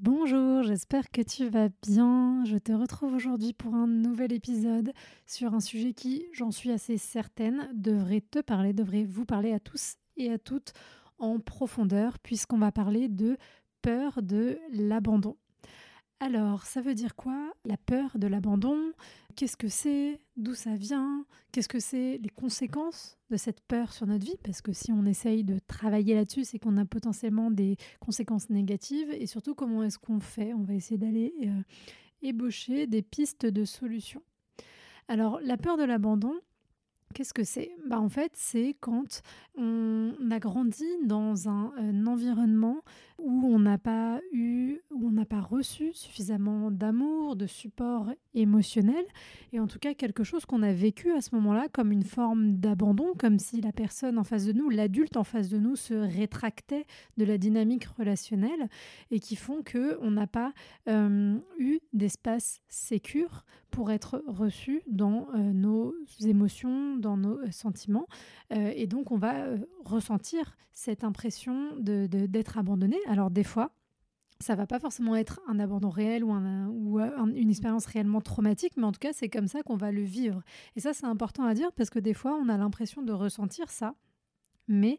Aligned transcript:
Bonjour, 0.00 0.62
j'espère 0.62 1.10
que 1.10 1.22
tu 1.22 1.48
vas 1.48 1.70
bien. 1.82 2.44
Je 2.44 2.56
te 2.56 2.70
retrouve 2.70 3.14
aujourd'hui 3.14 3.52
pour 3.52 3.74
un 3.74 3.88
nouvel 3.88 4.32
épisode 4.32 4.92
sur 5.26 5.54
un 5.54 5.60
sujet 5.60 5.92
qui, 5.92 6.24
j'en 6.32 6.52
suis 6.52 6.70
assez 6.70 6.98
certaine, 6.98 7.68
devrait 7.74 8.20
te 8.20 8.38
parler, 8.38 8.72
devrait 8.72 9.02
vous 9.02 9.24
parler 9.24 9.52
à 9.52 9.58
tous 9.58 9.96
et 10.16 10.30
à 10.30 10.38
toutes 10.38 10.72
en 11.18 11.40
profondeur, 11.40 12.20
puisqu'on 12.20 12.58
va 12.58 12.70
parler 12.70 13.08
de 13.08 13.38
peur 13.82 14.22
de 14.22 14.60
l'abandon. 14.70 15.36
Alors, 16.20 16.62
ça 16.62 16.80
veut 16.80 16.94
dire 16.94 17.16
quoi 17.16 17.52
La 17.64 17.76
peur 17.76 18.18
de 18.18 18.28
l'abandon? 18.28 18.92
Qu'est-ce 19.38 19.56
que 19.56 19.68
c'est 19.68 20.18
D'où 20.36 20.52
ça 20.54 20.74
vient 20.74 21.24
Qu'est-ce 21.52 21.68
que 21.68 21.78
c'est 21.78 22.18
les 22.20 22.28
conséquences 22.28 23.16
de 23.30 23.36
cette 23.36 23.60
peur 23.60 23.92
sur 23.92 24.04
notre 24.04 24.26
vie 24.26 24.36
Parce 24.42 24.62
que 24.62 24.72
si 24.72 24.90
on 24.90 25.06
essaye 25.06 25.44
de 25.44 25.60
travailler 25.60 26.16
là-dessus, 26.16 26.42
c'est 26.42 26.58
qu'on 26.58 26.76
a 26.76 26.84
potentiellement 26.84 27.52
des 27.52 27.76
conséquences 28.00 28.50
négatives. 28.50 29.12
Et 29.12 29.28
surtout, 29.28 29.54
comment 29.54 29.84
est-ce 29.84 30.00
qu'on 30.00 30.18
fait? 30.18 30.54
On 30.54 30.64
va 30.64 30.74
essayer 30.74 30.98
d'aller 30.98 31.32
euh, 31.44 31.62
ébaucher 32.20 32.88
des 32.88 33.00
pistes 33.00 33.46
de 33.46 33.64
solutions. 33.64 34.24
Alors, 35.06 35.38
la 35.40 35.56
peur 35.56 35.76
de 35.76 35.84
l'abandon, 35.84 36.34
Qu'est-ce 37.14 37.32
que 37.32 37.44
c'est? 37.44 37.74
Bah 37.86 37.98
En 37.98 38.10
fait, 38.10 38.32
c'est 38.34 38.76
quand 38.80 39.22
on 39.56 40.12
a 40.30 40.38
grandi 40.38 40.84
dans 41.04 41.48
un, 41.48 41.72
un 41.78 42.06
environnement 42.06 42.82
où 43.18 43.46
on 43.46 43.58
n'a 43.58 43.78
pas 43.78 44.20
eu, 44.32 44.78
où 44.90 45.08
on 45.08 45.10
n'a 45.10 45.24
pas 45.24 45.40
reçu 45.40 45.92
suffisamment 45.92 46.70
d'amour, 46.70 47.36
de 47.36 47.46
support 47.46 48.12
émotionnel, 48.34 49.04
et 49.52 49.60
en 49.60 49.66
tout 49.66 49.78
cas 49.78 49.94
quelque 49.94 50.24
chose 50.24 50.46
qu'on 50.46 50.62
a 50.62 50.72
vécu 50.72 51.12
à 51.12 51.20
ce 51.20 51.34
moment-là 51.34 51.66
comme 51.72 51.92
une 51.92 52.04
forme 52.04 52.54
d'abandon, 52.58 53.12
comme 53.18 53.38
si 53.38 53.60
la 53.60 53.72
personne 53.72 54.18
en 54.18 54.24
face 54.24 54.44
de 54.44 54.52
nous, 54.52 54.70
l'adulte 54.70 55.16
en 55.16 55.24
face 55.24 55.48
de 55.48 55.58
nous, 55.58 55.76
se 55.76 55.94
rétractait 55.94 56.86
de 57.16 57.24
la 57.24 57.38
dynamique 57.38 57.86
relationnelle, 57.98 58.68
et 59.10 59.20
qui 59.20 59.36
font 59.36 59.62
que 59.62 59.98
on 60.00 60.10
n'a 60.10 60.26
pas 60.26 60.52
euh, 60.88 61.36
eu 61.58 61.80
d'espace 61.92 62.60
sécure 62.68 63.44
pour 63.70 63.90
être 63.90 64.22
reçu 64.26 64.82
dans 64.86 65.28
euh, 65.34 65.52
nos 65.52 65.94
émotions, 66.24 66.96
dans 66.96 67.16
nos 67.16 67.38
euh, 67.38 67.50
sentiments, 67.50 68.06
et 68.50 68.86
donc 68.86 69.10
on 69.10 69.18
va 69.18 69.46
ressentir 69.84 70.56
cette 70.72 71.02
impression 71.02 71.74
de, 71.76 72.06
d'être 72.06 72.56
abandonné 72.56 72.96
alors 73.08 73.30
des 73.30 73.44
fois, 73.44 73.70
ça 74.40 74.54
va 74.54 74.66
pas 74.66 74.78
forcément 74.78 75.16
être 75.16 75.40
un 75.48 75.58
abandon 75.58 75.90
réel 75.90 76.22
ou, 76.22 76.32
ou 76.32 77.00
une 77.00 77.50
expérience 77.50 77.86
réellement 77.86 78.20
traumatique, 78.20 78.74
mais 78.76 78.84
en 78.84 78.92
tout 78.92 79.00
cas, 79.00 79.12
c'est 79.12 79.28
comme 79.28 79.48
ça 79.48 79.62
qu'on 79.62 79.76
va 79.76 79.90
le 79.90 80.02
vivre. 80.02 80.42
Et 80.76 80.80
ça, 80.80 80.92
c'est 80.94 81.06
important 81.06 81.44
à 81.44 81.54
dire 81.54 81.72
parce 81.72 81.90
que 81.90 81.98
des 81.98 82.14
fois, 82.14 82.38
on 82.40 82.48
a 82.48 82.56
l'impression 82.56 83.02
de 83.02 83.12
ressentir 83.12 83.70
ça, 83.70 83.94
mais 84.68 84.98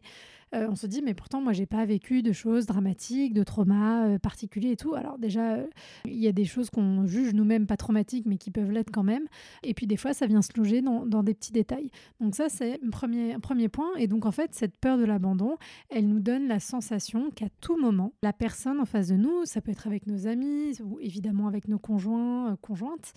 euh, 0.54 0.66
on 0.68 0.74
se 0.74 0.86
dit, 0.86 1.00
mais 1.02 1.14
pourtant, 1.14 1.40
moi, 1.40 1.52
j'ai 1.52 1.66
pas 1.66 1.84
vécu 1.84 2.22
de 2.22 2.32
choses 2.32 2.66
dramatiques, 2.66 3.34
de 3.34 3.44
traumas 3.44 4.06
euh, 4.06 4.18
particuliers 4.18 4.72
et 4.72 4.76
tout. 4.76 4.94
Alors, 4.94 5.18
déjà, 5.18 5.54
euh, 5.54 5.66
il 6.04 6.18
y 6.18 6.26
a 6.26 6.32
des 6.32 6.44
choses 6.44 6.70
qu'on 6.70 7.06
juge 7.06 7.34
nous-mêmes 7.34 7.66
pas 7.66 7.76
traumatiques, 7.76 8.26
mais 8.26 8.36
qui 8.36 8.50
peuvent 8.50 8.70
l'être 8.72 8.90
quand 8.92 9.04
même. 9.04 9.26
Et 9.62 9.74
puis, 9.74 9.86
des 9.86 9.96
fois, 9.96 10.12
ça 10.12 10.26
vient 10.26 10.42
se 10.42 10.50
loger 10.56 10.82
dans, 10.82 11.22
des 11.22 11.34
petits 11.34 11.52
détails. 11.52 11.90
Donc, 12.20 12.34
ça, 12.34 12.48
c'est 12.48 12.80
un 12.84 12.90
premier, 12.90 13.38
premier 13.38 13.68
point. 13.68 13.94
Et 13.96 14.08
donc, 14.08 14.26
en 14.26 14.32
fait, 14.32 14.52
cette 14.52 14.76
peur 14.76 14.98
de 14.98 15.04
l'abandon, 15.04 15.56
elle 15.88 16.08
nous 16.08 16.20
donne 16.20 16.48
la 16.48 16.58
sensation 16.58 17.30
qu'à 17.30 17.48
tout 17.60 17.78
moment, 17.78 18.12
la 18.22 18.32
personne 18.32 18.80
en 18.80 18.86
face 18.86 19.08
de 19.08 19.16
nous, 19.16 19.44
ça 19.44 19.60
peut 19.60 19.70
être 19.70 19.86
avec 19.86 20.06
nos 20.06 20.26
amis 20.26 20.80
ou 20.82 20.98
évidemment 21.00 21.46
avec 21.46 21.68
nos 21.68 21.78
conjoints, 21.78 22.56
conjointes, 22.60 23.12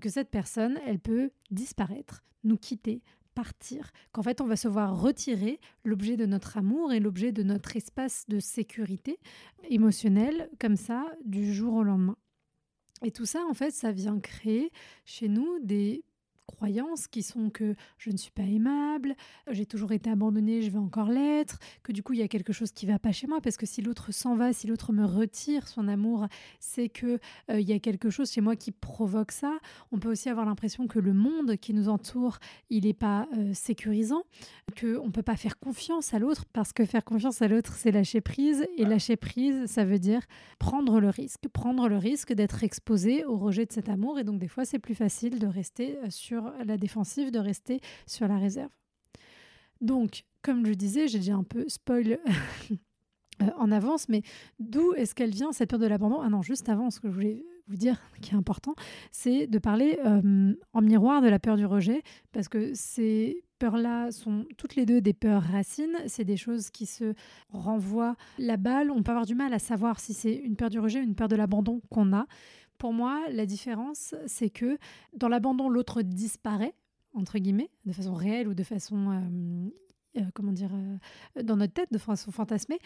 que 0.00 0.08
cette 0.08 0.30
personne, 0.30 0.78
elle 0.86 0.98
peut 0.98 1.30
disparaître, 1.50 2.22
nous 2.44 2.56
quitter, 2.56 3.02
qu'en 4.12 4.22
fait 4.22 4.40
on 4.40 4.46
va 4.46 4.56
se 4.56 4.68
voir 4.68 5.00
retirer 5.00 5.60
l'objet 5.84 6.16
de 6.16 6.26
notre 6.26 6.56
amour 6.56 6.92
et 6.92 7.00
l'objet 7.00 7.32
de 7.32 7.42
notre 7.42 7.76
espace 7.76 8.24
de 8.28 8.40
sécurité 8.40 9.18
émotionnelle 9.68 10.48
comme 10.60 10.76
ça 10.76 11.06
du 11.24 11.52
jour 11.52 11.74
au 11.74 11.82
lendemain. 11.82 12.16
Et 13.04 13.12
tout 13.12 13.26
ça, 13.26 13.44
en 13.48 13.54
fait, 13.54 13.70
ça 13.70 13.92
vient 13.92 14.18
créer 14.18 14.72
chez 15.04 15.28
nous 15.28 15.58
des 15.60 16.04
croyances 16.48 17.06
qui 17.06 17.22
sont 17.22 17.50
que 17.50 17.76
je 17.98 18.10
ne 18.10 18.16
suis 18.16 18.32
pas 18.32 18.42
aimable, 18.42 19.14
j'ai 19.50 19.66
toujours 19.66 19.92
été 19.92 20.10
abandonnée, 20.10 20.62
je 20.62 20.70
vais 20.70 20.78
encore 20.78 21.10
l'être, 21.10 21.58
que 21.82 21.92
du 21.92 22.02
coup 22.02 22.14
il 22.14 22.18
y 22.18 22.22
a 22.22 22.28
quelque 22.28 22.52
chose 22.52 22.72
qui 22.72 22.86
va 22.86 22.98
pas 22.98 23.12
chez 23.12 23.26
moi. 23.26 23.40
Parce 23.40 23.56
que 23.56 23.66
si 23.66 23.82
l'autre 23.82 24.12
s'en 24.12 24.34
va, 24.34 24.52
si 24.52 24.66
l'autre 24.66 24.92
me 24.92 25.04
retire 25.04 25.68
son 25.68 25.86
amour, 25.88 26.26
c'est 26.58 26.88
que 26.88 27.20
euh, 27.50 27.60
il 27.60 27.68
y 27.68 27.72
a 27.72 27.78
quelque 27.78 28.10
chose 28.10 28.30
chez 28.30 28.40
moi 28.40 28.56
qui 28.56 28.72
provoque 28.72 29.32
ça. 29.32 29.58
On 29.92 29.98
peut 29.98 30.10
aussi 30.10 30.28
avoir 30.28 30.46
l'impression 30.46 30.86
que 30.86 30.98
le 30.98 31.12
monde 31.12 31.56
qui 31.56 31.74
nous 31.74 31.88
entoure, 31.88 32.38
il 32.70 32.84
n'est 32.84 32.94
pas 32.94 33.28
euh, 33.36 33.52
sécurisant, 33.54 34.22
que 34.74 34.98
on 34.98 35.10
peut 35.10 35.22
pas 35.22 35.36
faire 35.36 35.58
confiance 35.58 36.14
à 36.14 36.18
l'autre 36.18 36.44
parce 36.52 36.72
que 36.72 36.84
faire 36.84 37.04
confiance 37.04 37.42
à 37.42 37.48
l'autre 37.48 37.74
c'est 37.74 37.90
lâcher 37.90 38.20
prise. 38.20 38.66
Et 38.76 38.84
lâcher 38.84 39.16
prise 39.16 39.66
ça 39.66 39.84
veut 39.84 39.98
dire 39.98 40.22
prendre 40.58 41.00
le 41.00 41.10
risque, 41.10 41.48
prendre 41.52 41.88
le 41.88 41.96
risque 41.96 42.32
d'être 42.32 42.64
exposé 42.64 43.24
au 43.24 43.36
rejet 43.36 43.66
de 43.66 43.72
cet 43.72 43.88
amour. 43.88 44.18
Et 44.18 44.24
donc 44.24 44.38
des 44.38 44.48
fois 44.48 44.64
c'est 44.64 44.78
plus 44.78 44.94
facile 44.94 45.38
de 45.38 45.46
rester 45.46 45.98
euh, 45.98 46.10
la 46.64 46.76
défensive, 46.76 47.30
de 47.30 47.38
rester 47.38 47.80
sur 48.06 48.28
la 48.28 48.38
réserve. 48.38 48.70
Donc, 49.80 50.24
comme 50.42 50.66
je 50.66 50.72
disais, 50.72 51.08
j'ai 51.08 51.18
déjà 51.18 51.34
un 51.34 51.44
peu 51.44 51.64
spoil 51.68 52.18
euh, 53.42 53.46
en 53.56 53.70
avance, 53.70 54.08
mais 54.08 54.22
d'où 54.58 54.92
est-ce 54.94 55.14
qu'elle 55.14 55.30
vient 55.30 55.52
cette 55.52 55.70
peur 55.70 55.78
de 55.78 55.86
l'abandon? 55.86 56.20
Ah 56.20 56.28
non, 56.28 56.42
juste 56.42 56.68
avant, 56.68 56.90
ce 56.90 57.00
que 57.00 57.08
je 57.08 57.14
voulais 57.14 57.44
vous 57.68 57.76
dire 57.76 58.00
qui 58.20 58.34
est 58.34 58.36
important, 58.36 58.74
c'est 59.12 59.46
de 59.46 59.58
parler 59.58 59.98
euh, 60.04 60.54
en 60.72 60.80
miroir 60.80 61.22
de 61.22 61.28
la 61.28 61.38
peur 61.38 61.56
du 61.56 61.66
rejet, 61.66 62.02
parce 62.32 62.48
que 62.48 62.72
ces 62.74 63.44
peurs-là 63.58 64.10
sont 64.12 64.46
toutes 64.56 64.76
les 64.76 64.86
deux 64.86 65.00
des 65.00 65.12
peurs 65.12 65.42
racines, 65.42 65.96
c'est 66.06 66.24
des 66.24 66.36
choses 66.36 66.70
qui 66.70 66.86
se 66.86 67.14
renvoient 67.50 68.16
la 68.38 68.56
balle, 68.56 68.90
on 68.90 69.02
peut 69.02 69.10
avoir 69.10 69.26
du 69.26 69.34
mal 69.34 69.52
à 69.52 69.58
savoir 69.58 69.98
si 70.00 70.14
c'est 70.14 70.34
une 70.34 70.56
peur 70.56 70.70
du 70.70 70.78
rejet 70.78 71.02
une 71.02 71.14
peur 71.14 71.28
de 71.28 71.36
l'abandon 71.36 71.80
qu'on 71.90 72.12
a. 72.12 72.26
Pour 72.78 72.92
moi, 72.92 73.24
la 73.30 73.44
différence, 73.44 74.14
c'est 74.26 74.50
que 74.50 74.78
dans 75.16 75.28
l'abandon, 75.28 75.68
l'autre 75.68 76.02
disparaît, 76.02 76.74
entre 77.12 77.38
guillemets, 77.38 77.70
de 77.84 77.92
façon 77.92 78.14
réelle 78.14 78.48
ou 78.48 78.54
de 78.54 78.62
façon, 78.62 79.10
euh, 79.10 80.20
euh, 80.20 80.24
comment 80.34 80.52
dire, 80.52 80.70
euh, 80.72 81.42
dans 81.42 81.56
notre 81.56 81.72
tête, 81.72 81.92
de 81.92 81.98
façon 81.98 82.30
fantasmée, 82.30 82.78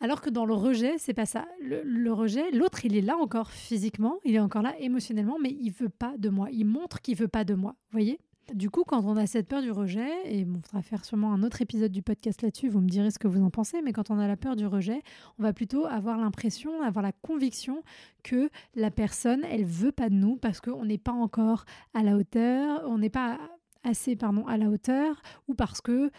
alors 0.00 0.20
que 0.20 0.28
dans 0.28 0.44
le 0.44 0.54
rejet, 0.54 0.98
c'est 0.98 1.14
pas 1.14 1.26
ça. 1.26 1.46
Le, 1.60 2.12
rejet, 2.12 2.50
l'autre, 2.50 2.84
il 2.84 2.94
est 2.94 3.00
là 3.00 3.16
encore 3.16 3.50
physiquement, 3.50 4.18
il 4.24 4.34
est 4.34 4.40
encore 4.40 4.62
là 4.62 4.78
émotionnellement, 4.78 5.38
mais 5.40 5.56
il 5.58 5.70
veut 5.70 5.88
pas 5.88 6.14
de 6.18 6.28
moi. 6.28 6.48
Il 6.52 6.66
montre 6.66 7.00
qu'il 7.00 7.16
veut 7.16 7.28
pas 7.28 7.44
de 7.44 7.54
moi. 7.54 7.72
Vous 7.90 7.92
voyez? 7.92 8.20
Du 8.54 8.70
coup, 8.70 8.84
quand 8.84 9.04
on 9.04 9.16
a 9.16 9.26
cette 9.26 9.48
peur 9.48 9.62
du 9.62 9.70
rejet, 9.70 10.08
et 10.24 10.46
on 10.46 10.76
va 10.76 10.82
faire 10.82 11.04
sûrement 11.04 11.32
un 11.32 11.42
autre 11.42 11.60
épisode 11.62 11.92
du 11.92 12.02
podcast 12.02 12.42
là-dessus, 12.42 12.68
vous 12.68 12.80
me 12.80 12.88
direz 12.88 13.10
ce 13.10 13.18
que 13.18 13.28
vous 13.28 13.42
en 13.42 13.50
pensez, 13.50 13.82
mais 13.82 13.92
quand 13.92 14.10
on 14.10 14.18
a 14.18 14.26
la 14.26 14.36
peur 14.36 14.56
du 14.56 14.66
rejet, 14.66 15.02
on 15.38 15.42
va 15.42 15.52
plutôt 15.52 15.86
avoir 15.86 16.18
l'impression, 16.18 16.82
avoir 16.82 17.02
la 17.02 17.12
conviction 17.12 17.82
que 18.22 18.50
la 18.74 18.90
personne, 18.90 19.44
elle 19.44 19.64
veut 19.64 19.92
pas 19.92 20.08
de 20.08 20.14
nous 20.14 20.36
parce 20.36 20.60
qu'on 20.60 20.84
n'est 20.84 20.98
pas 20.98 21.12
encore 21.12 21.64
à 21.94 22.02
la 22.02 22.16
hauteur, 22.16 22.82
on 22.86 22.98
n'est 22.98 23.10
pas 23.10 23.38
assez 23.84 24.16
pardon, 24.16 24.46
à 24.46 24.56
la 24.56 24.68
hauteur, 24.68 25.20
ou 25.46 25.54
parce 25.54 25.80
que 25.80 26.10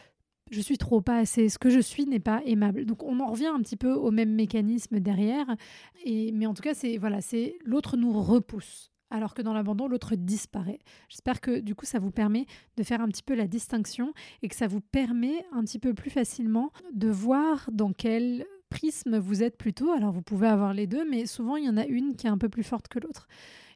je 0.52 0.62
suis 0.62 0.78
trop 0.78 1.02
pas 1.02 1.18
assez, 1.18 1.50
ce 1.50 1.60
que 1.60 1.70
je 1.70 1.80
suis 1.80 2.06
n'est 2.06 2.20
pas 2.20 2.42
aimable. 2.46 2.86
Donc 2.86 3.04
on 3.04 3.20
en 3.20 3.28
revient 3.28 3.48
un 3.48 3.62
petit 3.62 3.78
peu 3.78 3.94
au 3.94 4.12
même 4.12 4.34
mécanisme 4.34 5.00
derrière, 5.00 5.56
et, 6.04 6.31
mais 6.31 6.46
en 6.46 6.54
tout 6.54 6.64
cas 6.64 6.74
c'est 6.74 6.98
voilà, 6.98 7.22
c'est 7.22 7.58
l'autre 7.64 7.98
nous 7.98 8.12
repousse 8.12 8.92
alors 9.12 9.34
que 9.34 9.42
dans 9.42 9.54
l'abandon, 9.54 9.88
l'autre 9.88 10.16
disparaît. 10.16 10.80
J'espère 11.08 11.42
que 11.42 11.60
du 11.60 11.76
coup, 11.76 11.86
ça 11.86 12.00
vous 12.00 12.12
permet 12.12 12.46
de 12.78 12.84
faire 12.84 13.02
un 13.02 13.08
petit 13.08 13.24
peu 13.24 13.36
la 13.36 13.48
distinction 13.48 14.14
et 14.42 14.48
que 14.48 14.56
ça 14.56 14.68
vous 14.68 14.82
permet 14.82 15.46
un 15.52 15.64
petit 15.64 15.80
peu 15.80 15.94
plus 15.94 16.10
facilement 16.10 16.72
de 16.94 17.10
voir 17.10 17.70
dans 17.72 17.94
quel 17.94 18.46
prisme 18.70 19.18
vous 19.18 19.44
êtes 19.44 19.58
plutôt. 19.58 19.92
Alors 19.92 20.12
vous 20.12 20.22
pouvez 20.22 20.48
avoir 20.48 20.74
les 20.74 20.88
deux, 20.88 21.10
mais 21.10 21.26
souvent 21.26 21.56
il 21.56 21.66
y 21.66 21.70
en 21.70 21.78
a 21.78 21.86
une 21.86 22.16
qui 22.16 22.28
est 22.28 22.30
un 22.30 22.38
peu 22.38 22.50
plus 22.50 22.64
forte 22.64 22.88
que 22.88 23.00
l'autre. 23.00 23.28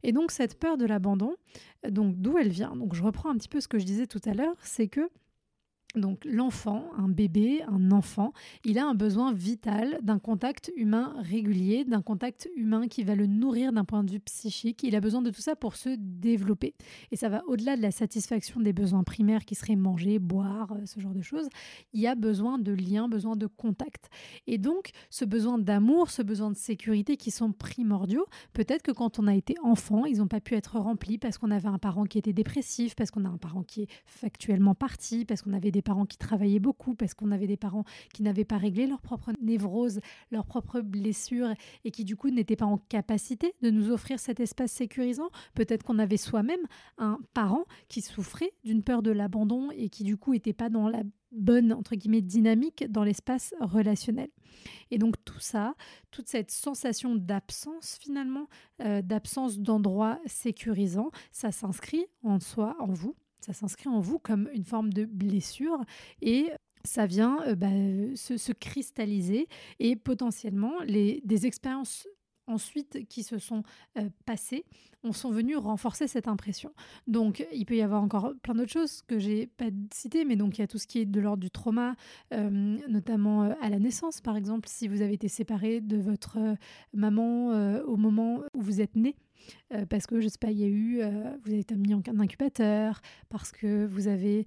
Et 0.03 0.11
donc 0.11 0.31
cette 0.31 0.59
peur 0.59 0.77
de 0.77 0.85
l'abandon, 0.85 1.35
donc 1.89 2.15
d'où 2.17 2.37
elle 2.37 2.49
vient? 2.49 2.75
Donc 2.75 2.93
je 2.93 3.03
reprends 3.03 3.29
un 3.29 3.37
petit 3.37 3.49
peu 3.49 3.59
ce 3.59 3.67
que 3.67 3.79
je 3.79 3.85
disais 3.85 4.05
tout 4.05 4.21
à 4.25 4.33
l'heure, 4.33 4.55
c'est 4.61 4.87
que 4.87 5.09
Donc 5.95 6.25
l'enfant, 6.25 6.85
un 6.97 7.07
bébé, 7.07 7.61
un 7.67 7.91
enfant, 7.91 8.33
il 8.65 8.79
a 8.79 8.87
un 8.87 8.95
besoin 8.95 9.31
vital 9.31 9.99
d'un 10.01 10.17
contact 10.17 10.71
humain 10.75 11.13
régulier, 11.19 11.85
d'un 11.85 12.01
contact 12.01 12.49
humain 12.55 12.87
qui 12.87 13.03
va 13.03 13.13
le 13.13 13.27
nourrir 13.27 13.71
d'un 13.71 13.85
point 13.85 14.03
de 14.03 14.09
vue 14.09 14.19
psychique. 14.19 14.81
Il 14.81 14.95
a 14.95 15.01
besoin 15.01 15.21
de 15.21 15.29
tout 15.29 15.41
ça 15.41 15.55
pour 15.55 15.75
se 15.75 15.89
développer. 15.99 16.73
Et 17.11 17.15
ça 17.15 17.29
va 17.29 17.43
au-delà 17.45 17.77
de 17.77 17.81
la 17.83 17.91
satisfaction 17.91 18.59
des 18.59 18.73
besoins 18.73 19.03
primaires 19.03 19.45
qui 19.45 19.53
seraient 19.53 19.75
manger, 19.75 20.17
boire, 20.17 20.71
euh, 20.71 20.85
ce 20.85 20.99
genre 20.99 21.13
de 21.13 21.21
choses. 21.21 21.47
Il 21.93 22.01
y 22.01 22.07
a 22.07 22.15
besoin 22.15 22.57
de 22.57 22.71
lien, 22.71 23.07
besoin 23.07 23.35
de 23.35 23.45
contact. 23.45 24.09
Et 24.47 24.57
donc 24.57 24.89
ce 25.11 25.25
besoin 25.25 25.59
d'amour, 25.59 26.09
ce 26.09 26.23
besoin 26.23 26.49
de 26.49 26.57
sécurité 26.57 27.17
qui 27.17 27.29
sont 27.29 27.51
primordiaux, 27.51 28.25
peut-être 28.53 28.81
que 28.81 28.91
quand 28.91 29.19
on 29.19 29.27
a 29.27 29.35
été 29.35 29.53
enfant, 29.61 30.05
ils 30.05 30.17
n'ont 30.17 30.27
pas 30.27 30.41
pu 30.41 30.55
être 30.55 30.79
remplis 30.79 31.19
parce 31.19 31.37
qu'on 31.37 31.51
avait 31.51 31.69
un 31.69 31.77
parent 31.77 32.05
qui 32.05 32.17
était 32.17 32.33
dépressif, 32.33 32.95
parce 32.95 33.11
qu'on 33.11 33.25
a 33.25 33.29
un 33.29 33.37
parent 33.37 33.61
qui 33.61 33.83
est 33.83 33.87
factuellement 34.05 34.73
parti, 34.73 35.23
parce 35.25 35.43
qu'on 35.43 35.53
avait 35.53 35.69
des 35.69 35.82
parents 35.83 36.05
qui 36.05 36.17
travaillaient 36.17 36.59
beaucoup, 36.59 36.95
parce 36.95 37.13
qu'on 37.13 37.31
avait 37.31 37.47
des 37.47 37.57
parents 37.57 37.83
qui 38.13 38.23
n'avaient 38.23 38.45
pas 38.45 38.57
réglé 38.57 38.87
leur 38.87 39.01
propre 39.01 39.31
névrose, 39.41 39.99
leurs 40.31 40.45
propres 40.45 40.81
blessures 40.81 41.53
et 41.83 41.91
qui 41.91 42.03
du 42.03 42.15
coup 42.15 42.29
n'étaient 42.29 42.55
pas 42.55 42.65
en 42.65 42.77
capacité 42.77 43.53
de 43.61 43.69
nous 43.69 43.91
offrir 43.91 44.19
cet 44.19 44.39
espace 44.39 44.71
sécurisant. 44.71 45.29
Peut-être 45.53 45.83
qu'on 45.83 45.99
avait 45.99 46.17
soi-même 46.17 46.61
un 46.97 47.19
parent 47.33 47.65
qui 47.87 48.01
souffrait 48.01 48.53
d'une 48.63 48.83
peur 48.83 49.03
de 49.03 49.11
l'abandon 49.11 49.69
et 49.71 49.89
qui 49.89 50.03
du 50.03 50.17
coup 50.17 50.33
n'était 50.33 50.53
pas 50.53 50.69
dans 50.69 50.87
la 50.87 51.03
bonne 51.33 51.73
entre 51.73 51.95
guillemets 51.95 52.21
dynamique 52.21 52.85
dans 52.89 53.03
l'espace 53.03 53.53
relationnel. 53.59 54.29
Et 54.91 54.97
donc 54.97 55.15
tout 55.25 55.39
ça, 55.39 55.75
toute 56.11 56.27
cette 56.27 56.51
sensation 56.51 57.15
d'absence 57.15 57.97
finalement, 57.99 58.47
euh, 58.81 59.01
d'absence 59.01 59.59
d'endroit 59.59 60.19
sécurisant, 60.25 61.11
ça 61.31 61.51
s'inscrit 61.51 62.05
en 62.21 62.39
soi, 62.39 62.75
en 62.79 62.93
vous, 62.93 63.15
ça 63.43 63.53
s'inscrit 63.53 63.89
en 63.89 63.99
vous 63.99 64.19
comme 64.19 64.49
une 64.53 64.63
forme 64.63 64.93
de 64.93 65.05
blessure 65.05 65.83
et 66.21 66.49
ça 66.85 67.05
vient 67.05 67.39
euh, 67.47 67.55
bah, 67.55 67.67
se, 68.15 68.51
cristalliser 68.53 69.47
et 69.79 69.95
potentiellement 69.95 70.73
les, 70.85 71.21
des 71.25 71.45
expériences 71.45 72.07
ensuite 72.47 73.07
qui 73.07 73.23
se 73.23 73.37
sont 73.37 73.63
euh, 73.97 74.09
passées 74.25 74.65
on 75.03 75.11
sont 75.11 75.31
venus 75.31 75.57
renforcer 75.57 76.07
cette 76.07 76.27
impression. 76.27 76.71
Donc 77.07 77.45
il 77.51 77.65
peut 77.65 77.75
y 77.75 77.81
avoir 77.81 78.01
encore 78.01 78.33
plein 78.41 78.55
d'autres 78.55 78.71
choses 78.71 79.01
que 79.01 79.19
j'ai 79.19 79.47
pas 79.47 79.65
citées, 79.93 80.23
mais 80.23 80.35
donc 80.35 80.57
il 80.57 80.61
y 80.61 80.63
a 80.63 80.67
tout 80.67 80.77
ce 80.77 80.87
qui 80.87 80.99
est 80.99 81.05
de 81.05 81.19
l'ordre 81.19 81.41
du 81.41 81.51
trauma, 81.51 81.95
notamment 82.31 83.41
à 83.61 83.69
la 83.69 83.79
naissance 83.79 84.21
par 84.21 84.37
exemple, 84.37 84.69
si 84.69 84.87
vous 84.87 85.01
avez 85.01 85.13
été 85.13 85.27
séparé 85.27 85.81
de 85.81 85.97
votre 85.97 86.37
maman 86.93 87.49
au 87.81 87.97
moment 87.97 88.41
où 88.53 88.61
vous 88.61 88.81
êtes 88.81 88.95
né. 88.95 89.15
Parce 89.89 90.07
que 90.07 90.21
je 90.21 90.29
sais 90.29 90.37
pas, 90.39 90.51
il 90.51 90.59
y 90.59 90.63
a 90.63 90.69
eu, 90.69 91.01
vous 91.43 91.51
avez 91.51 91.59
été 91.59 91.75
mis 91.75 91.93
en 91.93 92.01
incubateur, 92.19 93.01
parce 93.27 93.51
que 93.51 93.85
vous 93.85 94.07
avez 94.07 94.45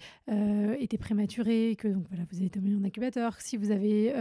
été 0.79 0.97
prématuré, 0.97 1.77
que 1.77 1.89
donc 1.89 2.07
voilà, 2.09 2.25
vous 2.31 2.39
avez 2.39 2.47
été 2.47 2.61
mis 2.61 2.75
en 2.75 2.83
incubateur. 2.83 3.39
Si 3.43 3.59
vous 3.59 3.71
avez, 3.71 4.15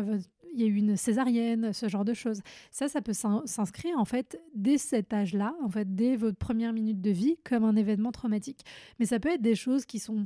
il 0.56 0.62
y 0.62 0.64
a 0.64 0.68
eu 0.68 0.76
une 0.76 0.96
césarienne, 0.96 1.74
ce 1.74 1.88
genre 1.88 2.06
de 2.06 2.14
choses. 2.14 2.42
Ça, 2.72 2.88
ça 2.88 3.02
peut 3.02 3.14
s'inscrire 3.14 4.00
en 4.00 4.06
fait 4.06 4.42
dès 4.56 4.78
cet 4.78 5.14
âge-là, 5.14 5.54
en 5.62 5.70
fait 5.70 5.96
dès 5.96 6.16
votre 6.16 6.38
première 6.38 6.74
minute 6.74 7.02
de 7.02 7.12
vie, 7.12 7.38
comme 7.44 7.66
un 7.66 7.76
événement 7.76 8.12
traumatique. 8.12 8.62
Mais 9.00 9.06
ça 9.06 9.20
peut 9.20 9.30
être 9.30 9.42
des 9.42 9.56
choses 9.56 9.86
qui 9.86 10.00
sont 10.00 10.26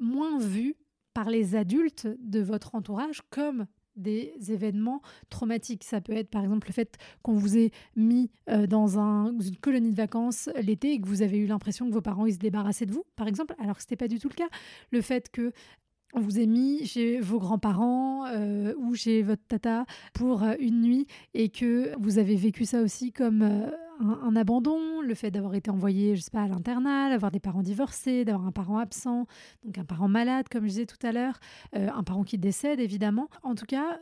moins 0.00 0.38
vues 0.38 0.76
par 1.14 1.30
les 1.30 1.56
adultes 1.56 2.06
de 2.20 2.40
votre 2.40 2.74
entourage 2.74 3.22
comme 3.30 3.66
des 3.96 4.34
événements 4.48 5.00
traumatiques. 5.30 5.82
Ça 5.84 6.00
peut 6.00 6.12
être 6.12 6.30
par 6.30 6.42
exemple 6.42 6.68
le 6.68 6.72
fait 6.72 6.96
qu'on 7.22 7.32
vous 7.32 7.56
ait 7.56 7.70
mis 7.96 8.30
euh, 8.50 8.66
dans 8.66 8.98
une 8.98 9.56
colonie 9.56 9.90
de 9.90 9.96
vacances 9.96 10.50
l'été 10.60 10.92
et 10.92 11.00
que 11.00 11.08
vous 11.08 11.22
avez 11.22 11.38
eu 11.38 11.46
l'impression 11.46 11.88
que 11.88 11.94
vos 11.94 12.02
parents 12.02 12.26
ils 12.26 12.34
se 12.34 12.38
débarrassaient 12.38 12.86
de 12.86 12.92
vous, 12.92 13.04
par 13.16 13.26
exemple, 13.26 13.54
alors 13.58 13.76
que 13.76 13.82
ce 13.82 13.86
n'était 13.86 13.96
pas 13.96 14.08
du 14.08 14.18
tout 14.18 14.28
le 14.28 14.34
cas. 14.34 14.48
Le 14.90 15.00
fait 15.00 15.30
que 15.30 15.52
on 16.16 16.20
vous 16.20 16.40
ait 16.40 16.46
mis 16.46 16.86
chez 16.86 17.20
vos 17.20 17.38
grands-parents 17.38 18.26
euh, 18.26 18.74
ou 18.78 18.94
chez 18.94 19.22
votre 19.22 19.46
tata 19.46 19.84
pour 20.14 20.42
euh, 20.42 20.54
une 20.58 20.80
nuit 20.80 21.06
et 21.34 21.50
que 21.50 21.92
vous 21.98 22.18
avez 22.18 22.36
vécu 22.36 22.64
ça 22.64 22.80
aussi 22.80 23.12
comme 23.12 23.42
un, 24.00 24.36
abandon, 24.36 25.00
le 25.00 25.14
fait 25.14 25.30
d'avoir 25.30 25.54
été 25.54 25.70
envoyé, 25.70 26.16
je 26.16 26.22
sais 26.22 26.30
pas, 26.30 26.42
à 26.42 26.48
l'internat, 26.48 27.10
d'avoir 27.10 27.30
des 27.30 27.40
parents 27.40 27.62
divorcés, 27.62 28.24
d'avoir 28.24 28.46
un 28.46 28.52
parent 28.52 28.78
absent, 28.78 29.26
donc 29.64 29.78
un 29.78 29.84
parent 29.84 30.08
malade, 30.08 30.48
comme 30.50 30.64
je 30.64 30.68
disais 30.68 30.86
tout 30.86 31.04
à 31.06 31.12
l'heure, 31.12 31.38
euh, 31.74 31.88
un 31.94 32.02
parent 32.02 32.24
qui 32.24 32.38
décède, 32.38 32.80
évidemment. 32.80 33.28
En 33.42 33.54
tout 33.54 33.66
cas, 33.66 34.00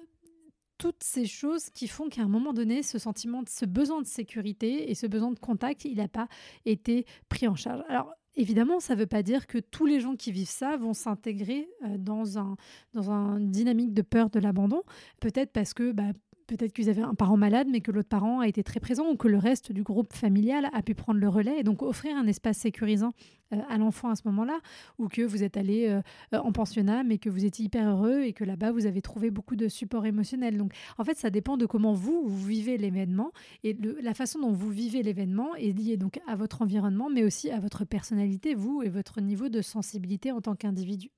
toutes 0.78 1.02
ces 1.02 1.26
choses 1.26 1.70
qui 1.70 1.88
font 1.88 2.08
qu'à 2.08 2.22
un 2.22 2.28
moment 2.28 2.52
donné, 2.52 2.82
ce 2.82 2.98
sentiment, 2.98 3.42
ce 3.46 3.64
besoin 3.64 4.00
de 4.00 4.06
sécurité 4.06 4.90
et 4.90 4.94
ce 4.94 5.06
besoin 5.06 5.30
de 5.30 5.38
contact, 5.38 5.84
il 5.84 5.96
n'a 5.96 6.08
pas 6.08 6.28
été 6.64 7.06
pris 7.28 7.46
en 7.46 7.54
charge. 7.54 7.82
Alors, 7.88 8.12
Évidemment, 8.36 8.80
ça 8.80 8.94
ne 8.94 9.00
veut 9.00 9.06
pas 9.06 9.22
dire 9.22 9.46
que 9.46 9.58
tous 9.58 9.86
les 9.86 10.00
gens 10.00 10.16
qui 10.16 10.32
vivent 10.32 10.48
ça 10.48 10.76
vont 10.76 10.92
s'intégrer 10.92 11.68
euh, 11.84 11.96
dans 11.98 12.38
un 12.38 12.56
dans 12.92 13.10
un 13.10 13.38
dynamique 13.38 13.94
de 13.94 14.02
peur 14.02 14.30
de 14.30 14.40
l'abandon. 14.40 14.82
Peut-être 15.20 15.52
parce 15.52 15.72
que 15.72 15.92
bah, 15.92 16.12
peut-être 16.46 16.72
qu'ils 16.72 16.90
avaient 16.90 17.02
un 17.02 17.14
parent 17.14 17.36
malade, 17.36 17.68
mais 17.70 17.80
que 17.80 17.90
l'autre 17.90 18.08
parent 18.08 18.40
a 18.40 18.48
été 18.48 18.62
très 18.62 18.80
présent 18.80 19.10
ou 19.10 19.16
que 19.16 19.28
le 19.28 19.38
reste 19.38 19.72
du 19.72 19.82
groupe 19.82 20.12
familial 20.12 20.68
a 20.72 20.82
pu 20.82 20.94
prendre 20.94 21.20
le 21.20 21.28
relais 21.28 21.60
et 21.60 21.62
donc 21.62 21.82
offrir 21.82 22.16
un 22.16 22.26
espace 22.26 22.58
sécurisant 22.58 23.12
euh, 23.52 23.60
à 23.68 23.78
l'enfant 23.78 24.10
à 24.10 24.16
ce 24.16 24.22
moment-là, 24.26 24.58
ou 24.98 25.08
que 25.08 25.22
vous 25.22 25.42
êtes 25.42 25.56
allé 25.56 25.88
euh, 25.88 26.00
euh, 26.34 26.38
en 26.38 26.52
pensionnat, 26.52 27.02
mais 27.02 27.18
que 27.18 27.28
vous 27.28 27.44
étiez 27.44 27.66
hyper 27.66 27.88
heureux 27.88 28.22
et 28.22 28.32
que 28.32 28.44
là-bas 28.44 28.72
vous 28.72 28.86
avez 28.86 29.02
trouvé 29.02 29.30
beaucoup 29.30 29.56
de 29.56 29.68
support 29.68 30.06
émotionnel. 30.06 30.56
Donc 30.56 30.72
en 30.98 31.04
fait, 31.04 31.18
ça 31.18 31.30
dépend 31.30 31.56
de 31.56 31.66
comment 31.66 31.92
vous, 31.92 32.26
vivez 32.26 32.78
l'événement 32.78 33.32
et 33.62 33.76
la 34.02 34.14
façon 34.14 34.40
dont 34.40 34.52
vous 34.52 34.70
vivez 34.70 35.02
l'événement 35.02 35.54
est 35.56 35.76
liée 35.76 35.96
donc 35.96 36.20
à 36.26 36.36
votre 36.36 36.62
environnement, 36.62 37.10
mais 37.10 37.24
aussi 37.24 37.50
à 37.50 37.60
votre 37.60 37.84
personnalité, 37.84 38.54
vous 38.54 38.82
et 38.82 38.88
votre 38.88 39.20
niveau 39.20 39.48
de 39.48 39.62
sensibilité 39.62 40.32
en 40.32 40.40
tant 40.40 40.54
qu'individu. 40.54 41.10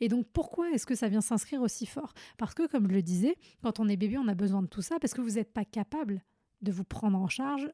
Et 0.00 0.08
donc 0.08 0.26
pourquoi 0.32 0.70
est-ce 0.70 0.86
que 0.86 0.94
ça 0.94 1.08
vient 1.08 1.20
s'inscrire 1.20 1.62
aussi 1.62 1.86
fort? 1.86 2.12
Parce 2.38 2.54
que 2.54 2.66
comme 2.66 2.88
je 2.88 2.94
le 2.94 3.02
disais, 3.02 3.36
quand 3.62 3.80
on 3.80 3.88
est 3.88 3.96
bébé, 3.96 4.18
on 4.18 4.28
a 4.28 4.34
besoin 4.34 4.62
de 4.62 4.66
tout 4.66 4.82
ça 4.82 4.98
parce 5.00 5.14
que 5.14 5.20
vous 5.20 5.32
n'êtes 5.32 5.52
pas 5.52 5.64
capable 5.64 6.22
de 6.62 6.72
vous 6.72 6.84
prendre 6.84 7.18
en 7.18 7.28
charge 7.28 7.70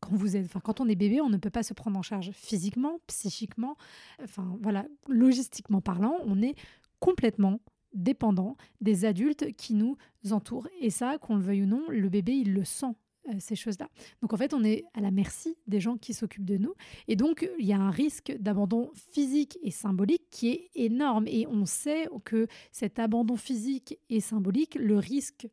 quand 0.00 0.14
vous 0.14 0.36
êtes, 0.36 0.46
enfin, 0.46 0.60
quand 0.60 0.80
on 0.80 0.88
est 0.88 0.94
bébé, 0.94 1.20
on 1.20 1.28
ne 1.28 1.36
peut 1.36 1.50
pas 1.50 1.62
se 1.62 1.74
prendre 1.74 1.98
en 1.98 2.02
charge 2.02 2.30
physiquement, 2.32 3.00
psychiquement, 3.08 3.76
enfin 4.22 4.56
voilà, 4.62 4.86
logistiquement 5.08 5.80
parlant, 5.80 6.16
on 6.24 6.40
est 6.40 6.54
complètement 7.00 7.60
dépendant 7.94 8.56
des 8.80 9.04
adultes 9.04 9.56
qui 9.56 9.74
nous 9.74 9.96
entourent. 10.30 10.68
Et 10.80 10.90
ça, 10.90 11.18
qu'on 11.18 11.36
le 11.36 11.42
veuille 11.42 11.62
ou 11.62 11.66
non, 11.66 11.84
le 11.88 12.08
bébé, 12.08 12.32
il 12.32 12.52
le 12.52 12.64
sent 12.64 12.94
ces 13.38 13.56
choses-là. 13.56 13.88
Donc 14.22 14.32
en 14.32 14.36
fait, 14.36 14.54
on 14.54 14.64
est 14.64 14.84
à 14.94 15.00
la 15.00 15.10
merci 15.10 15.56
des 15.66 15.80
gens 15.80 15.96
qui 15.96 16.14
s'occupent 16.14 16.44
de 16.44 16.56
nous. 16.56 16.74
Et 17.06 17.16
donc, 17.16 17.48
il 17.58 17.66
y 17.66 17.72
a 17.72 17.78
un 17.78 17.90
risque 17.90 18.34
d'abandon 18.38 18.90
physique 18.94 19.58
et 19.62 19.70
symbolique 19.70 20.28
qui 20.30 20.48
est 20.48 20.70
énorme. 20.74 21.26
Et 21.26 21.46
on 21.46 21.64
sait 21.64 22.08
que 22.24 22.46
cet 22.72 22.98
abandon 22.98 23.36
physique 23.36 23.98
et 24.08 24.20
symbolique, 24.20 24.74
le 24.74 24.98
risque 24.98 25.48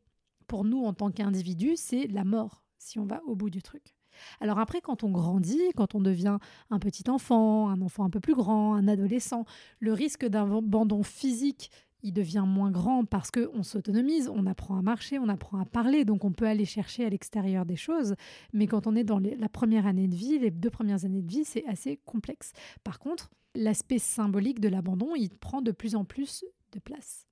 pour 0.46 0.64
nous 0.64 0.84
en 0.84 0.92
tant 0.92 1.10
qu'individus, 1.10 1.76
c'est 1.76 2.06
la 2.06 2.24
mort, 2.24 2.62
si 2.78 2.98
on 2.98 3.04
va 3.04 3.22
au 3.26 3.34
bout 3.34 3.50
du 3.50 3.62
truc. 3.62 3.96
Alors 4.40 4.58
après, 4.58 4.80
quand 4.80 5.04
on 5.04 5.10
grandit, 5.10 5.60
quand 5.76 5.94
on 5.94 6.00
devient 6.00 6.38
un 6.70 6.78
petit 6.78 7.08
enfant, 7.10 7.68
un 7.68 7.80
enfant 7.80 8.04
un 8.04 8.10
peu 8.10 8.20
plus 8.20 8.34
grand, 8.34 8.74
un 8.74 8.88
adolescent, 8.88 9.44
le 9.78 9.92
risque 9.92 10.26
d'abandon 10.26 11.02
physique 11.02 11.70
il 12.06 12.12
devient 12.12 12.44
moins 12.46 12.70
grand 12.70 13.04
parce 13.04 13.32
qu'on 13.32 13.64
s'autonomise, 13.64 14.30
on 14.32 14.46
apprend 14.46 14.78
à 14.78 14.82
marcher, 14.82 15.18
on 15.18 15.28
apprend 15.28 15.58
à 15.58 15.64
parler, 15.64 16.04
donc 16.04 16.24
on 16.24 16.32
peut 16.32 16.46
aller 16.46 16.64
chercher 16.64 17.04
à 17.04 17.10
l'extérieur 17.10 17.66
des 17.66 17.74
choses. 17.74 18.14
Mais 18.52 18.68
quand 18.68 18.86
on 18.86 18.94
est 18.94 19.02
dans 19.02 19.18
la 19.18 19.48
première 19.48 19.86
année 19.86 20.06
de 20.06 20.14
vie, 20.14 20.38
les 20.38 20.52
deux 20.52 20.70
premières 20.70 21.04
années 21.04 21.22
de 21.22 21.30
vie, 21.30 21.44
c'est 21.44 21.66
assez 21.66 21.98
complexe. 22.04 22.52
Par 22.84 23.00
contre, 23.00 23.30
l'aspect 23.56 23.98
symbolique 23.98 24.60
de 24.60 24.68
l'abandon, 24.68 25.16
il 25.16 25.30
prend 25.30 25.62
de 25.62 25.72
plus 25.72 25.96
en 25.96 26.04
plus 26.04 26.44
de 26.72 26.78
place 26.78 27.26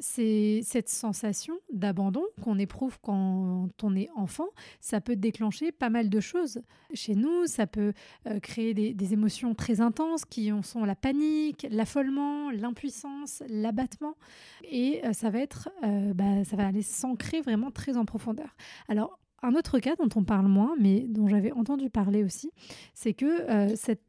c'est 0.00 0.60
cette 0.62 0.88
sensation 0.88 1.54
d'abandon 1.72 2.24
qu'on 2.42 2.58
éprouve 2.58 2.98
quand 3.00 3.68
on 3.82 3.96
est 3.96 4.08
enfant. 4.16 4.48
Ça 4.80 5.00
peut 5.00 5.16
déclencher 5.16 5.72
pas 5.72 5.90
mal 5.90 6.08
de 6.08 6.20
choses 6.20 6.62
chez 6.94 7.14
nous. 7.14 7.46
Ça 7.46 7.66
peut 7.66 7.92
euh, 8.26 8.40
créer 8.40 8.74
des, 8.74 9.12
émotions 9.12 9.54
très 9.54 9.80
intenses 9.80 10.24
qui 10.24 10.50
sont 10.62 10.84
la 10.84 10.94
panique, 10.94 11.66
l'affolement, 11.70 12.50
l'impuissance, 12.50 13.42
l'abattement. 13.48 14.16
Et 14.64 15.04
euh, 15.04 15.12
ça 15.12 15.30
va 15.30 15.38
être, 15.40 15.68
euh, 15.84 16.14
bah, 16.14 16.44
ça 16.44 16.56
va 16.56 16.66
aller 16.66 16.82
s'ancrer 16.82 17.40
vraiment 17.40 17.70
très 17.70 17.96
en 17.96 18.04
profondeur. 18.04 18.56
Alors, 18.88 19.18
un 19.42 19.54
autre 19.54 19.78
cas 19.80 19.96
dont 19.96 20.08
on 20.14 20.24
parle 20.24 20.46
moins, 20.46 20.74
mais 20.78 21.00
dont 21.08 21.28
j'avais 21.28 21.52
entendu 21.52 21.90
parler 21.90 22.22
aussi, 22.22 22.52
c'est 22.94 23.12
que 23.12 23.74
cette 23.74 24.04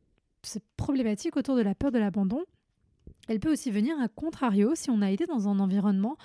problématique 0.77 1.37
autour 1.37 1.55
de 1.55 1.61
la 1.61 1.73
peur 1.73 1.91
de 1.91 1.97
l'abandon, 1.97 2.43
elle 3.27 3.39
peut 3.39 3.51
aussi 3.51 3.71
venir 3.71 3.99
à 3.99 4.07
contrario 4.07 4.75
si 4.75 4.89
on 4.89 5.01
a 5.01 5.11
été 5.11 5.25
dans 5.25 5.47
un 5.47 5.59
environnement 5.59 6.17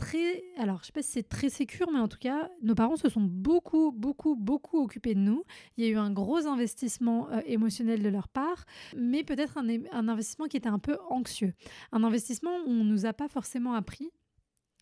très, 0.00 0.42
alors 0.56 0.78
je 0.80 0.86
sais 0.86 0.92
pas 0.92 1.02
si 1.02 1.12
c'est 1.12 1.28
très 1.28 1.50
sécure, 1.50 1.90
mais 1.92 1.98
en 1.98 2.08
tout 2.08 2.18
cas, 2.18 2.50
nos 2.62 2.74
parents 2.74 2.96
se 2.96 3.10
sont 3.10 3.20
beaucoup, 3.20 3.92
beaucoup, 3.92 4.34
beaucoup 4.34 4.82
occupés 4.82 5.14
de 5.14 5.20
nous. 5.20 5.44
Il 5.76 5.84
y 5.84 5.88
a 5.88 5.90
eu 5.90 5.96
un 5.96 6.10
gros 6.10 6.46
investissement 6.46 7.30
euh, 7.30 7.40
émotionnel 7.44 8.02
de 8.02 8.08
leur 8.08 8.28
part, 8.28 8.64
mais 8.96 9.24
peut-être 9.24 9.58
un, 9.58 10.08
investissement 10.08 10.46
qui 10.46 10.56
était 10.56 10.70
un 10.70 10.78
peu 10.78 10.96
anxieux. 11.10 11.52
Un 11.92 12.02
investissement 12.02 12.56
où 12.66 12.70
on 12.70 12.84
nous 12.84 13.04
a 13.04 13.12
pas 13.12 13.28
forcément 13.28 13.74
appris 13.74 14.10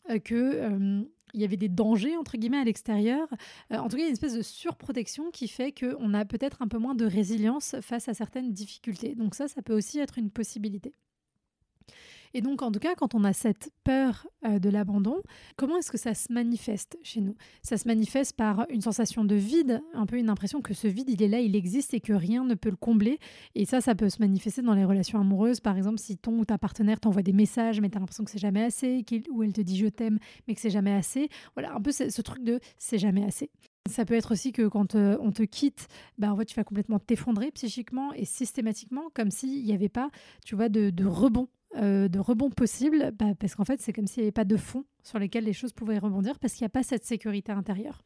euh, 0.09 0.21
euh, 0.31 1.03
y 1.35 1.45
avait 1.45 1.57
des 1.57 1.69
dangers 1.69 2.17
entre 2.17 2.37
guillemets 2.37 2.59
à 2.59 2.65
l'extérieur. 2.65 3.27
en 3.71 3.89
tout 3.89 3.97
cas, 3.97 4.03
il 4.03 4.03
y 4.03 4.05
a 4.05 4.09
une 4.09 4.13
espèce 4.13 4.35
de 4.35 4.43
surprotection 4.43 5.33
qui 5.33 5.49
fait 5.49 5.73
qu'on 5.73 6.15
a 6.15 6.25
peut-être 6.25 6.63
un 6.63 6.69
peu 6.69 6.79
moins 6.79 6.95
de 6.95 7.05
résilience 7.05 7.75
face 7.81 8.09
à 8.09 8.15
certaines 8.15 8.53
difficultés. 8.53 9.17
Donc 9.17 9.35
ça, 9.35 9.49
ça 9.49 9.63
peut 9.63 9.75
aussi 9.75 9.99
être 9.99 10.17
une 10.17 10.31
possibilité. 10.31 10.95
Et 12.35 12.41
donc, 12.41 12.63
en 12.63 12.71
tout 12.71 12.79
cas, 12.79 12.95
quand 12.95 13.15
on 13.15 13.25
a 13.25 13.33
cette 13.33 13.71
peur 13.85 14.27
euh, 14.45 14.59
de 14.59 14.69
l'abandon, 14.69 15.17
comment 15.57 15.77
est-ce 15.79 15.91
que 15.91 15.99
ça 15.99 16.15
se 16.15 16.33
manifeste 16.33 16.99
chez 17.03 17.21
nous? 17.21 17.35
Ça 17.63 17.77
se 17.77 17.89
manifeste 17.89 18.37
par 18.37 18.67
une 18.71 18.81
sensation 18.81 19.25
de 19.25 19.35
vide, 19.35 19.83
un 19.95 20.07
peu 20.07 20.17
une 20.17 20.31
impression 20.31 20.61
que 20.61 20.75
ce 20.75 20.89
vide, 20.89 21.11
il 21.11 21.23
est 21.23 21.29
là, 21.29 21.41
il 21.41 21.57
existe 21.57 21.95
et 21.95 22.01
que 22.01 22.13
rien 22.13 22.45
ne 22.45 22.55
peut 22.55 22.71
le 22.71 22.77
combler. 22.77 23.19
Et 23.55 23.65
ça, 23.65 23.81
ça 23.81 23.95
peut 23.95 24.09
se 24.09 24.21
manifester 24.21 24.63
dans 24.63 24.75
les 24.75 24.85
relations 24.85 25.21
amoureuses. 25.21 25.61
Par 25.61 25.77
exemple, 25.77 25.99
si 25.99 26.17
ton 26.17 26.39
ou 26.39 26.45
ta 26.45 26.59
partenaire 26.59 27.01
t'envoie 27.01 27.23
des 27.23 27.33
messages, 27.33 27.81
mais 27.81 27.89
tu 27.91 27.97
as 27.97 28.01
l'impression 28.01 28.25
que 28.25 28.31
c'est 28.31 28.39
jamais 28.39 28.65
assez, 28.65 29.05
ou 29.31 29.43
elle 29.43 29.53
te 29.53 29.61
dit 29.61 29.77
je 29.77 29.87
t'aime, 29.87 30.19
mais 30.47 30.55
que 30.55 30.61
c'est 30.61 30.71
jamais 30.71 30.93
assez. 30.93 31.29
Voilà, 31.55 31.75
un 31.75 31.81
peu 31.81 31.93
ce 31.93 32.23
truc 32.23 32.45
de 32.45 32.61
c'est 32.79 32.99
jamais 32.99 33.25
assez. 33.25 33.51
Ça 33.89 34.05
peut 34.05 34.15
être 34.15 34.33
aussi 34.33 34.53
que 34.53 34.69
quand 34.69 34.95
euh, 34.95 35.17
on 35.21 35.33
te 35.33 35.43
quitte, 35.43 35.89
bah, 36.19 36.37
tu 36.47 36.55
vas 36.55 36.65
complètement 36.65 36.99
t'effondrer 36.99 37.51
psychiquement 37.51 38.13
et 38.13 38.25
systématiquement, 38.25 39.11
comme 39.15 39.31
s'il 39.31 39.65
n'y 39.65 39.73
avait 39.73 39.89
pas, 39.89 40.11
tu 40.45 40.55
vois, 40.55 40.69
de, 40.69 40.93
rebond. 41.07 41.49
Euh, 41.77 42.09
de 42.09 42.19
rebond 42.19 42.49
possible, 42.49 43.13
bah, 43.19 43.35
parce 43.39 43.55
qu'en 43.55 43.65
fait, 43.65 43.81
c'est 43.83 43.93
comme 43.93 44.07
s'il 44.07 44.23
n'y 44.23 44.27
avait 44.27 44.33
pas 44.33 44.47
de 44.47 44.57
fond 44.57 44.85
sur 45.03 45.19
lesquels 45.19 45.45
les 45.45 45.53
choses 45.53 45.73
pouvaient 45.73 45.99
rebondir, 45.99 46.39
parce 46.39 46.55
qu'il 46.55 46.63
n'y 46.63 46.69
a 46.69 46.71
pas 46.71 46.83
cette 46.83 47.05
sécurité 47.05 47.53
intérieure. 47.53 48.01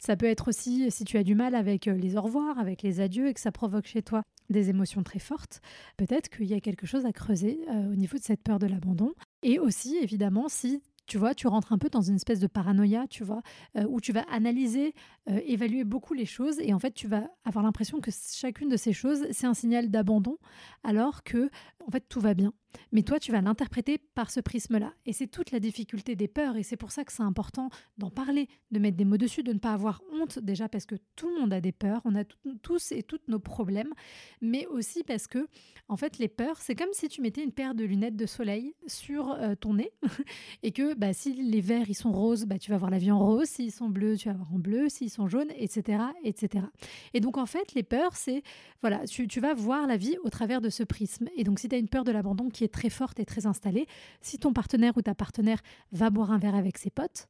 Ça 0.00 0.16
peut 0.16 0.26
être 0.26 0.48
aussi 0.48 0.90
si 0.90 1.04
tu 1.04 1.16
as 1.16 1.22
du 1.22 1.36
mal 1.36 1.54
avec 1.54 1.86
euh, 1.86 1.94
les 1.94 2.16
au 2.16 2.22
revoir, 2.22 2.58
avec 2.58 2.82
les 2.82 3.00
adieux, 3.00 3.28
et 3.28 3.34
que 3.34 3.40
ça 3.40 3.52
provoque 3.52 3.86
chez 3.86 4.02
toi 4.02 4.22
des 4.50 4.68
émotions 4.68 5.02
très 5.04 5.20
fortes, 5.20 5.60
peut-être 5.96 6.28
qu'il 6.28 6.46
y 6.46 6.54
a 6.54 6.60
quelque 6.60 6.86
chose 6.86 7.06
à 7.06 7.12
creuser 7.12 7.60
au 7.70 7.94
niveau 7.94 8.18
de 8.18 8.22
cette 8.22 8.42
peur 8.42 8.58
de 8.58 8.66
l'abandon. 8.66 9.14
Et 9.42 9.58
aussi, 9.58 9.96
évidemment, 9.96 10.48
si 10.48 10.82
tu 11.06 11.18
vois, 11.18 11.34
tu 11.34 11.46
rentres 11.46 11.72
un 11.72 11.78
peu 11.78 11.90
dans 11.90 12.00
une 12.00 12.16
espèce 12.16 12.40
de 12.40 12.46
paranoïa, 12.46 13.06
tu 13.08 13.24
vois, 13.24 13.42
euh, 13.76 13.84
où 13.88 14.00
tu 14.00 14.12
vas 14.12 14.24
analyser, 14.30 14.94
euh, 15.28 15.40
évaluer 15.44 15.84
beaucoup 15.84 16.14
les 16.14 16.26
choses 16.26 16.58
et 16.60 16.72
en 16.72 16.78
fait, 16.78 16.92
tu 16.92 17.06
vas 17.06 17.28
avoir 17.44 17.64
l'impression 17.64 18.00
que 18.00 18.10
chacune 18.10 18.68
de 18.68 18.76
ces 18.76 18.92
choses, 18.92 19.26
c'est 19.30 19.46
un 19.46 19.54
signal 19.54 19.90
d'abandon, 19.90 20.38
alors 20.82 21.22
que, 21.22 21.50
en 21.86 21.90
fait, 21.90 22.04
tout 22.08 22.20
va 22.20 22.34
bien. 22.34 22.52
Mais 22.92 23.02
toi, 23.02 23.18
tu 23.18 23.32
vas 23.32 23.40
l'interpréter 23.40 23.98
par 23.98 24.30
ce 24.30 24.40
prisme-là. 24.40 24.92
Et 25.06 25.12
c'est 25.12 25.26
toute 25.26 25.50
la 25.50 25.60
difficulté 25.60 26.16
des 26.16 26.28
peurs. 26.28 26.56
Et 26.56 26.62
c'est 26.62 26.76
pour 26.76 26.92
ça 26.92 27.04
que 27.04 27.12
c'est 27.12 27.22
important 27.22 27.70
d'en 27.98 28.10
parler, 28.10 28.48
de 28.70 28.78
mettre 28.78 28.96
des 28.96 29.04
mots 29.04 29.16
dessus, 29.16 29.42
de 29.42 29.52
ne 29.52 29.58
pas 29.58 29.72
avoir 29.72 30.02
honte, 30.12 30.38
déjà 30.38 30.68
parce 30.68 30.86
que 30.86 30.96
tout 31.16 31.28
le 31.28 31.40
monde 31.40 31.52
a 31.52 31.60
des 31.60 31.72
peurs. 31.72 32.00
On 32.04 32.14
a 32.14 32.24
tous 32.62 32.92
et 32.92 33.02
toutes 33.02 33.28
nos 33.28 33.38
problèmes. 33.38 33.92
Mais 34.40 34.66
aussi 34.66 35.02
parce 35.02 35.26
que, 35.26 35.48
en 35.88 35.96
fait, 35.96 36.18
les 36.18 36.28
peurs, 36.28 36.58
c'est 36.60 36.74
comme 36.74 36.92
si 36.92 37.08
tu 37.08 37.20
mettais 37.20 37.42
une 37.42 37.52
paire 37.52 37.74
de 37.74 37.84
lunettes 37.84 38.16
de 38.16 38.26
soleil 38.26 38.74
sur 38.86 39.30
euh, 39.32 39.54
ton 39.54 39.74
nez. 39.74 39.92
et 40.62 40.72
que 40.72 40.94
bah, 40.94 41.12
si 41.12 41.34
les 41.34 41.60
verts, 41.60 41.88
ils 41.88 41.94
sont 41.94 42.12
roses, 42.12 42.46
bah, 42.46 42.58
tu 42.58 42.70
vas 42.70 42.78
voir 42.78 42.90
la 42.90 42.98
vie 42.98 43.10
en 43.10 43.18
rose. 43.18 43.48
S'ils 43.48 43.72
sont 43.72 43.88
bleus, 43.88 44.16
tu 44.16 44.28
vas 44.28 44.34
voir 44.34 44.52
en 44.52 44.58
bleu. 44.58 44.88
S'ils 44.88 45.10
sont 45.10 45.28
jaunes, 45.28 45.50
etc., 45.56 46.02
etc. 46.24 46.64
Et 47.12 47.20
donc, 47.20 47.38
en 47.38 47.46
fait, 47.46 47.74
les 47.74 47.82
peurs, 47.82 48.16
c'est, 48.16 48.42
voilà, 48.80 49.06
tu, 49.06 49.28
tu 49.28 49.40
vas 49.40 49.54
voir 49.54 49.86
la 49.86 49.96
vie 49.96 50.16
au 50.24 50.30
travers 50.30 50.60
de 50.60 50.68
ce 50.68 50.82
prisme. 50.82 51.28
Et 51.36 51.44
donc, 51.44 51.58
si 51.58 51.68
tu 51.68 51.74
as 51.74 51.78
une 51.78 51.88
peur 51.88 52.04
de 52.04 52.12
l'abandon 52.12 52.48
qui 52.48 52.63
très 52.68 52.90
forte 52.90 53.20
et 53.20 53.24
très 53.24 53.46
installée. 53.46 53.86
Si 54.20 54.38
ton 54.38 54.52
partenaire 54.52 54.96
ou 54.96 55.02
ta 55.02 55.14
partenaire 55.14 55.60
va 55.92 56.10
boire 56.10 56.30
un 56.30 56.38
verre 56.38 56.54
avec 56.54 56.78
ses 56.78 56.90
potes, 56.90 57.28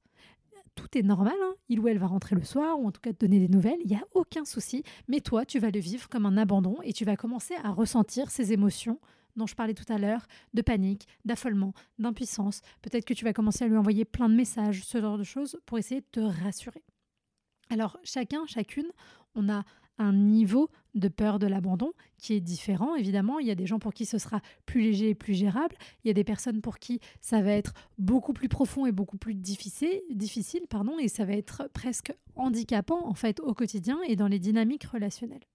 tout 0.74 0.98
est 0.98 1.02
normal, 1.02 1.34
hein. 1.42 1.54
il 1.68 1.80
ou 1.80 1.88
elle 1.88 1.98
va 1.98 2.06
rentrer 2.06 2.34
le 2.34 2.42
soir 2.42 2.78
ou 2.80 2.86
en 2.86 2.92
tout 2.92 3.00
cas 3.00 3.12
te 3.12 3.24
donner 3.24 3.38
des 3.38 3.48
nouvelles, 3.48 3.78
il 3.84 3.90
n'y 3.90 3.96
a 3.96 4.04
aucun 4.12 4.44
souci, 4.44 4.82
mais 5.08 5.20
toi 5.20 5.44
tu 5.44 5.58
vas 5.58 5.70
le 5.70 5.80
vivre 5.80 6.08
comme 6.08 6.26
un 6.26 6.36
abandon 6.36 6.76
et 6.82 6.92
tu 6.92 7.04
vas 7.04 7.16
commencer 7.16 7.54
à 7.62 7.70
ressentir 7.70 8.30
ces 8.30 8.52
émotions 8.52 8.98
dont 9.36 9.46
je 9.46 9.54
parlais 9.54 9.74
tout 9.74 9.90
à 9.92 9.98
l'heure, 9.98 10.26
de 10.52 10.62
panique, 10.62 11.08
d'affolement, 11.24 11.72
d'impuissance. 11.98 12.60
Peut-être 12.82 13.04
que 13.04 13.14
tu 13.14 13.24
vas 13.24 13.32
commencer 13.32 13.64
à 13.64 13.68
lui 13.68 13.76
envoyer 13.76 14.04
plein 14.04 14.28
de 14.28 14.34
messages, 14.34 14.84
ce 14.84 15.00
genre 15.00 15.18
de 15.18 15.24
choses, 15.24 15.58
pour 15.66 15.76
essayer 15.76 16.00
de 16.00 16.06
te 16.12 16.20
rassurer. 16.20 16.84
Alors 17.70 17.98
chacun, 18.04 18.46
chacune, 18.46 18.86
on 19.34 19.48
a 19.48 19.64
un 19.98 20.12
niveau 20.12 20.68
de 20.94 21.08
peur 21.08 21.38
de 21.38 21.46
l'abandon 21.46 21.92
qui 22.18 22.34
est 22.34 22.40
différent. 22.40 22.94
Évidemment, 22.94 23.38
il 23.38 23.46
y 23.46 23.50
a 23.50 23.54
des 23.54 23.66
gens 23.66 23.78
pour 23.78 23.92
qui 23.92 24.06
ce 24.06 24.18
sera 24.18 24.40
plus 24.66 24.80
léger 24.80 25.10
et 25.10 25.14
plus 25.14 25.34
gérable. 25.34 25.76
Il 26.02 26.08
y 26.08 26.10
a 26.10 26.14
des 26.14 26.24
personnes 26.24 26.60
pour 26.60 26.78
qui 26.78 27.00
ça 27.20 27.42
va 27.42 27.52
être 27.52 27.72
beaucoup 27.98 28.32
plus 28.32 28.48
profond 28.48 28.86
et 28.86 28.92
beaucoup 28.92 29.18
plus 29.18 29.34
difficile, 29.34 30.00
difficile 30.10 30.66
pardon, 30.68 30.98
et 30.98 31.08
ça 31.08 31.24
va 31.24 31.32
être 31.32 31.68
presque 31.72 32.12
handicapant 32.36 33.06
en 33.06 33.14
fait 33.14 33.40
au 33.40 33.54
quotidien 33.54 33.98
et 34.06 34.16
dans 34.16 34.28
les 34.28 34.38
dynamiques 34.38 34.84
relationnelles. 34.84 35.46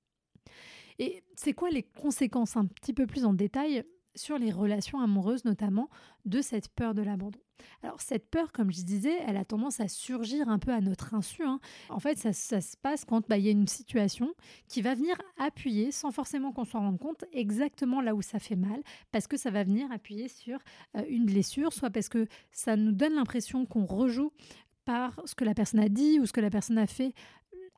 Et 0.99 1.23
c'est 1.35 1.53
quoi 1.53 1.69
les 1.69 1.83
conséquences 1.83 2.57
un 2.57 2.65
petit 2.65 2.93
peu 2.93 3.07
plus 3.07 3.23
en 3.23 3.33
détail 3.33 3.83
sur 4.15 4.37
les 4.37 4.51
relations 4.51 4.99
amoureuses 4.99 5.45
notamment 5.45 5.89
de 6.25 6.41
cette 6.41 6.69
peur 6.69 6.93
de 6.93 7.01
l'abandon. 7.01 7.39
Alors 7.83 8.01
cette 8.01 8.29
peur, 8.29 8.51
comme 8.51 8.71
je 8.71 8.81
disais, 8.83 9.17
elle 9.25 9.37
a 9.37 9.45
tendance 9.45 9.79
à 9.79 9.87
surgir 9.87 10.49
un 10.49 10.59
peu 10.59 10.71
à 10.71 10.81
notre 10.81 11.13
insu. 11.13 11.43
Hein. 11.43 11.59
En 11.89 11.99
fait, 11.99 12.17
ça, 12.17 12.33
se 12.33 12.77
passe 12.77 13.05
quand 13.05 13.27
bah, 13.27 13.37
il 13.37 13.45
y 13.45 13.47
a 13.47 13.51
une 13.51 13.67
situation 13.67 14.33
qui 14.67 14.81
va 14.81 14.95
venir 14.95 15.15
appuyer, 15.37 15.91
sans 15.91 16.11
forcément 16.11 16.51
qu'on 16.51 16.65
s'en 16.65 16.79
rende 16.79 16.99
compte, 16.99 17.25
exactement 17.31 18.01
là 18.01 18.15
où 18.15 18.21
ça 18.21 18.39
fait 18.39 18.55
mal, 18.55 18.81
parce 19.11 19.27
que 19.27 19.37
ça 19.37 19.51
va 19.51 19.63
venir 19.63 19.91
appuyer 19.91 20.27
sur 20.27 20.59
euh, 20.97 21.03
une 21.09 21.25
blessure, 21.25 21.73
soit 21.73 21.89
parce 21.89 22.09
que 22.09 22.27
ça 22.51 22.75
nous 22.75 22.91
donne 22.91 23.13
l'impression 23.13 23.65
qu'on 23.65 23.85
rejoue 23.85 24.31
par 24.85 25.21
ce 25.25 25.35
que 25.35 25.43
la 25.43 25.53
personne 25.53 25.79
a 25.79 25.89
dit 25.89 26.19
ou 26.19 26.25
ce 26.25 26.33
que 26.33 26.41
la 26.41 26.49
personne 26.49 26.77
a 26.77 26.87
fait, 26.87 27.13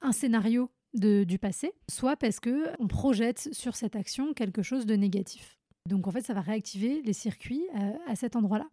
un 0.02 0.12
scénario 0.12 0.70
du 0.94 1.40
passé, 1.40 1.72
soit 1.90 2.18
parce 2.18 2.40
que 2.40 2.70
on 2.80 2.88
projette 2.88 3.54
sur 3.54 3.76
cette 3.76 3.96
action 3.96 4.34
quelque 4.34 4.62
chose 4.62 4.86
de 4.86 4.96
négatif. 4.96 5.61
Donc 5.88 6.08
en 6.08 6.12
fait, 6.12 6.22
ça 6.22 6.34
va 6.34 6.42
réactiver 6.42 7.02
les 7.04 7.14
circuits 7.14 7.64
euh, 7.76 7.92
à 8.08 8.16
cet 8.16 8.36
endroit-là. 8.36 8.68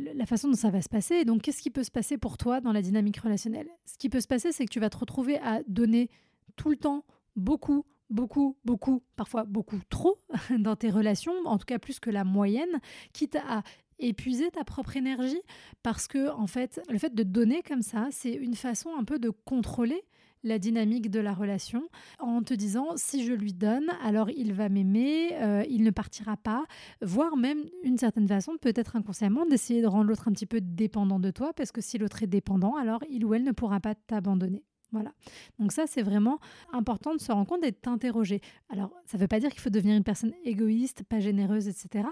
La 0.00 0.26
façon 0.26 0.48
dont 0.48 0.56
ça 0.56 0.70
va 0.70 0.82
se 0.82 0.88
passer, 0.88 1.24
donc 1.24 1.42
qu'est-ce 1.42 1.62
qui 1.62 1.70
peut 1.70 1.84
se 1.84 1.90
passer 1.90 2.18
pour 2.18 2.36
toi 2.36 2.60
dans 2.60 2.72
la 2.72 2.82
dynamique 2.82 3.18
relationnelle? 3.18 3.68
Ce 3.84 3.96
qui 3.98 4.08
peut 4.08 4.20
se 4.20 4.26
passer, 4.26 4.50
c'est 4.50 4.64
que 4.64 4.72
tu 4.72 4.80
vas 4.80 4.90
te 4.90 4.96
retrouver 4.96 5.38
à 5.38 5.62
donner 5.68 6.10
tout 6.56 6.70
le 6.70 6.76
temps 6.76 7.04
beaucoup, 7.36 7.84
beaucoup, 8.10 8.56
beaucoup, 8.64 9.02
parfois 9.16 9.44
beaucoup 9.44 9.78
trop 9.88 10.18
dans 10.58 10.74
tes 10.74 10.90
relations, 10.90 11.32
en 11.44 11.58
tout 11.58 11.66
cas 11.66 11.78
plus 11.78 12.00
que 12.00 12.10
la 12.10 12.24
moyenne, 12.24 12.80
quitte 13.12 13.36
à 13.36 13.62
épuiser 13.98 14.50
ta 14.50 14.64
propre 14.64 14.96
énergie 14.96 15.40
parce 15.82 16.08
que 16.08 16.30
en 16.30 16.46
fait 16.46 16.80
le 16.88 16.98
fait 16.98 17.14
de 17.14 17.22
donner 17.22 17.62
comme 17.62 17.82
ça 17.82 18.08
c'est 18.10 18.32
une 18.32 18.54
façon 18.54 18.90
un 18.98 19.04
peu 19.04 19.20
de 19.20 19.30
contrôler 19.30 20.02
la 20.42 20.58
dynamique 20.58 21.10
de 21.10 21.20
la 21.20 21.34
relation 21.34 21.88
en 22.18 22.42
te 22.42 22.54
disant 22.54 22.88
si 22.96 23.24
je 23.24 23.32
lui 23.32 23.52
donne, 23.52 23.86
alors 24.02 24.30
il 24.30 24.52
va 24.52 24.68
m'aimer, 24.68 25.30
euh, 25.34 25.64
il 25.68 25.82
ne 25.82 25.90
partira 25.90 26.36
pas, 26.36 26.64
voire 27.00 27.36
même 27.36 27.64
une 27.82 27.98
certaine 27.98 28.28
façon, 28.28 28.56
peut-être 28.60 28.96
inconsciemment, 28.96 29.46
d'essayer 29.46 29.82
de 29.82 29.86
rendre 29.86 30.08
l'autre 30.08 30.28
un 30.28 30.32
petit 30.32 30.46
peu 30.46 30.60
dépendant 30.60 31.20
de 31.20 31.30
toi, 31.30 31.52
parce 31.54 31.72
que 31.72 31.80
si 31.80 31.98
l'autre 31.98 32.22
est 32.22 32.28
dépendant, 32.28 32.76
alors 32.76 33.02
il 33.10 33.24
ou 33.24 33.34
elle 33.34 33.44
ne 33.44 33.52
pourra 33.52 33.80
pas 33.80 33.94
t'abandonner. 33.94 34.64
Voilà. 34.92 35.12
Donc 35.58 35.72
ça, 35.72 35.86
c'est 35.86 36.02
vraiment 36.02 36.38
important 36.70 37.14
de 37.14 37.20
se 37.20 37.32
rendre 37.32 37.48
compte 37.48 37.64
et 37.64 37.70
de 37.70 37.76
t'interroger. 37.76 38.42
Alors, 38.68 38.90
ça 39.06 39.16
ne 39.16 39.22
veut 39.22 39.28
pas 39.28 39.40
dire 39.40 39.50
qu'il 39.50 39.60
faut 39.60 39.70
devenir 39.70 39.96
une 39.96 40.04
personne 40.04 40.34
égoïste, 40.44 41.02
pas 41.04 41.18
généreuse, 41.18 41.66
etc. 41.66 42.08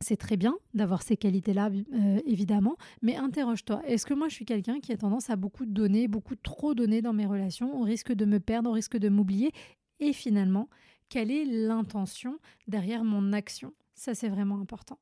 C'est 0.00 0.16
très 0.16 0.36
bien 0.36 0.56
d'avoir 0.74 1.02
ces 1.02 1.16
qualités-là, 1.16 1.70
euh, 1.70 2.20
évidemment, 2.26 2.76
mais 3.02 3.16
interroge-toi. 3.16 3.82
Est-ce 3.86 4.04
que 4.04 4.14
moi, 4.14 4.28
je 4.28 4.34
suis 4.34 4.44
quelqu'un 4.44 4.78
qui 4.80 4.92
a 4.92 4.96
tendance 4.96 5.30
à 5.30 5.36
beaucoup 5.36 5.64
donner, 5.64 6.06
beaucoup 6.06 6.36
trop 6.36 6.74
donner 6.74 7.00
dans 7.00 7.14
mes 7.14 7.26
relations, 7.26 7.80
au 7.80 7.82
risque 7.82 8.12
de 8.12 8.24
me 8.24 8.38
perdre, 8.38 8.70
au 8.70 8.72
risque 8.72 8.98
de 8.98 9.08
m'oublier? 9.08 9.52
Et 10.00 10.12
finalement, 10.12 10.68
quelle 11.08 11.30
est 11.30 11.44
l'intention 11.44 12.38
derrière 12.66 13.04
mon 13.04 13.32
action? 13.32 13.72
Ça, 13.94 14.14
c'est 14.14 14.28
vraiment 14.28 14.60
important. 14.60 14.98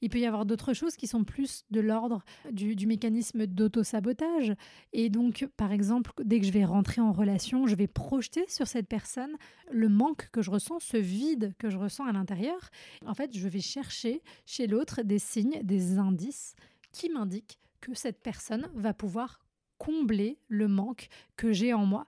Il 0.00 0.10
peut 0.10 0.18
y 0.18 0.26
avoir 0.26 0.44
d'autres 0.44 0.72
choses 0.72 0.96
qui 0.96 1.06
sont 1.06 1.24
plus 1.24 1.64
de 1.70 1.80
l'ordre 1.80 2.24
du, 2.50 2.86
mécanisme 2.86 3.46
d'auto-sabotage. 3.46 4.54
Et 4.92 5.08
donc, 5.08 5.48
par 5.56 5.72
exemple, 5.72 6.12
dès 6.24 6.40
que 6.40 6.46
je 6.46 6.52
vais 6.52 6.64
rentrer 6.64 7.00
en 7.00 7.12
relation, 7.12 7.66
je 7.66 7.76
vais 7.76 7.86
projeter 7.86 8.44
sur 8.48 8.66
cette 8.66 8.88
personne 8.88 9.36
le 9.70 9.88
manque 9.88 10.28
que 10.32 10.42
je 10.42 10.50
ressens, 10.50 10.80
ce 10.80 10.96
vide 10.96 11.54
que 11.58 11.70
je 11.70 11.78
ressens 11.78 12.04
à 12.04 12.12
l'intérieur. 12.12 12.70
En 13.06 13.14
fait, 13.14 13.36
je 13.36 13.48
vais 13.48 13.60
chercher 13.60 14.22
chez 14.46 14.66
l'autre 14.66 15.02
des 15.02 15.18
signes, 15.18 15.60
des 15.62 15.98
indices 15.98 16.54
qui 16.90 17.08
m'indiquent 17.08 17.58
que 17.80 17.94
cette 17.94 18.22
personne 18.22 18.68
va 18.74 18.94
pouvoir 18.94 19.40
combler 19.78 20.38
le 20.48 20.68
manque 20.68 21.08
que 21.36 21.52
j'ai 21.52 21.72
en 21.72 21.86
moi. 21.86 22.06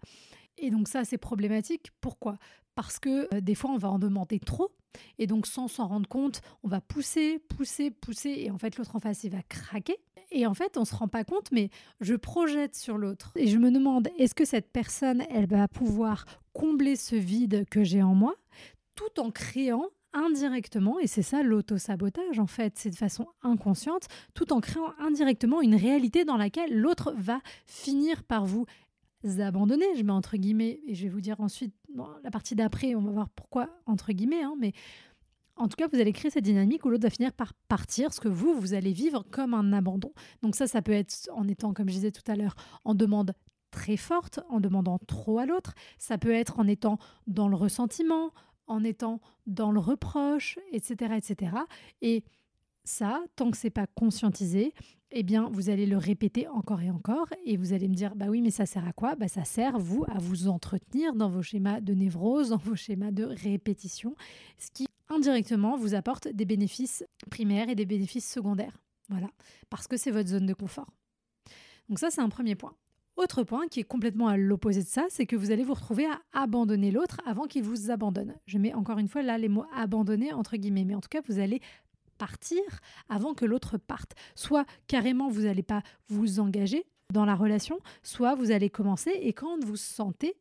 Et 0.58 0.70
donc 0.70 0.88
ça, 0.88 1.04
c'est 1.04 1.18
problématique. 1.18 1.90
Pourquoi? 2.00 2.38
Parce 2.74 2.98
que 2.98 3.32
euh, 3.34 3.40
des 3.40 3.54
fois, 3.54 3.70
on 3.70 3.78
va 3.78 3.90
en 3.90 3.98
demander 3.98 4.38
trop 4.38 4.70
et 5.18 5.26
donc, 5.26 5.46
sans 5.46 5.68
s'en 5.68 5.86
rendre 5.86 6.08
compte, 6.08 6.40
on 6.62 6.68
va 6.68 6.80
pousser, 6.80 7.38
pousser, 7.38 7.90
pousser, 7.90 8.34
et 8.38 8.50
en 8.50 8.58
fait, 8.58 8.76
l'autre 8.76 8.96
en 8.96 9.00
face, 9.00 9.24
il 9.24 9.30
va 9.30 9.42
craquer. 9.42 9.96
Et 10.30 10.46
en 10.46 10.54
fait, 10.54 10.76
on 10.76 10.84
se 10.84 10.94
rend 10.94 11.08
pas 11.08 11.24
compte, 11.24 11.52
mais 11.52 11.70
je 12.00 12.14
projette 12.14 12.74
sur 12.74 12.98
l'autre. 12.98 13.32
Et 13.36 13.46
je 13.46 13.58
me 13.58 13.70
demande, 13.70 14.08
est-ce 14.18 14.34
que 14.34 14.44
cette 14.44 14.72
personne, 14.72 15.22
elle 15.30 15.46
va 15.46 15.68
pouvoir 15.68 16.24
combler 16.52 16.96
ce 16.96 17.16
vide 17.16 17.64
que 17.70 17.84
j'ai 17.84 18.02
en 18.02 18.14
moi, 18.14 18.34
tout 18.94 19.20
en 19.20 19.30
créant 19.30 19.86
indirectement, 20.14 20.98
et 21.00 21.06
c'est 21.06 21.22
ça 21.22 21.42
l'auto-sabotage 21.42 22.38
en 22.38 22.46
fait, 22.46 22.74
c'est 22.76 22.90
de 22.90 22.94
façon 22.94 23.26
inconsciente, 23.42 24.06
tout 24.32 24.52
en 24.52 24.60
créant 24.60 24.92
indirectement 24.98 25.60
une 25.60 25.74
réalité 25.74 26.24
dans 26.24 26.36
laquelle 26.36 26.72
l'autre 26.72 27.12
va 27.16 27.40
finir 27.66 28.22
par 28.22 28.46
vous 28.46 28.64
abandonner, 29.40 29.86
je 29.96 30.02
mets 30.02 30.12
entre 30.12 30.36
guillemets, 30.36 30.80
et 30.86 30.94
je 30.94 31.04
vais 31.04 31.08
vous 31.08 31.20
dire 31.20 31.40
ensuite, 31.40 31.74
la 32.22 32.30
partie 32.30 32.54
d'après, 32.54 32.94
on 32.94 33.00
va 33.00 33.10
voir 33.10 33.28
pourquoi 33.30 33.68
entre 33.86 34.12
guillemets, 34.12 34.42
hein, 34.42 34.54
mais 34.58 34.72
en 35.56 35.68
tout 35.68 35.76
cas, 35.76 35.86
vous 35.86 36.00
allez 36.00 36.12
créer 36.12 36.30
cette 36.30 36.44
dynamique 36.44 36.84
où 36.84 36.90
l'autre 36.90 37.04
va 37.04 37.10
finir 37.10 37.32
par 37.32 37.54
partir, 37.68 38.12
ce 38.12 38.20
que 38.20 38.28
vous, 38.28 38.58
vous 38.58 38.74
allez 38.74 38.92
vivre 38.92 39.24
comme 39.30 39.54
un 39.54 39.72
abandon. 39.72 40.12
Donc 40.42 40.56
ça, 40.56 40.66
ça 40.66 40.82
peut 40.82 40.92
être 40.92 41.28
en 41.32 41.46
étant, 41.46 41.72
comme 41.72 41.88
je 41.88 41.94
disais 41.94 42.10
tout 42.10 42.28
à 42.30 42.34
l'heure, 42.34 42.56
en 42.84 42.94
demande 42.94 43.34
très 43.70 43.96
forte, 43.96 44.40
en 44.48 44.60
demandant 44.60 44.98
trop 45.06 45.38
à 45.38 45.46
l'autre. 45.46 45.74
Ça 45.98 46.18
peut 46.18 46.32
être 46.32 46.58
en 46.58 46.66
étant 46.66 46.98
dans 47.26 47.48
le 47.48 47.56
ressentiment, 47.56 48.32
en 48.66 48.82
étant 48.82 49.20
dans 49.46 49.70
le 49.70 49.80
reproche, 49.80 50.58
etc., 50.72 51.14
etc. 51.16 51.52
Et 52.02 52.24
ça, 52.84 53.22
tant 53.36 53.50
que 53.50 53.56
c'est 53.56 53.70
pas 53.70 53.86
conscientisé, 53.86 54.74
eh 55.10 55.22
bien, 55.22 55.48
vous 55.52 55.70
allez 55.70 55.86
le 55.86 55.96
répéter 55.96 56.48
encore 56.48 56.82
et 56.82 56.90
encore 56.90 57.28
et 57.44 57.56
vous 57.56 57.72
allez 57.72 57.88
me 57.88 57.94
dire, 57.94 58.14
bah 58.16 58.26
oui, 58.28 58.42
mais 58.42 58.50
ça 58.50 58.66
sert 58.66 58.86
à 58.86 58.92
quoi? 58.92 59.14
Bah, 59.14 59.28
Ça 59.28 59.44
sert, 59.44 59.78
vous, 59.78 60.04
à 60.08 60.18
vous 60.18 60.48
entretenir 60.48 61.14
dans 61.14 61.28
vos 61.28 61.42
schémas 61.42 61.80
de 61.80 61.94
névrose, 61.94 62.50
dans 62.50 62.56
vos 62.56 62.74
schémas 62.74 63.12
de 63.12 63.24
répétition, 63.24 64.16
ce 64.58 64.70
qui 64.72 64.86
indirectement 65.08 65.76
vous 65.76 65.94
apporte 65.94 66.28
des 66.28 66.44
bénéfices 66.44 67.04
primaires 67.30 67.68
et 67.68 67.74
des 67.74 67.86
bénéfices 67.86 68.30
secondaires. 68.30 68.76
Voilà, 69.08 69.28
parce 69.70 69.86
que 69.86 69.96
c'est 69.96 70.10
votre 70.10 70.28
zone 70.28 70.46
de 70.46 70.54
confort. 70.54 70.90
Donc 71.88 71.98
ça, 71.98 72.10
c'est 72.10 72.22
un 72.22 72.28
premier 72.28 72.54
point. 72.54 72.74
Autre 73.16 73.44
point 73.44 73.68
qui 73.68 73.78
est 73.78 73.84
complètement 73.84 74.26
à 74.26 74.36
l'opposé 74.36 74.82
de 74.82 74.88
ça, 74.88 75.06
c'est 75.08 75.26
que 75.26 75.36
vous 75.36 75.52
allez 75.52 75.62
vous 75.62 75.74
retrouver 75.74 76.06
à 76.06 76.20
abandonner 76.32 76.90
l'autre 76.90 77.20
avant 77.24 77.44
qu'il 77.44 77.62
vous 77.62 77.92
abandonne. 77.92 78.34
Je 78.46 78.58
mets 78.58 78.74
encore 78.74 78.98
une 78.98 79.06
fois 79.06 79.22
là 79.22 79.38
les 79.38 79.48
mots 79.48 79.66
abandonner 79.72 80.32
entre 80.32 80.56
guillemets, 80.56 80.84
mais 80.84 80.96
en 80.96 81.00
tout 81.00 81.08
cas, 81.08 81.20
vous 81.28 81.38
allez 81.38 81.60
partir 82.24 82.62
avant 83.10 83.34
que 83.34 83.44
l'autre 83.44 83.76
parte. 83.76 84.14
Soit 84.34 84.64
carrément, 84.86 85.28
vous 85.28 85.42
n'allez 85.42 85.62
pas 85.62 85.82
vous 86.08 86.40
engager 86.40 86.86
dans 87.12 87.26
la 87.26 87.34
relation, 87.34 87.80
soit 88.02 88.34
vous 88.34 88.50
allez 88.50 88.70
commencer 88.70 89.10
et 89.10 89.34
quand 89.34 89.62
vous 89.62 89.76
sentez 89.76 90.34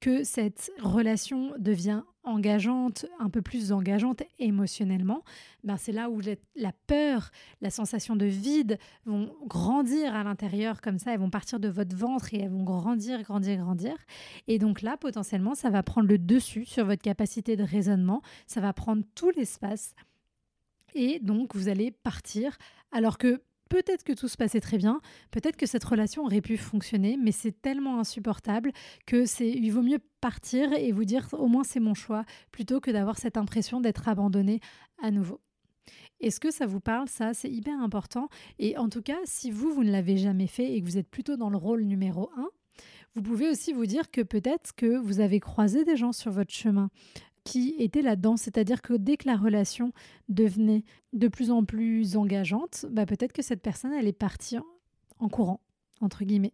que 0.00 0.24
cette 0.24 0.72
relation 0.80 1.52
devient 1.58 2.02
engageante, 2.24 3.04
un 3.18 3.28
peu 3.28 3.42
plus 3.42 3.70
engageante 3.70 4.22
émotionnellement, 4.38 5.22
ben 5.62 5.76
c'est 5.76 5.92
là 5.92 6.08
où 6.08 6.20
la 6.56 6.72
peur, 6.86 7.30
la 7.60 7.68
sensation 7.70 8.16
de 8.16 8.24
vide 8.24 8.78
vont 9.04 9.30
grandir 9.44 10.14
à 10.14 10.24
l'intérieur 10.24 10.80
comme 10.80 10.98
ça, 10.98 11.12
elles 11.12 11.20
vont 11.20 11.30
partir 11.30 11.60
de 11.60 11.68
votre 11.68 11.94
ventre 11.94 12.32
et 12.32 12.38
elles 12.38 12.50
vont 12.50 12.64
grandir, 12.64 13.22
grandir, 13.22 13.58
grandir. 13.58 13.94
Et 14.48 14.58
donc 14.58 14.80
là, 14.80 14.96
potentiellement, 14.96 15.54
ça 15.54 15.68
va 15.68 15.82
prendre 15.82 16.08
le 16.08 16.18
dessus 16.18 16.64
sur 16.64 16.86
votre 16.86 17.02
capacité 17.02 17.56
de 17.56 17.64
raisonnement, 17.64 18.22
ça 18.46 18.62
va 18.62 18.72
prendre 18.72 19.02
tout 19.14 19.30
l'espace. 19.36 19.94
Et 20.94 21.18
donc, 21.20 21.54
vous 21.54 21.68
allez 21.68 21.90
partir 21.90 22.56
alors 22.92 23.18
que 23.18 23.42
peut-être 23.70 24.04
que 24.04 24.12
tout 24.12 24.28
se 24.28 24.36
passait 24.36 24.60
très 24.60 24.76
bien, 24.76 25.00
peut-être 25.30 25.56
que 25.56 25.66
cette 25.66 25.84
relation 25.84 26.24
aurait 26.24 26.40
pu 26.40 26.56
fonctionner, 26.58 27.16
mais 27.16 27.32
c'est 27.32 27.62
tellement 27.62 28.00
insupportable 28.00 28.72
que 29.06 29.24
c'est 29.24 29.48
il 29.48 29.70
vaut 29.70 29.82
mieux 29.82 30.00
partir 30.20 30.72
et 30.72 30.92
vous 30.92 31.04
dire 31.04 31.26
au 31.32 31.46
moins 31.46 31.64
c'est 31.64 31.80
mon 31.80 31.94
choix 31.94 32.24
plutôt 32.50 32.80
que 32.80 32.90
d'avoir 32.90 33.18
cette 33.18 33.36
impression 33.36 33.80
d'être 33.80 34.08
abandonné 34.08 34.60
à 35.02 35.10
nouveau. 35.10 35.40
Est-ce 36.20 36.40
que 36.40 36.50
ça 36.50 36.66
vous 36.66 36.80
parle 36.80 37.08
Ça, 37.08 37.32
c'est 37.32 37.50
hyper 37.50 37.80
important. 37.80 38.28
Et 38.58 38.76
en 38.76 38.90
tout 38.90 39.00
cas, 39.00 39.16
si 39.24 39.50
vous, 39.50 39.72
vous 39.72 39.84
ne 39.84 39.90
l'avez 39.90 40.18
jamais 40.18 40.46
fait 40.46 40.74
et 40.74 40.80
que 40.80 40.86
vous 40.86 40.98
êtes 40.98 41.08
plutôt 41.08 41.36
dans 41.36 41.48
le 41.48 41.56
rôle 41.56 41.82
numéro 41.84 42.30
un, 42.36 42.50
vous 43.14 43.22
pouvez 43.22 43.48
aussi 43.48 43.72
vous 43.72 43.86
dire 43.86 44.10
que 44.10 44.20
peut-être 44.20 44.74
que 44.74 44.96
vous 44.98 45.20
avez 45.20 45.40
croisé 45.40 45.84
des 45.84 45.96
gens 45.96 46.12
sur 46.12 46.30
votre 46.30 46.52
chemin 46.52 46.90
qui 47.44 47.74
était 47.78 48.02
là-dedans. 48.02 48.36
C'est-à-dire 48.36 48.82
que 48.82 48.94
dès 48.94 49.16
que 49.16 49.26
la 49.26 49.36
relation 49.36 49.92
devenait 50.28 50.84
de 51.12 51.28
plus 51.28 51.50
en 51.50 51.64
plus 51.64 52.16
engageante, 52.16 52.86
bah 52.90 53.06
peut-être 53.06 53.32
que 53.32 53.42
cette 53.42 53.62
personne, 53.62 53.92
elle 53.92 54.08
est 54.08 54.12
partie 54.12 54.58
en 55.18 55.28
courant 55.28 55.60
entre 56.00 56.24
guillemets, 56.24 56.52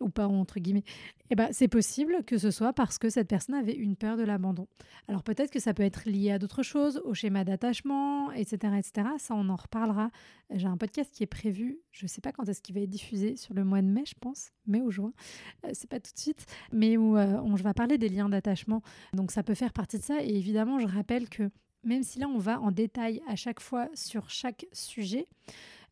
ou 0.00 0.08
pas 0.08 0.26
entre 0.26 0.60
guillemets, 0.60 0.84
eh 1.30 1.34
ben, 1.34 1.48
c'est 1.52 1.68
possible 1.68 2.24
que 2.24 2.38
ce 2.38 2.50
soit 2.50 2.72
parce 2.72 2.98
que 2.98 3.08
cette 3.08 3.28
personne 3.28 3.54
avait 3.54 3.74
une 3.74 3.96
peur 3.96 4.16
de 4.16 4.22
l'abandon. 4.22 4.66
Alors 5.08 5.22
peut-être 5.22 5.50
que 5.50 5.60
ça 5.60 5.74
peut 5.74 5.82
être 5.82 6.08
lié 6.08 6.32
à 6.32 6.38
d'autres 6.38 6.62
choses, 6.62 7.00
au 7.04 7.14
schéma 7.14 7.44
d'attachement, 7.44 8.30
etc., 8.32 8.74
etc. 8.78 9.08
Ça, 9.18 9.34
on 9.34 9.48
en 9.48 9.56
reparlera. 9.56 10.10
J'ai 10.50 10.66
un 10.66 10.76
podcast 10.76 11.10
qui 11.12 11.22
est 11.22 11.26
prévu, 11.26 11.80
je 11.90 12.04
ne 12.04 12.08
sais 12.08 12.20
pas 12.20 12.32
quand 12.32 12.48
est-ce 12.48 12.60
qu'il 12.60 12.74
va 12.74 12.82
être 12.82 12.90
diffusé, 12.90 13.36
sur 13.36 13.54
le 13.54 13.64
mois 13.64 13.82
de 13.82 13.86
mai, 13.86 14.04
je 14.06 14.14
pense, 14.20 14.50
mai 14.66 14.80
ou 14.80 14.90
juin, 14.90 15.12
euh, 15.64 15.70
c'est 15.72 15.88
pas 15.88 16.00
tout 16.00 16.12
de 16.12 16.18
suite, 16.18 16.46
mais 16.72 16.96
où 16.96 17.16
euh, 17.16 17.40
on, 17.42 17.54
vais 17.54 17.72
parler 17.72 17.98
des 17.98 18.08
liens 18.08 18.28
d'attachement. 18.28 18.82
Donc 19.14 19.30
ça 19.30 19.42
peut 19.42 19.54
faire 19.54 19.72
partie 19.72 19.98
de 19.98 20.02
ça. 20.02 20.22
Et 20.22 20.36
évidemment, 20.36 20.78
je 20.78 20.86
rappelle 20.86 21.28
que 21.28 21.50
même 21.84 22.02
si 22.02 22.18
là, 22.18 22.28
on 22.28 22.38
va 22.38 22.60
en 22.60 22.70
détail 22.70 23.22
à 23.28 23.36
chaque 23.36 23.60
fois 23.60 23.88
sur 23.94 24.30
chaque 24.30 24.66
sujet, 24.72 25.26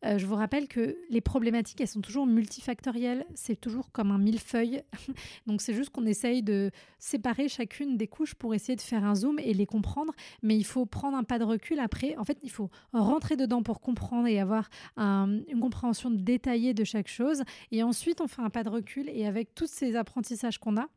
euh, 0.05 0.17
je 0.17 0.25
vous 0.25 0.35
rappelle 0.35 0.67
que 0.67 0.97
les 1.09 1.21
problématiques, 1.21 1.79
elles 1.81 1.87
sont 1.87 2.01
toujours 2.01 2.25
multifactorielles. 2.25 3.25
C'est 3.35 3.59
toujours 3.59 3.91
comme 3.91 4.11
un 4.11 4.17
millefeuille. 4.17 4.83
Donc, 5.47 5.61
c'est 5.61 5.73
juste 5.73 5.89
qu'on 5.91 6.05
essaye 6.05 6.43
de 6.43 6.71
séparer 6.99 7.47
chacune 7.47 7.97
des 7.97 8.07
couches 8.07 8.35
pour 8.35 8.53
essayer 8.53 8.75
de 8.75 8.81
faire 8.81 9.03
un 9.03 9.15
zoom 9.15 9.39
et 9.39 9.53
les 9.53 9.65
comprendre. 9.65 10.13
Mais 10.41 10.55
il 10.57 10.65
faut 10.65 10.85
prendre 10.85 11.17
un 11.17 11.23
pas 11.23 11.39
de 11.39 11.43
recul 11.43 11.79
après. 11.79 12.15
En 12.17 12.25
fait, 12.25 12.37
il 12.43 12.51
faut 12.51 12.69
rentrer 12.91 13.35
dedans 13.35 13.63
pour 13.63 13.81
comprendre 13.81 14.27
et 14.27 14.39
avoir 14.39 14.69
une 14.97 15.59
compréhension 15.59 16.09
détaillée 16.09 16.73
de 16.73 16.83
chaque 16.83 17.07
chose. 17.07 17.43
Et 17.71 17.83
ensuite, 17.83 18.21
on 18.21 18.27
fait 18.27 18.41
un 18.41 18.49
pas 18.49 18.63
de 18.63 18.69
recul 18.69 19.09
et 19.09 19.25
avec 19.25 19.55
tous 19.55 19.67
ces 19.67 19.95
apprentissages 19.95 20.57
qu'on 20.57 20.77
a, 20.77 20.87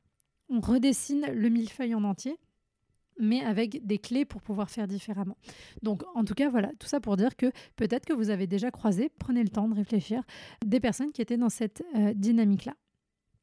on 0.48 0.60
redessine 0.60 1.26
le 1.32 1.48
millefeuille 1.48 1.94
en 1.94 2.04
entier 2.04 2.38
mais 3.18 3.40
avec 3.40 3.86
des 3.86 3.98
clés 3.98 4.24
pour 4.24 4.42
pouvoir 4.42 4.70
faire 4.70 4.86
différemment. 4.86 5.36
Donc, 5.82 6.02
en 6.14 6.24
tout 6.24 6.34
cas, 6.34 6.48
voilà, 6.48 6.70
tout 6.78 6.86
ça 6.86 7.00
pour 7.00 7.16
dire 7.16 7.36
que 7.36 7.50
peut-être 7.76 8.06
que 8.06 8.12
vous 8.12 8.30
avez 8.30 8.46
déjà 8.46 8.70
croisé, 8.70 9.10
prenez 9.18 9.42
le 9.42 9.48
temps 9.48 9.68
de 9.68 9.74
réfléchir, 9.74 10.22
des 10.64 10.80
personnes 10.80 11.12
qui 11.12 11.22
étaient 11.22 11.36
dans 11.36 11.48
cette 11.48 11.82
euh, 11.96 12.12
dynamique-là. 12.14 12.74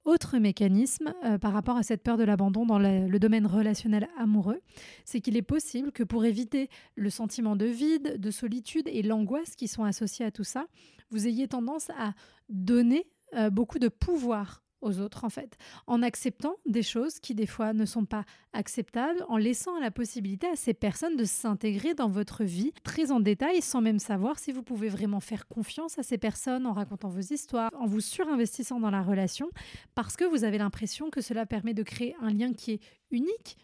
Autre 0.06 0.38
mécanisme 0.38 1.14
euh, 1.24 1.38
par 1.38 1.54
rapport 1.54 1.78
à 1.78 1.84
cette 1.84 2.04
peur 2.04 2.18
de 2.18 2.26
l'abandon 2.26 2.66
dans 2.66 2.78
le, 2.78 3.18
domaine 3.20 3.48
relationnel 3.48 4.10
amoureux, 4.18 4.60
c'est 5.06 5.22
qu'il 5.22 5.38
est 5.38 5.42
possible 5.42 5.94
que 5.94 6.04
pour 6.04 6.26
éviter 6.26 6.70
le 6.96 7.10
sentiment 7.10 7.56
de 7.56 7.66
vide, 7.66 8.20
de 8.20 8.32
solitude 8.32 8.90
et 8.90 9.02
l'angoisse 9.02 9.56
qui 9.56 9.70
sont 9.70 9.86
associés 9.86 10.26
à 10.26 10.32
tout 10.32 10.44
ça, 10.44 10.66
vous 11.10 11.26
ayez 11.26 11.48
tendance 11.48 11.90
à 11.92 12.16
donner 12.50 13.08
euh, 13.34 13.50
beaucoup 13.50 13.80
de 13.80 13.88
pouvoir 13.88 14.62
aux 14.84 15.00
autres 15.00 15.24
en 15.24 15.30
fait, 15.30 15.58
en 15.88 16.02
acceptant 16.02 16.56
des 16.66 16.84
choses 16.84 17.20
qui 17.20 17.36
des 17.36 17.46
fois 17.46 17.74
ne 17.74 17.86
sont 17.86 18.06
pas 18.06 18.26
acceptables, 18.54 19.26
en 19.30 19.38
laissant 19.38 19.80
la 19.80 19.92
possibilité 19.92 20.48
à 20.48 20.56
ces 20.56 20.74
personnes 20.74 21.16
de 21.16 21.26
s'intégrer 21.26 21.94
dans 21.94 22.10
votre 22.10 22.44
vie 22.44 22.72
très 22.84 23.12
en 23.12 23.20
détail 23.20 23.62
sans 23.62 23.82
même 23.82 24.00
savoir 24.00 24.40
si 24.40 24.52
vous 24.52 24.64
pouvez 24.64 24.90
vraiment 24.90 25.20
faire 25.20 25.48
confiance 25.48 25.98
à 25.98 26.04
ces 26.04 26.18
personnes 26.18 26.66
en 26.66 26.74
racontant 26.74 27.10
vos 27.10 27.20
histoires, 27.20 27.72
en 27.80 27.86
vous 27.86 28.02
surinvestissant 28.02 28.80
dans 28.80 28.92
la 28.92 29.02
relation, 29.02 29.50
parce 29.96 30.16
que 30.16 30.26
vous 30.26 30.44
avez 30.44 30.58
l'impression 30.58 31.10
que 31.10 31.22
cela 31.22 31.46
permet 31.46 31.74
de 31.74 31.84
créer 31.84 32.16
un 32.22 32.32
lien 32.32 32.54
qui 32.54 32.74
est 32.74 32.82
unique, 33.12 33.58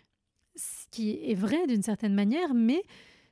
ce 0.56 0.88
qui 0.92 1.20
est 1.24 1.36
vrai 1.36 1.68
d'une 1.68 1.84
certaine 1.84 2.14
manière, 2.14 2.54
mais 2.54 2.84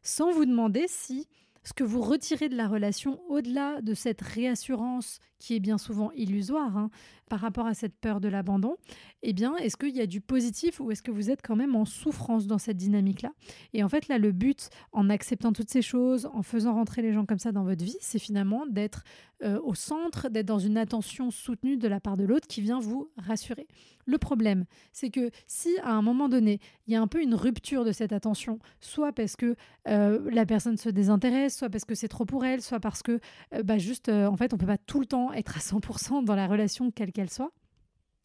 sans 0.02 0.32
vous 0.32 0.46
demander 0.46 0.86
si 0.88 1.28
ce 1.64 1.74
que 1.74 1.84
vous 1.84 2.02
retirez 2.02 2.48
de 2.48 2.56
la 2.56 2.68
relation, 2.68 3.20
au-delà 3.30 3.82
de 3.82 3.94
cette 3.94 4.22
réassurance 4.22 5.20
qui 5.40 5.56
est 5.56 5.60
bien 5.60 5.78
souvent 5.78 6.12
illusoire 6.12 6.76
hein, 6.78 6.90
par 7.30 7.40
rapport 7.40 7.66
à 7.66 7.74
cette 7.74 7.96
peur 7.96 8.20
de 8.22 8.28
l'abandon, 8.28 8.78
eh 9.22 9.34
bien, 9.34 9.56
est-ce 9.58 9.78
qu'il 9.78 9.96
y 9.96 10.02
a 10.02 10.08
du 10.08 10.22
positif 10.22 10.80
ou 10.80 10.92
est-ce 10.92 11.04
que 11.04 11.12
vous 11.12 11.30
êtes 11.30 11.42
quand 11.42 11.56
même 11.56 11.76
en 11.76 11.86
souffrance 11.86 12.48
dans 12.48 12.58
cette 12.58 12.78
dynamique-là? 12.78 13.32
Et 13.74 13.84
en 13.84 13.90
fait, 13.90 14.08
là, 14.08 14.18
le 14.18 14.32
but, 14.32 14.70
en 14.92 15.10
acceptant 15.10 15.52
toutes 15.52 15.70
ces 15.70 15.82
choses, 15.82 16.28
en 16.34 16.44
faisant 16.44 16.74
rentrer 16.74 17.02
les 17.02 17.14
gens 17.14 17.26
comme 17.26 17.40
ça 17.40 17.52
dans 17.52 17.64
votre 17.64 17.84
vie, 17.84 17.98
c'est 18.00 18.20
finalement 18.20 18.66
d'être 18.66 19.04
euh, 19.44 19.60
au 19.64 19.76
centre, 19.76 20.30
d'être 20.30 20.48
dans 20.48 20.58
une 20.58 20.78
attention 20.78 21.30
soutenue 21.30 21.78
de 21.78 21.88
la 21.88 22.00
part 22.00 22.18
de 22.18 22.24
l'autre 22.24 22.48
qui 22.48 22.62
vient 22.62 22.80
vous 22.80 23.12
rassurer. 23.18 23.68
Le 24.08 24.18
problème, 24.18 24.66
c'est 24.94 25.12
que 25.12 25.30
si 25.46 25.78
à 25.84 25.92
un 25.92 26.02
moment 26.02 26.28
donné, 26.28 26.60
il 26.88 26.94
y 26.94 26.96
a 26.96 27.02
un 27.02 27.08
peu 27.08 27.22
une 27.22 27.36
rupture 27.36 27.86
de 27.86 27.92
cette 27.92 28.14
attention, 28.14 28.58
soit 28.80 29.12
parce 29.12 29.36
que 29.36 29.56
euh, 29.88 30.28
la 30.32 30.48
personne 30.48 30.78
se 30.78 30.90
désintéresse, 30.90 31.56
soit 31.56 31.70
parce 31.70 31.86
que 31.86 31.94
c'est 31.94 32.08
trop 32.08 32.26
pour 32.26 32.46
elle, 32.46 32.62
soit 32.62 32.80
parce 32.80 33.04
que 33.04 33.20
euh, 33.54 33.62
bah, 33.62 33.78
juste, 33.78 34.10
en 34.10 34.36
fait, 34.38 34.54
on 34.56 34.58
peut 34.58 34.66
pas 34.66 34.80
tout 34.80 35.00
le 35.00 35.06
temps 35.06 35.27
être 35.34 35.58
à 35.58 35.60
100% 35.60 36.24
dans 36.24 36.36
la 36.36 36.48
relation, 36.48 36.92
quelle 36.92 37.12
qu'elle 37.12 37.30
soit 37.30 37.52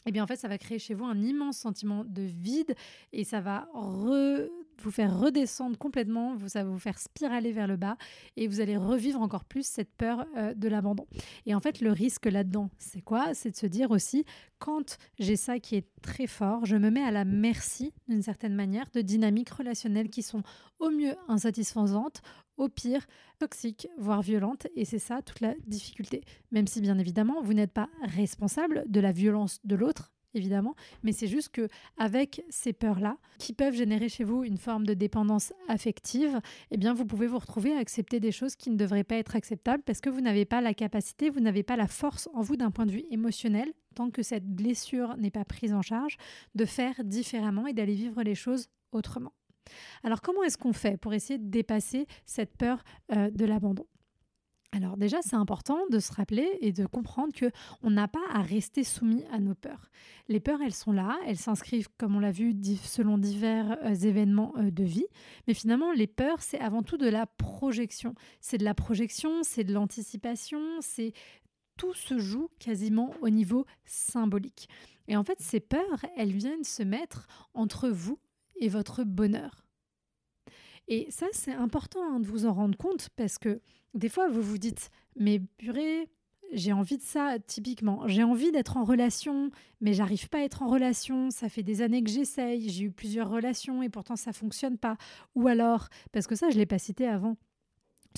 eh 0.06 0.10
bien 0.10 0.24
en 0.24 0.26
fait, 0.26 0.36
ça 0.36 0.48
va 0.48 0.58
créer 0.58 0.78
chez 0.78 0.94
vous 0.94 1.04
un 1.04 1.20
immense 1.22 1.58
sentiment 1.58 2.04
de 2.04 2.22
vide 2.22 2.74
et 3.12 3.24
ça 3.24 3.40
va 3.40 3.68
vous 3.74 4.90
faire 4.90 5.16
redescendre 5.16 5.78
complètement, 5.78 6.36
ça 6.48 6.64
va 6.64 6.70
vous 6.70 6.78
faire 6.78 6.98
spiraler 6.98 7.52
vers 7.52 7.68
le 7.68 7.76
bas 7.76 7.96
et 8.36 8.48
vous 8.48 8.60
allez 8.60 8.76
revivre 8.76 9.20
encore 9.20 9.44
plus 9.44 9.64
cette 9.64 9.92
peur 9.94 10.26
euh, 10.36 10.54
de 10.54 10.68
l'abandon. 10.68 11.06
Et 11.46 11.54
en 11.54 11.60
fait, 11.60 11.80
le 11.80 11.92
risque 11.92 12.26
là-dedans, 12.26 12.68
c'est 12.78 13.00
quoi? 13.00 13.32
C'est 13.34 13.50
de 13.50 13.56
se 13.56 13.66
dire 13.66 13.92
aussi, 13.92 14.24
quand 14.58 14.98
j'ai 15.20 15.36
ça 15.36 15.60
qui 15.60 15.76
est 15.76 15.86
très 16.02 16.26
fort, 16.26 16.66
je 16.66 16.76
me 16.76 16.90
mets 16.90 17.04
à 17.04 17.12
la 17.12 17.24
merci, 17.24 17.92
d'une 18.08 18.22
certaine 18.22 18.54
manière, 18.54 18.86
de 18.92 19.02
dynamiques 19.02 19.50
relationnelles 19.50 20.10
qui 20.10 20.22
sont 20.22 20.42
au 20.80 20.90
mieux 20.90 21.14
insatisfaisantes, 21.28 22.22
au 22.62 22.68
pire 22.68 23.06
toxiques, 23.38 23.88
voire 23.98 24.22
violentes. 24.22 24.68
Et 24.76 24.84
c'est 24.84 25.00
ça 25.00 25.20
toute 25.20 25.40
la 25.40 25.54
difficulté. 25.66 26.22
Même 26.52 26.68
si, 26.68 26.80
bien 26.80 26.98
évidemment, 26.98 27.42
vous 27.42 27.54
n'êtes 27.54 27.72
pas 27.72 27.88
responsable 28.02 28.84
de 28.86 29.00
la 29.00 29.10
violence 29.10 29.58
de 29.64 29.74
l'autre, 29.74 30.12
évidemment, 30.34 30.74
mais 31.02 31.12
c'est 31.12 31.26
juste 31.26 31.50
que 31.50 31.68
avec 31.98 32.44
ces 32.48 32.72
peurs-là, 32.72 33.18
qui 33.38 33.52
peuvent 33.52 33.74
générer 33.74 34.08
chez 34.08 34.24
vous 34.24 34.44
une 34.44 34.56
forme 34.56 34.86
de 34.86 34.94
dépendance 34.94 35.52
affective, 35.68 36.40
eh 36.70 36.76
bien 36.76 36.94
vous 36.94 37.04
pouvez 37.04 37.26
vous 37.26 37.38
retrouver 37.38 37.74
à 37.74 37.78
accepter 37.78 38.20
des 38.20 38.32
choses 38.32 38.56
qui 38.56 38.70
ne 38.70 38.76
devraient 38.76 39.04
pas 39.04 39.16
être 39.16 39.36
acceptables 39.36 39.82
parce 39.82 40.00
que 40.00 40.08
vous 40.08 40.20
n'avez 40.20 40.44
pas 40.44 40.60
la 40.60 40.72
capacité, 40.72 41.28
vous 41.28 41.40
n'avez 41.40 41.62
pas 41.62 41.76
la 41.76 41.88
force 41.88 42.28
en 42.32 42.40
vous 42.40 42.56
d'un 42.56 42.70
point 42.70 42.86
de 42.86 42.92
vue 42.92 43.04
émotionnel, 43.10 43.72
tant 43.94 44.10
que 44.10 44.22
cette 44.22 44.46
blessure 44.46 45.16
n'est 45.18 45.30
pas 45.30 45.44
prise 45.44 45.74
en 45.74 45.82
charge, 45.82 46.16
de 46.54 46.64
faire 46.64 46.94
différemment 47.04 47.66
et 47.66 47.72
d'aller 47.72 47.94
vivre 47.94 48.22
les 48.22 48.34
choses 48.34 48.68
autrement. 48.92 49.32
Alors 50.02 50.20
comment 50.20 50.42
est-ce 50.42 50.58
qu'on 50.58 50.72
fait 50.72 50.96
pour 50.96 51.14
essayer 51.14 51.38
de 51.38 51.48
dépasser 51.48 52.06
cette 52.24 52.56
peur 52.56 52.82
euh, 53.12 53.30
de 53.30 53.44
l'abandon? 53.44 53.86
Alors 54.74 54.96
déjà, 54.96 55.18
c'est 55.20 55.36
important 55.36 55.78
de 55.90 55.98
se 55.98 56.10
rappeler 56.12 56.48
et 56.62 56.72
de 56.72 56.86
comprendre 56.86 57.34
que 57.34 57.50
on 57.82 57.90
n'a 57.90 58.08
pas 58.08 58.24
à 58.32 58.40
rester 58.40 58.84
soumis 58.84 59.22
à 59.30 59.38
nos 59.38 59.54
peurs. 59.54 59.90
Les 60.28 60.40
peurs, 60.40 60.62
elles 60.62 60.72
sont 60.72 60.92
là, 60.92 61.18
elles 61.26 61.36
s'inscrivent, 61.36 61.88
comme 61.98 62.16
on 62.16 62.20
l'a 62.20 62.30
vu, 62.30 62.54
selon 62.82 63.18
divers 63.18 63.76
euh, 63.84 63.94
événements 63.94 64.54
euh, 64.56 64.70
de 64.70 64.82
vie. 64.82 65.04
Mais 65.46 65.52
finalement, 65.52 65.92
les 65.92 66.06
peurs, 66.06 66.40
c'est 66.40 66.58
avant 66.58 66.82
tout 66.82 66.96
de 66.96 67.06
la 67.06 67.26
projection. 67.26 68.14
C'est 68.40 68.56
de 68.56 68.64
la 68.64 68.72
projection, 68.72 69.42
c'est 69.42 69.64
de 69.64 69.74
l'anticipation, 69.74 70.60
c'est 70.80 71.12
tout 71.76 71.92
se 71.92 72.18
joue 72.18 72.48
quasiment 72.58 73.12
au 73.20 73.28
niveau 73.28 73.66
symbolique. 73.84 74.70
Et 75.06 75.16
en 75.16 75.24
fait, 75.24 75.38
ces 75.40 75.60
peurs, 75.60 76.06
elles 76.16 76.32
viennent 76.32 76.64
se 76.64 76.82
mettre 76.82 77.26
entre 77.52 77.90
vous 77.90 78.18
et 78.62 78.68
votre 78.68 79.02
bonheur. 79.02 79.66
Et 80.86 81.06
ça, 81.10 81.26
c'est 81.32 81.52
important 81.52 82.00
hein, 82.02 82.20
de 82.20 82.26
vous 82.26 82.46
en 82.46 82.52
rendre 82.52 82.78
compte 82.78 83.08
parce 83.16 83.38
que 83.38 83.60
des 83.94 84.08
fois, 84.08 84.28
vous 84.28 84.40
vous 84.40 84.58
dites, 84.58 84.88
mais 85.16 85.40
purée, 85.58 86.08
j'ai 86.52 86.72
envie 86.72 86.96
de 86.96 87.02
ça, 87.02 87.38
typiquement. 87.44 88.06
J'ai 88.06 88.22
envie 88.22 88.52
d'être 88.52 88.76
en 88.76 88.84
relation, 88.84 89.50
mais 89.80 89.94
j'arrive 89.94 90.28
pas 90.28 90.38
à 90.38 90.42
être 90.42 90.62
en 90.62 90.68
relation. 90.68 91.30
Ça 91.30 91.48
fait 91.48 91.64
des 91.64 91.82
années 91.82 92.04
que 92.04 92.10
j'essaye. 92.10 92.68
J'ai 92.68 92.84
eu 92.84 92.90
plusieurs 92.92 93.28
relations 93.28 93.82
et 93.82 93.88
pourtant 93.88 94.16
ça 94.16 94.32
fonctionne 94.32 94.78
pas. 94.78 94.96
Ou 95.34 95.48
alors, 95.48 95.88
parce 96.12 96.28
que 96.28 96.36
ça, 96.36 96.50
je 96.50 96.56
l'ai 96.56 96.66
pas 96.66 96.78
cité 96.78 97.06
avant 97.06 97.36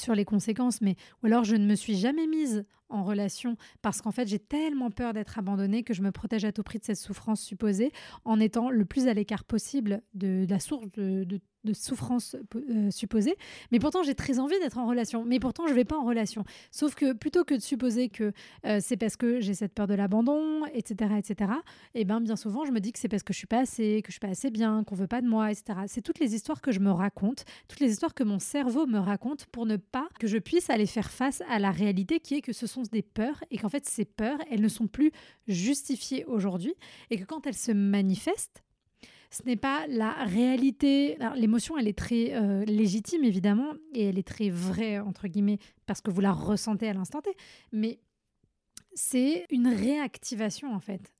sur 0.01 0.15
les 0.15 0.25
conséquences, 0.25 0.81
mais 0.81 0.97
ou 1.23 1.27
alors 1.27 1.45
je 1.45 1.57
ne 1.57 1.67
me 1.67 1.75
suis 1.75 1.97
jamais 1.97 2.27
mise 2.27 2.65
en 2.89 3.05
relation 3.05 3.57
parce 3.83 4.01
qu'en 4.01 4.11
fait 4.11 4.29
j'ai 4.29 4.39
tellement 4.39 4.91
peur 4.91 5.13
d'être 5.13 5.39
abandonnée 5.39 5.83
que 5.83 5.95
je 5.95 6.03
me 6.03 6.13
protège 6.13 6.45
à 6.45 6.53
tout 6.53 6.63
prix 6.63 6.79
de 6.79 6.85
cette 6.85 6.99
souffrance 6.99 7.41
supposée 7.41 7.93
en 8.25 8.39
étant 8.41 8.71
le 8.71 8.85
plus 8.85 9.09
à 9.09 9.15
l'écart 9.15 9.45
possible 9.45 10.03
de, 10.15 10.47
la 10.49 10.61
source 10.61 10.91
de, 10.93 11.25
de 11.25 11.41
souffrance 11.73 12.37
euh, 12.55 12.91
supposée. 12.91 13.37
Mais 13.73 13.79
pourtant, 13.79 14.03
j'ai 14.03 14.15
très 14.15 14.39
envie 14.39 14.59
d'être 14.59 14.79
en 14.79 14.87
relation. 14.87 15.25
Mais 15.25 15.41
pourtant, 15.41 15.67
je 15.67 15.73
ne 15.73 15.77
vais 15.77 15.85
pas 15.85 15.97
en 15.97 16.05
relation. 16.05 16.45
Sauf 16.71 16.95
que 16.95 17.13
plutôt 17.13 17.45
que 17.45 17.55
de 17.55 17.61
supposer 17.61 18.09
que 18.09 18.33
euh, 18.67 18.79
c'est 18.81 18.97
parce 18.97 19.17
que 19.17 19.41
j'ai 19.41 19.55
cette 19.55 19.73
peur 19.73 19.87
de 19.87 19.95
l'abandon, 19.95 20.67
etc., 20.67 21.15
etc., 21.19 21.53
et 21.95 22.01
eh 22.01 22.05
ben, 22.05 22.21
bien 22.21 22.37
souvent, 22.37 22.65
je 22.65 22.73
me 22.73 22.81
dis 22.81 22.93
que 22.93 22.99
c'est 22.99 23.09
parce 23.09 23.23
que 23.23 23.33
je 23.33 23.39
suis 23.39 23.47
pas 23.47 23.61
assez, 23.61 24.03
que 24.03 24.09
je 24.09 24.13
suis 24.13 24.21
pas 24.21 24.29
assez 24.29 24.51
bien, 24.51 24.85
qu'on 24.85 24.95
veut 24.95 25.07
pas 25.07 25.21
de 25.21 25.29
moi, 25.29 25.51
etc. 25.51 25.81
C'est 25.87 26.03
toutes 26.03 26.19
les 26.19 26.35
histoires 26.35 26.61
que 26.61 26.73
je 26.73 26.81
me 26.81 26.91
raconte, 26.91 27.45
toutes 27.69 27.81
les 27.81 27.91
histoires 27.91 28.15
que 28.15 28.25
mon 28.25 28.39
cerveau 28.39 28.87
me 28.87 28.99
raconte 28.99 29.47
pour 29.47 29.67
ne 29.67 29.77
pas 29.77 30.09
que 30.19 30.27
je 30.27 30.39
puisse 30.39 30.71
aller 30.71 30.87
faire 30.87 31.11
face 31.11 31.43
à 31.49 31.59
la 31.59 31.71
réalité 31.71 32.21
qui 32.21 32.37
est 32.37 32.41
que 32.41 32.53
ce 32.53 32.67
sont 32.67 32.83
des 32.83 33.03
peurs 33.03 33.43
et 33.51 33.59
qu'en 33.59 33.69
fait, 33.69 33.87
ces 33.87 34.05
peurs, 34.05 34.39
elles 34.51 34.61
ne 34.61 34.69
sont 34.69 34.87
plus 34.87 35.13
justifiées 35.47 36.25
aujourd'hui 36.25 36.75
et 37.11 37.19
que 37.19 37.25
quand 37.25 37.47
elles 37.47 37.55
se 37.55 37.73
manifestent, 37.73 38.65
ce 39.35 39.43
n'est 39.47 39.57
pas 39.57 39.87
la 39.89 40.13
réalité. 40.13 41.19
L'émotion, 41.35 41.77
elle 41.77 41.89
est 41.89 41.99
très 41.99 42.35
euh, 42.35 42.65
légitime, 42.67 43.25
évidemment, 43.25 43.73
et 43.93 44.05
elle 44.05 44.19
est 44.19 44.27
très 44.27 44.49
vraie, 44.49 45.01
entre 45.01 45.27
guillemets, 45.27 45.59
parce 45.87 46.01
que 46.01 46.13
vous 46.13 46.21
la 46.21 46.33
ressentez 46.33 46.89
à 46.89 46.93
l'instant 46.93 47.21
T. 47.21 47.31
Mais 47.73 47.99
c'est 48.95 49.45
une 49.51 49.67
réactivation, 49.67 50.73
en 50.73 50.79
fait. 50.79 51.13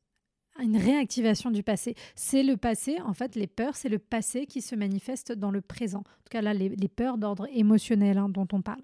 Une 0.63 0.77
réactivation 0.77 1.51
du 1.51 1.65
passé. 1.65 1.97
C'est 2.15 2.45
le 2.45 2.57
passé, 2.57 3.01
en 3.01 3.15
fait, 3.15 3.35
les 3.35 3.49
peurs, 3.49 3.75
c'est 3.75 3.89
le 3.89 3.99
passé 3.99 4.47
qui 4.47 4.63
se 4.63 4.77
manifeste 4.77 5.33
dans 5.33 5.51
le 5.51 5.61
présent. 5.61 5.99
En 5.99 6.23
tout 6.23 6.31
cas, 6.31 6.41
là, 6.41 6.55
les, 6.55 6.89
peurs 6.89 7.19
d'ordre 7.19 7.49
émotionnel 7.53 8.19
hein, 8.19 8.29
dont 8.29 8.47
on 8.53 8.63
parle. 8.63 8.83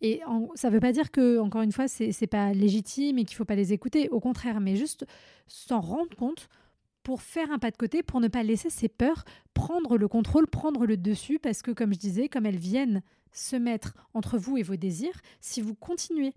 Et 0.00 0.20
ça 0.56 0.68
ne 0.68 0.74
veut 0.74 0.80
pas 0.80 0.92
dire 0.92 1.12
que, 1.12 1.38
encore 1.38 1.62
une 1.62 1.72
fois, 1.72 1.86
c'est 1.86 2.10
n'est 2.20 2.26
pas 2.26 2.52
légitime 2.52 3.18
et 3.18 3.24
qu'il 3.24 3.34
ne 3.34 3.38
faut 3.38 3.44
pas 3.44 3.54
les 3.54 3.72
écouter. 3.72 4.08
Au 4.08 4.18
contraire, 4.18 4.60
mais 4.60 4.74
juste 4.74 5.06
s'en 5.46 5.80
rendre 5.80 6.16
compte 6.16 6.48
pour 7.02 7.22
faire 7.22 7.50
un 7.50 7.58
pas 7.58 7.70
de 7.70 7.76
côté, 7.76 8.02
pour 8.02 8.20
ne 8.20 8.28
pas 8.28 8.42
laisser 8.42 8.70
ces 8.70 8.88
peurs 8.88 9.24
prendre 9.54 9.96
le 9.96 10.08
contrôle, 10.08 10.46
prendre 10.46 10.86
le 10.86 10.96
dessus, 10.96 11.38
parce 11.38 11.62
que 11.62 11.70
comme 11.70 11.92
je 11.92 11.98
disais, 11.98 12.28
comme 12.28 12.46
elles 12.46 12.58
viennent 12.58 13.02
se 13.32 13.56
mettre 13.56 13.94
entre 14.14 14.38
vous 14.38 14.56
et 14.56 14.62
vos 14.62 14.76
désirs, 14.76 15.20
si 15.40 15.60
vous 15.60 15.74
continuez 15.74 16.34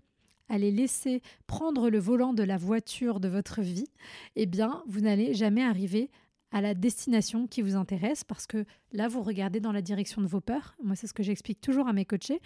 à 0.48 0.58
les 0.58 0.70
laisser 0.70 1.22
prendre 1.46 1.88
le 1.88 1.98
volant 1.98 2.34
de 2.34 2.42
la 2.42 2.56
voiture 2.56 3.20
de 3.20 3.28
votre 3.28 3.62
vie, 3.62 3.88
eh 4.36 4.46
bien, 4.46 4.82
vous 4.86 5.00
n'allez 5.00 5.34
jamais 5.34 5.62
arriver 5.62 6.10
à 6.50 6.60
la 6.60 6.74
destination 6.74 7.46
qui 7.46 7.62
vous 7.62 7.76
intéresse 7.76 8.24
parce 8.24 8.46
que 8.46 8.64
là, 8.92 9.08
vous 9.08 9.22
regardez 9.22 9.60
dans 9.60 9.72
la 9.72 9.82
direction 9.82 10.20
de 10.20 10.26
vos 10.26 10.40
peurs. 10.40 10.76
Moi, 10.82 10.94
c'est 10.94 11.06
ce 11.06 11.14
que 11.14 11.22
j'explique 11.22 11.60
toujours 11.60 11.88
à 11.88 11.92
mes 11.92 12.04
coachés 12.04 12.40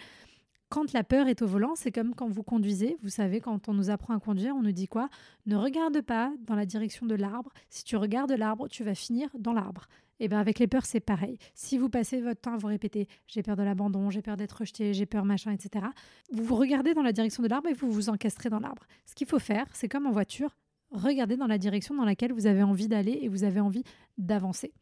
quand 0.69 0.93
la 0.93 1.03
peur 1.03 1.27
est 1.27 1.41
au 1.41 1.47
volant, 1.47 1.75
c'est 1.75 1.91
comme 1.91 2.13
quand 2.13 2.29
vous 2.29 2.43
conduisez. 2.43 2.97
Vous 3.01 3.09
savez, 3.09 3.39
quand 3.39 3.69
on 3.69 3.73
nous 3.73 3.89
apprend 3.89 4.15
à 4.15 4.19
conduire, 4.19 4.55
on 4.55 4.61
nous 4.61 4.71
dit 4.71 4.87
quoi? 4.87 5.09
Ne 5.45 5.55
regarde 5.55 6.01
pas 6.01 6.31
dans 6.45 6.55
la 6.55 6.65
direction 6.65 7.05
de 7.05 7.15
l'arbre. 7.15 7.51
Si 7.69 7.83
tu 7.83 7.95
regardes 7.95 8.31
l'arbre, 8.31 8.67
tu 8.67 8.83
vas 8.83 8.95
finir 8.95 9.29
dans 9.37 9.53
l'arbre. 9.53 9.87
Et 10.19 10.25
eh 10.25 10.27
bien 10.29 10.39
avec 10.39 10.57
les 10.57 10.65
peurs, 10.65 10.85
c'est 10.85 10.99
pareil. 10.99 11.37
Si 11.53 11.77
vous 11.77 11.89
passez 11.89 12.21
votre 12.21 12.41
temps 12.41 12.53
à 12.53 12.57
vous 12.57 12.67
répéter 12.67 13.07
j'ai 13.27 13.43
peur 13.43 13.55
de 13.55 13.61
l'abandon, 13.61 14.09
j'ai 14.09 14.23
peur 14.23 14.35
d'être 14.35 14.53
rejeté, 14.53 14.91
j'ai 14.95 15.05
peur 15.05 15.25
machin, 15.25 15.51
etc., 15.51 15.85
vous 16.31 16.43
vous 16.43 16.55
regardez 16.55 16.95
dans 16.95 17.03
la 17.03 17.11
direction 17.11 17.43
de 17.43 17.47
l'arbre 17.47 17.69
et 17.69 17.73
vous 17.73 17.91
vous 17.91 18.09
encastrez 18.09 18.49
dans 18.49 18.59
l'arbre. 18.59 18.87
Ce 19.05 19.13
qu'il 19.13 19.27
faut 19.27 19.37
faire, 19.37 19.67
c'est 19.73 19.87
comme 19.87 20.07
en 20.07 20.11
voiture, 20.11 20.55
regardez 20.89 21.37
dans 21.37 21.45
la 21.45 21.59
direction 21.59 21.93
dans 21.93 22.03
laquelle 22.03 22.33
vous 22.33 22.47
avez 22.47 22.63
envie 22.63 22.87
d'aller 22.87 23.19
et 23.21 23.27
vous 23.27 23.43
avez 23.43 23.59
envie 23.59 23.83
d'avancer. 24.17 24.73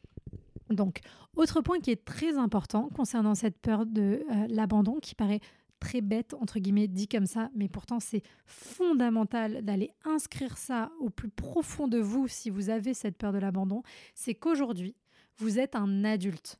Donc, 0.69 1.00
autre 1.36 1.62
point 1.62 1.80
qui 1.80 1.91
est 1.91 2.06
très 2.06 2.38
important 2.38 2.89
concernant 2.95 3.36
cette 3.36 3.58
peur 3.58 3.86
de 3.86 4.24
euh, 4.32 4.48
l'abandon, 4.50 5.00
qui 5.02 5.15
paraît 5.15 5.41
très 5.79 6.01
bête, 6.01 6.33
entre 6.33 6.59
guillemets, 6.59 6.88
dit 6.88 7.07
comme 7.07 7.25
ça, 7.25 7.49
mais 7.55 7.67
pourtant 7.67 7.99
c'est 7.99 8.23
fondamental 8.45 9.63
d'aller 9.63 9.91
inscrire 10.03 10.57
ça 10.57 10.91
au 10.99 11.09
plus 11.09 11.29
profond 11.29 11.88
de 11.88 11.99
vous 11.99 12.27
si 12.27 12.49
vous 12.49 12.69
avez 12.69 12.93
cette 12.93 13.17
peur 13.17 13.33
de 13.33 13.38
l'abandon, 13.38 13.83
c'est 14.13 14.35
qu'aujourd'hui, 14.35 14.95
vous 15.38 15.59
êtes 15.59 15.75
un 15.75 16.03
adulte. 16.03 16.59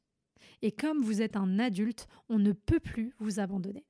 Et 0.62 0.72
comme 0.72 1.02
vous 1.02 1.22
êtes 1.22 1.36
un 1.36 1.60
adulte, 1.60 2.08
on 2.30 2.40
ne 2.40 2.52
peut 2.52 2.80
plus 2.80 3.14
vous 3.20 3.40
abandonner. 3.40 3.86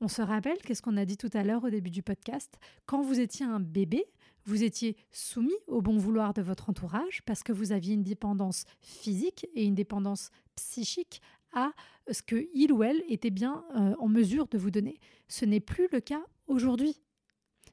On 0.00 0.08
se 0.08 0.22
rappelle, 0.22 0.58
qu'est-ce 0.58 0.82
qu'on 0.82 0.96
a 0.96 1.04
dit 1.04 1.16
tout 1.16 1.30
à 1.32 1.44
l'heure 1.44 1.64
au 1.64 1.70
début 1.70 1.90
du 1.90 2.02
podcast, 2.02 2.58
quand 2.86 3.02
vous 3.02 3.20
étiez 3.20 3.46
un 3.46 3.60
bébé, 3.60 4.04
vous 4.44 4.62
étiez 4.62 4.96
soumis 5.10 5.54
au 5.66 5.80
bon 5.80 5.96
vouloir 5.96 6.34
de 6.34 6.42
votre 6.42 6.68
entourage 6.68 7.22
parce 7.24 7.42
que 7.42 7.52
vous 7.52 7.72
aviez 7.72 7.94
une 7.94 8.02
dépendance 8.02 8.64
physique 8.80 9.46
et 9.54 9.64
une 9.64 9.74
dépendance 9.74 10.30
psychique 10.56 11.22
à 11.54 11.72
ce 12.10 12.22
que 12.22 12.48
il 12.54 12.72
ou 12.72 12.82
elle 12.82 13.02
était 13.08 13.30
bien 13.30 13.64
euh, 13.76 13.94
en 13.98 14.08
mesure 14.08 14.46
de 14.48 14.58
vous 14.58 14.70
donner. 14.70 14.98
Ce 15.28 15.44
n'est 15.44 15.60
plus 15.60 15.88
le 15.92 16.00
cas 16.00 16.24
aujourd'hui. 16.46 17.00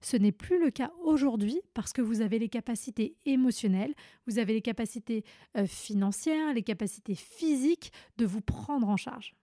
Ce 0.01 0.17
n'est 0.17 0.31
plus 0.31 0.59
le 0.59 0.71
cas 0.71 0.91
aujourd'hui 1.03 1.61
parce 1.73 1.93
que 1.93 2.01
vous 2.01 2.21
avez 2.21 2.39
les 2.39 2.49
capacités 2.49 3.15
émotionnelles, 3.25 3.93
vous 4.25 4.39
avez 4.39 4.53
les 4.53 4.61
capacités 4.61 5.23
euh, 5.57 5.67
financières, 5.67 6.53
les 6.53 6.63
capacités 6.63 7.15
physiques 7.15 7.91
de 8.17 8.25
vous 8.25 8.41
prendre 8.41 8.89
en 8.89 8.97
charge. 8.97 9.35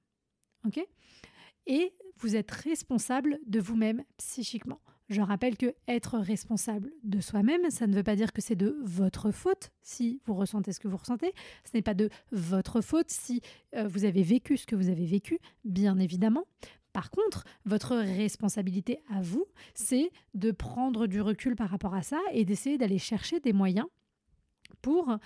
Et 1.67 1.95
vous 2.17 2.35
êtes 2.35 2.51
responsable 2.51 3.39
de 3.47 3.61
vous-même 3.61 4.05
psychiquement. 4.17 4.81
Je 5.09 5.23
rappelle 5.23 5.57
que 5.57 5.75
être 5.87 6.19
responsable 6.19 6.91
de 7.03 7.21
soi-même, 7.21 7.71
ça 7.71 7.87
ne 7.87 7.95
veut 7.95 8.03
pas 8.03 8.17
dire 8.17 8.33
que 8.33 8.43
c'est 8.43 8.57
de 8.57 8.77
votre 8.83 9.31
faute 9.31 9.71
si 9.81 10.21
vous 10.27 10.35
ressentez 10.35 10.73
ce 10.73 10.81
que 10.81 10.89
vous 10.89 10.99
ressentez. 10.99 11.33
Ce 11.65 11.71
n'est 11.75 11.83
pas 11.83 11.95
de 11.95 12.11
votre 12.31 12.83
faute 12.83 13.11
si 13.11 13.41
euh, 13.75 13.89
vous 13.89 14.05
avez 14.05 14.23
vécu 14.23 14.59
ce 14.59 14.67
que 14.67 14.77
vous 14.77 14.91
avez 14.91 15.07
vécu, 15.07 15.39
bien 15.65 15.99
évidemment. 15.99 16.45
Par 16.93 17.11
contre, 17.11 17.45
votre 17.65 17.97
responsabilité 17.97 18.99
à 19.09 19.23
vous, 19.23 19.47
c'est 19.75 20.11
de 20.35 20.51
prendre 20.51 21.07
du 21.07 21.23
recul 21.23 21.57
par 21.57 21.71
rapport 21.71 21.95
à 21.95 22.03
ça 22.03 22.21
et 22.33 22.45
d'essayer 22.45 22.77
d'aller 22.77 22.99
chercher 22.99 23.41
des 23.41 23.53
moyens 23.55 23.87
pour 24.83 25.17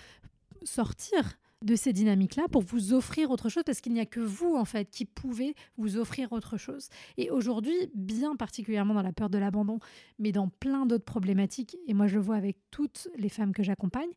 sortir 0.65 1.39
de 1.65 1.77
ces 1.77 1.93
dynamiques-là 1.93 2.45
pour 2.51 2.63
vous 2.63 2.93
offrir 2.93 3.31
autre 3.31 3.49
chose 3.49 3.63
parce 3.65 3.81
qu'il 3.81 3.93
n'y 3.93 4.01
a 4.01 4.07
que 4.07 4.21
vous 4.21 4.55
en 4.57 4.65
fait 4.65 4.91
qui 4.91 5.05
pouvez 5.05 5.55
vous 5.77 5.97
offrir 5.97 6.33
autre 6.33 6.57
chose. 6.57 6.89
Et 7.17 7.31
aujourd'hui, 7.31 7.75
bien 7.95 8.37
particulièrement 8.37 8.95
dans 8.95 9.03
la 9.03 9.13
peur 9.13 9.31
de 9.31 9.39
l'abandon, 9.39 9.79
mais 10.19 10.33
dans 10.33 10.49
plein 10.49 10.87
d'autres 10.87 11.05
problématiques, 11.05 11.77
et 11.87 11.95
moi 11.95 12.07
je 12.07 12.17
le 12.17 12.21
vois 12.21 12.37
avec 12.37 12.57
toutes 12.71 13.09
les 13.17 13.29
femmes 13.29 13.53
que 13.53 13.63
j'accompagne, 13.63 14.11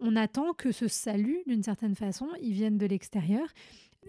on 0.00 0.16
attend 0.16 0.54
que 0.54 0.72
ce 0.72 0.88
salut, 0.88 1.42
d'une 1.46 1.62
certaine 1.62 1.94
façon, 1.94 2.28
il 2.40 2.52
vienne 2.52 2.78
de 2.78 2.86
l'extérieur. 2.86 3.46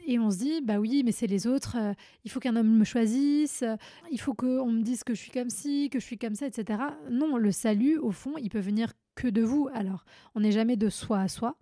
Et 0.07 0.17
on 0.19 0.31
se 0.31 0.37
dit, 0.37 0.61
bah 0.61 0.79
oui, 0.79 1.03
mais 1.03 1.11
c'est 1.11 1.27
les 1.27 1.47
autres, 1.47 1.75
euh, 1.77 1.93
il 2.23 2.31
faut 2.31 2.39
qu'un 2.39 2.55
homme 2.55 2.77
me 2.77 2.85
choisisse, 2.85 3.65
il 4.09 4.19
faut 4.21 4.33
qu'on 4.33 4.71
me 4.71 4.83
dise 4.83 5.03
que 5.03 5.13
je 5.13 5.19
suis 5.19 5.31
comme 5.31 5.49
ci, 5.49 5.89
que 5.89 5.99
je 5.99 6.05
suis 6.05 6.17
comme 6.17 6.33
ça, 6.33 6.47
etc. 6.47 6.81
Non, 7.09 7.35
le 7.35 7.51
salut, 7.51 7.97
au 7.97 8.11
fond, 8.11 8.35
il 8.37 8.49
peut 8.49 8.59
venir 8.61 8.93
que 9.15 9.27
de 9.27 9.41
vous. 9.41 9.67
Alors, 9.73 10.05
on 10.33 10.39
n'est 10.39 10.53
jamais 10.53 10.77
de 10.77 10.87
soi 10.87 11.19
à 11.19 11.27
soi, 11.27 11.57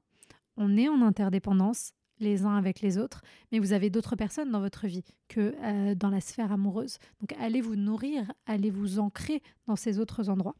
on 0.60 0.78
est 0.78 0.90
en 0.90 1.02
interdépendance 1.02 1.94
les 2.20 2.44
uns 2.44 2.56
avec 2.56 2.82
les 2.82 2.98
autres, 2.98 3.22
mais 3.52 3.60
vous 3.60 3.72
avez 3.74 3.90
d'autres 3.90 4.16
personnes 4.16 4.52
dans 4.52 4.60
votre 4.60 4.88
vie 4.88 5.06
que 5.30 5.56
euh, 5.64 5.96
dans 5.96 6.10
la 6.10 6.20
sphère 6.20 6.52
amoureuse. 6.52 7.00
Donc 7.22 7.34
allez 7.40 7.62
vous 7.62 7.78
nourrir, 7.78 8.32
allez 8.46 8.70
vous 8.70 9.00
ancrer 9.00 9.42
dans 9.66 9.78
ces 9.78 10.00
autres 10.00 10.30
endroits. 10.30 10.56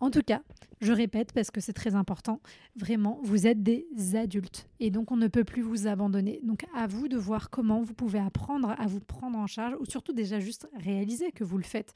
En 0.00 0.10
tout 0.10 0.22
cas, 0.22 0.42
je 0.80 0.92
répète 0.92 1.32
parce 1.32 1.50
que 1.50 1.60
c'est 1.60 1.74
très 1.74 1.94
important, 1.94 2.40
vraiment, 2.74 3.20
vous 3.22 3.46
êtes 3.46 3.62
des 3.62 3.86
adultes 4.14 4.68
et 4.80 4.90
donc 4.90 5.12
on 5.12 5.16
ne 5.16 5.28
peut 5.28 5.44
plus 5.44 5.62
vous 5.62 5.86
abandonner. 5.86 6.40
Donc 6.42 6.64
à 6.74 6.86
vous 6.86 7.06
de 7.06 7.18
voir 7.18 7.50
comment 7.50 7.82
vous 7.82 7.94
pouvez 7.94 8.18
apprendre 8.18 8.74
à 8.78 8.86
vous 8.86 9.00
prendre 9.00 9.38
en 9.38 9.46
charge 9.46 9.76
ou 9.78 9.84
surtout 9.84 10.12
déjà 10.12 10.40
juste 10.40 10.68
réaliser 10.74 11.30
que 11.30 11.44
vous 11.44 11.58
le 11.58 11.64
faites. 11.64 11.94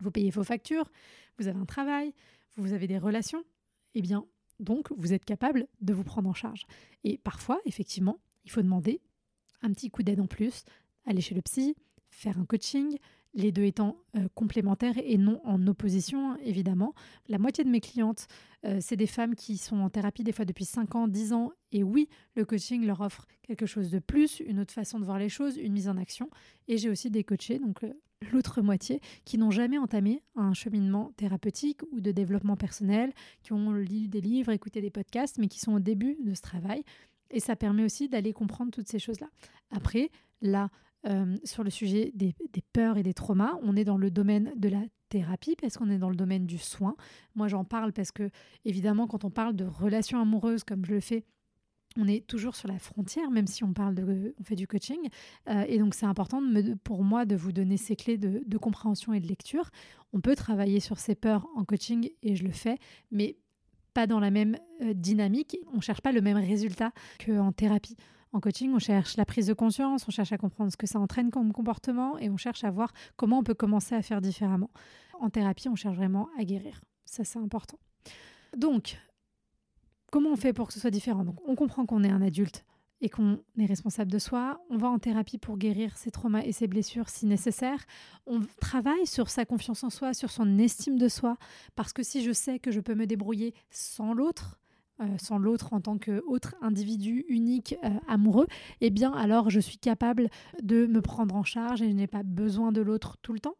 Vous 0.00 0.10
payez 0.10 0.30
vos 0.30 0.44
factures, 0.44 0.90
vous 1.38 1.48
avez 1.48 1.58
un 1.58 1.64
travail, 1.66 2.14
vous 2.56 2.72
avez 2.72 2.86
des 2.86 2.98
relations. 2.98 3.42
Eh 3.94 4.02
bien, 4.02 4.24
donc, 4.60 4.88
vous 4.96 5.12
êtes 5.12 5.24
capable 5.24 5.66
de 5.80 5.92
vous 5.92 6.04
prendre 6.04 6.28
en 6.28 6.34
charge. 6.34 6.66
Et 7.04 7.18
parfois, 7.18 7.60
effectivement, 7.64 8.18
il 8.44 8.50
faut 8.50 8.62
demander 8.62 9.00
un 9.62 9.72
petit 9.72 9.90
coup 9.90 10.02
d'aide 10.02 10.20
en 10.20 10.26
plus, 10.26 10.64
aller 11.06 11.20
chez 11.20 11.34
le 11.34 11.42
psy, 11.42 11.76
faire 12.10 12.38
un 12.38 12.44
coaching, 12.44 12.98
les 13.34 13.52
deux 13.52 13.64
étant 13.64 13.98
euh, 14.16 14.28
complémentaires 14.34 14.96
et 14.96 15.18
non 15.18 15.40
en 15.44 15.66
opposition, 15.66 16.36
évidemment. 16.38 16.94
La 17.28 17.38
moitié 17.38 17.64
de 17.64 17.68
mes 17.68 17.80
clientes, 17.80 18.26
euh, 18.64 18.78
c'est 18.80 18.96
des 18.96 19.06
femmes 19.06 19.34
qui 19.34 19.58
sont 19.58 19.76
en 19.76 19.90
thérapie 19.90 20.24
des 20.24 20.32
fois 20.32 20.46
depuis 20.46 20.64
5 20.64 20.94
ans, 20.94 21.06
10 21.06 21.34
ans, 21.34 21.52
et 21.70 21.82
oui, 21.82 22.08
le 22.34 22.46
coaching 22.46 22.86
leur 22.86 23.02
offre 23.02 23.26
quelque 23.42 23.66
chose 23.66 23.90
de 23.90 23.98
plus, 23.98 24.40
une 24.40 24.58
autre 24.58 24.72
façon 24.72 24.98
de 24.98 25.04
voir 25.04 25.18
les 25.18 25.28
choses, 25.28 25.56
une 25.58 25.74
mise 25.74 25.88
en 25.88 25.98
action. 25.98 26.30
Et 26.66 26.78
j'ai 26.78 26.88
aussi 26.88 27.10
des 27.10 27.24
coachés, 27.24 27.58
donc 27.58 27.84
euh, 27.84 27.92
l'autre 28.32 28.62
moitié, 28.62 29.00
qui 29.24 29.38
n'ont 29.38 29.50
jamais 29.50 29.78
entamé 29.78 30.22
un 30.34 30.54
cheminement 30.54 31.12
thérapeutique 31.16 31.80
ou 31.92 32.00
de 32.00 32.12
développement 32.12 32.56
personnel, 32.56 33.12
qui 33.42 33.52
ont 33.52 33.72
lu 33.72 34.08
des 34.08 34.20
livres, 34.20 34.52
écouté 34.52 34.80
des 34.80 34.90
podcasts, 34.90 35.38
mais 35.38 35.48
qui 35.48 35.60
sont 35.60 35.74
au 35.74 35.80
début 35.80 36.16
de 36.24 36.34
ce 36.34 36.42
travail. 36.42 36.82
Et 37.30 37.40
ça 37.40 37.56
permet 37.56 37.84
aussi 37.84 38.08
d'aller 38.08 38.32
comprendre 38.32 38.70
toutes 38.70 38.88
ces 38.88 38.98
choses-là. 38.98 39.28
Après, 39.70 40.10
là, 40.40 40.70
euh, 41.06 41.36
sur 41.44 41.62
le 41.62 41.70
sujet 41.70 42.10
des, 42.14 42.34
peurs 42.72 42.96
et 42.96 43.04
des 43.04 43.14
traumas. 43.14 43.58
On 43.62 43.76
est 43.76 43.84
dans 43.84 43.98
le 43.98 44.10
domaine 44.10 44.52
de 44.56 44.68
la 44.68 44.82
thérapie 45.08 45.54
parce 45.54 45.76
qu'on 45.76 45.88
est 45.88 45.98
dans 45.98 46.10
le 46.10 46.16
domaine 46.16 46.46
du 46.46 46.58
soin. 46.58 46.96
Moi, 47.36 47.46
j'en 47.46 47.64
parle 47.64 47.92
parce 47.92 48.10
que, 48.10 48.28
évidemment, 48.64 49.06
quand 49.06 49.24
on 49.24 49.30
parle 49.30 49.54
de 49.54 49.64
relations 49.64 50.20
amoureuses 50.20 50.64
comme 50.64 50.84
je 50.84 50.94
le 50.94 51.00
fais, 51.00 51.24
on 51.96 52.06
est 52.06 52.26
toujours 52.26 52.54
sur 52.54 52.68
la 52.68 52.78
frontière, 52.78 53.30
même 53.30 53.46
si 53.46 53.64
on 53.64 53.72
parle 53.72 53.94
de, 53.94 54.34
on 54.38 54.44
fait 54.44 54.56
du 54.56 54.66
coaching. 54.66 54.98
Euh, 55.48 55.64
et 55.68 55.78
donc, 55.78 55.94
c'est 55.94 56.06
important 56.06 56.42
pour 56.84 57.02
moi 57.02 57.24
de 57.24 57.36
vous 57.36 57.52
donner 57.52 57.76
ces 57.76 57.96
clés 57.96 58.18
de, 58.18 58.58
compréhension 58.58 59.12
et 59.12 59.20
de 59.20 59.26
lecture. 59.26 59.70
On 60.12 60.20
peut 60.20 60.34
travailler 60.34 60.80
sur 60.80 60.98
ces 60.98 61.14
peurs 61.14 61.46
en 61.56 61.64
coaching 61.64 62.10
et 62.22 62.36
je 62.36 62.44
le 62.44 62.50
fais, 62.50 62.78
mais 63.10 63.36
pas 63.94 64.06
dans 64.06 64.20
la 64.20 64.30
même 64.30 64.56
euh, 64.82 64.92
dynamique. 64.94 65.56
On 65.72 65.80
cherche 65.80 66.00
pas 66.00 66.12
le 66.12 66.20
même 66.20 66.36
résultat 66.36 66.92
qu'en 67.24 67.52
thérapie. 67.52 67.96
En 68.32 68.40
coaching, 68.40 68.72
on 68.74 68.78
cherche 68.78 69.16
la 69.16 69.24
prise 69.24 69.46
de 69.46 69.54
conscience, 69.54 70.06
on 70.06 70.10
cherche 70.10 70.32
à 70.32 70.38
comprendre 70.38 70.70
ce 70.70 70.76
que 70.76 70.86
ça 70.86 70.98
entraîne 70.98 71.30
comme 71.30 71.52
comportement 71.52 72.18
et 72.18 72.28
on 72.28 72.36
cherche 72.36 72.64
à 72.64 72.70
voir 72.70 72.92
comment 73.16 73.38
on 73.38 73.42
peut 73.42 73.54
commencer 73.54 73.94
à 73.94 74.02
faire 74.02 74.20
différemment. 74.20 74.70
En 75.20 75.30
thérapie, 75.30 75.68
on 75.68 75.76
cherche 75.76 75.96
vraiment 75.96 76.28
à 76.38 76.44
guérir. 76.44 76.82
Ça, 77.06 77.24
c'est 77.24 77.38
important. 77.38 77.78
Donc, 78.56 78.98
comment 80.16 80.30
on 80.30 80.36
fait 80.36 80.54
pour 80.54 80.68
que 80.68 80.72
ce 80.72 80.80
soit 80.80 80.90
différent? 80.90 81.26
Donc, 81.26 81.46
on 81.46 81.54
comprend 81.54 81.84
qu'on 81.84 82.02
est 82.02 82.08
un 82.08 82.22
adulte 82.22 82.64
et 83.02 83.10
qu'on 83.10 83.38
est 83.58 83.66
responsable 83.66 84.10
de 84.10 84.18
soi. 84.18 84.64
On 84.70 84.78
va 84.78 84.88
en 84.88 84.98
thérapie 84.98 85.36
pour 85.36 85.58
guérir 85.58 85.98
ses 85.98 86.10
traumas 86.10 86.40
et 86.40 86.52
ses 86.52 86.68
blessures 86.68 87.10
si 87.10 87.26
nécessaire. 87.26 87.84
On 88.26 88.40
travaille 88.58 89.06
sur 89.06 89.28
sa 89.28 89.44
confiance 89.44 89.84
en 89.84 89.90
soi, 89.90 90.14
sur 90.14 90.30
son 90.30 90.58
estime 90.58 90.96
de 90.96 91.08
soi, 91.08 91.36
parce 91.74 91.92
que 91.92 92.02
si 92.02 92.24
je 92.24 92.32
sais 92.32 92.58
que 92.58 92.70
je 92.70 92.80
peux 92.80 92.94
me 92.94 93.06
débrouiller 93.06 93.52
sans 93.68 94.14
l'autre, 94.14 94.58
sans 95.18 95.38
l'autre 95.38 95.72
en 95.72 95.80
tant 95.80 95.98
qu'autre 95.98 96.54
individu 96.62 97.24
unique 97.28 97.76
euh, 97.84 97.90
amoureux, 98.08 98.46
eh 98.80 98.90
bien 98.90 99.12
alors 99.12 99.50
je 99.50 99.60
suis 99.60 99.78
capable 99.78 100.28
de 100.62 100.86
me 100.86 101.00
prendre 101.00 101.34
en 101.34 101.44
charge 101.44 101.82
et 101.82 101.88
je 101.90 101.94
n'ai 101.94 102.06
pas 102.06 102.22
besoin 102.22 102.72
de 102.72 102.80
l'autre 102.80 103.16
tout 103.22 103.32
le 103.32 103.40
temps. 103.40 103.56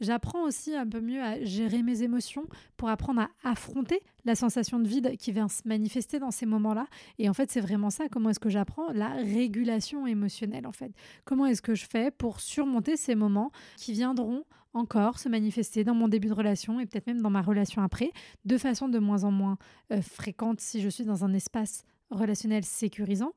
J'apprends 0.00 0.44
aussi 0.44 0.74
un 0.74 0.86
peu 0.86 1.00
mieux 1.00 1.22
à 1.22 1.44
gérer 1.44 1.82
mes 1.82 2.02
émotions 2.02 2.46
pour 2.76 2.88
apprendre 2.88 3.20
à 3.20 3.28
affronter 3.44 4.00
la 4.24 4.34
sensation 4.34 4.78
de 4.78 4.88
vide 4.88 5.16
qui 5.18 5.32
vient 5.32 5.48
se 5.48 5.66
manifester 5.66 6.18
dans 6.18 6.30
ces 6.30 6.46
moments-là. 6.46 6.86
Et 7.18 7.28
en 7.28 7.34
fait, 7.34 7.50
c'est 7.50 7.60
vraiment 7.60 7.90
ça. 7.90 8.08
Comment 8.08 8.30
est-ce 8.30 8.40
que 8.40 8.48
j'apprends 8.48 8.90
la 8.92 9.08
régulation 9.08 10.06
émotionnelle 10.06 10.66
en 10.66 10.72
fait 10.72 10.92
Comment 11.24 11.46
est-ce 11.46 11.62
que 11.62 11.74
je 11.74 11.86
fais 11.86 12.10
pour 12.10 12.40
surmonter 12.40 12.96
ces 12.96 13.14
moments 13.14 13.52
qui 13.76 13.92
viendront 13.92 14.44
encore 14.74 15.18
se 15.18 15.28
manifester 15.28 15.84
dans 15.84 15.94
mon 15.94 16.08
début 16.08 16.28
de 16.28 16.34
relation 16.34 16.80
et 16.80 16.86
peut-être 16.86 17.06
même 17.06 17.20
dans 17.20 17.30
ma 17.30 17.42
relation 17.42 17.82
après, 17.82 18.12
de 18.44 18.58
façon 18.58 18.88
de 18.88 18.98
moins 18.98 19.24
en 19.24 19.30
moins 19.30 19.58
euh, 19.92 20.02
fréquente 20.02 20.60
si 20.60 20.80
je 20.80 20.88
suis 20.88 21.04
dans 21.04 21.24
un 21.24 21.32
espace 21.32 21.84
relationnel 22.10 22.64
sécurisant. 22.64 23.32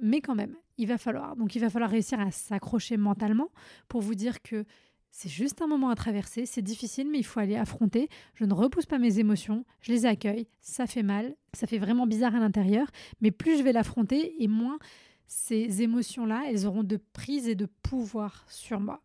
Mais 0.00 0.20
quand 0.20 0.34
même, 0.34 0.56
il 0.78 0.86
va 0.86 0.98
falloir. 0.98 1.36
Donc 1.36 1.54
il 1.54 1.60
va 1.60 1.70
falloir 1.70 1.90
réussir 1.90 2.20
à 2.20 2.30
s'accrocher 2.30 2.96
mentalement 2.96 3.48
pour 3.88 4.00
vous 4.00 4.14
dire 4.14 4.42
que 4.42 4.64
c'est 5.10 5.30
juste 5.30 5.62
un 5.62 5.66
moment 5.66 5.88
à 5.88 5.94
traverser, 5.94 6.44
c'est 6.44 6.60
difficile, 6.60 7.08
mais 7.10 7.18
il 7.18 7.24
faut 7.24 7.40
aller 7.40 7.56
affronter. 7.56 8.10
Je 8.34 8.44
ne 8.44 8.52
repousse 8.52 8.84
pas 8.84 8.98
mes 8.98 9.18
émotions, 9.18 9.64
je 9.80 9.92
les 9.92 10.04
accueille, 10.04 10.46
ça 10.60 10.86
fait 10.86 11.02
mal, 11.02 11.34
ça 11.54 11.66
fait 11.66 11.78
vraiment 11.78 12.06
bizarre 12.06 12.34
à 12.34 12.38
l'intérieur, 12.38 12.86
mais 13.22 13.30
plus 13.30 13.56
je 13.56 13.62
vais 13.62 13.72
l'affronter 13.72 14.42
et 14.42 14.46
moins 14.46 14.78
ces 15.26 15.80
émotions-là, 15.82 16.44
elles 16.48 16.66
auront 16.66 16.84
de 16.84 16.98
prise 17.14 17.48
et 17.48 17.54
de 17.54 17.66
pouvoir 17.82 18.44
sur 18.48 18.78
moi 18.78 19.00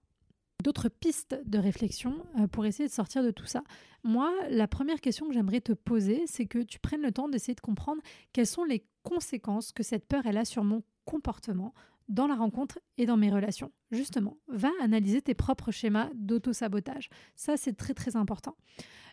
d'autres 0.62 0.90
pistes 0.90 1.40
de 1.46 1.58
réflexion 1.58 2.26
euh, 2.40 2.48
pour 2.48 2.66
essayer 2.66 2.88
de 2.88 2.94
sortir 2.94 3.24
de 3.24 3.32
tout 3.32 3.46
ça. 3.46 3.64
Moi, 4.04 4.32
la 4.50 4.68
première 4.68 5.02
question 5.02 5.28
que 5.28 5.34
j'aimerais 5.34 5.62
te 5.62 5.74
poser, 5.74 6.24
c'est 6.28 6.46
que 6.46 6.60
tu 6.60 6.80
prennes 6.80 7.02
le 7.02 7.12
temps 7.12 7.30
d'essayer 7.30 7.56
de 7.56 7.62
comprendre 7.62 8.02
quelles 8.34 8.48
sont 8.48 8.64
les 8.64 8.86
conséquences 9.04 9.72
que 9.72 9.84
cette 9.84 10.08
peur 10.08 10.26
elle 10.26 10.38
a 10.38 10.46
sur 10.46 10.64
mon 10.64 10.84
comportement 11.06 11.74
dans 12.10 12.28
la 12.28 12.36
rencontre 12.36 12.80
et 12.98 13.06
dans 13.06 13.18
mes 13.18 13.32
relations. 13.32 13.72
Justement, 13.92 14.38
va 14.48 14.70
analyser 14.82 15.22
tes 15.22 15.34
propres 15.34 15.72
schémas 15.72 16.10
d'auto-sabotage. 16.16 17.10
Ça, 17.36 17.58
c'est 17.58 17.74
très 17.74 17.94
très 17.94 18.16
important. 18.16 18.56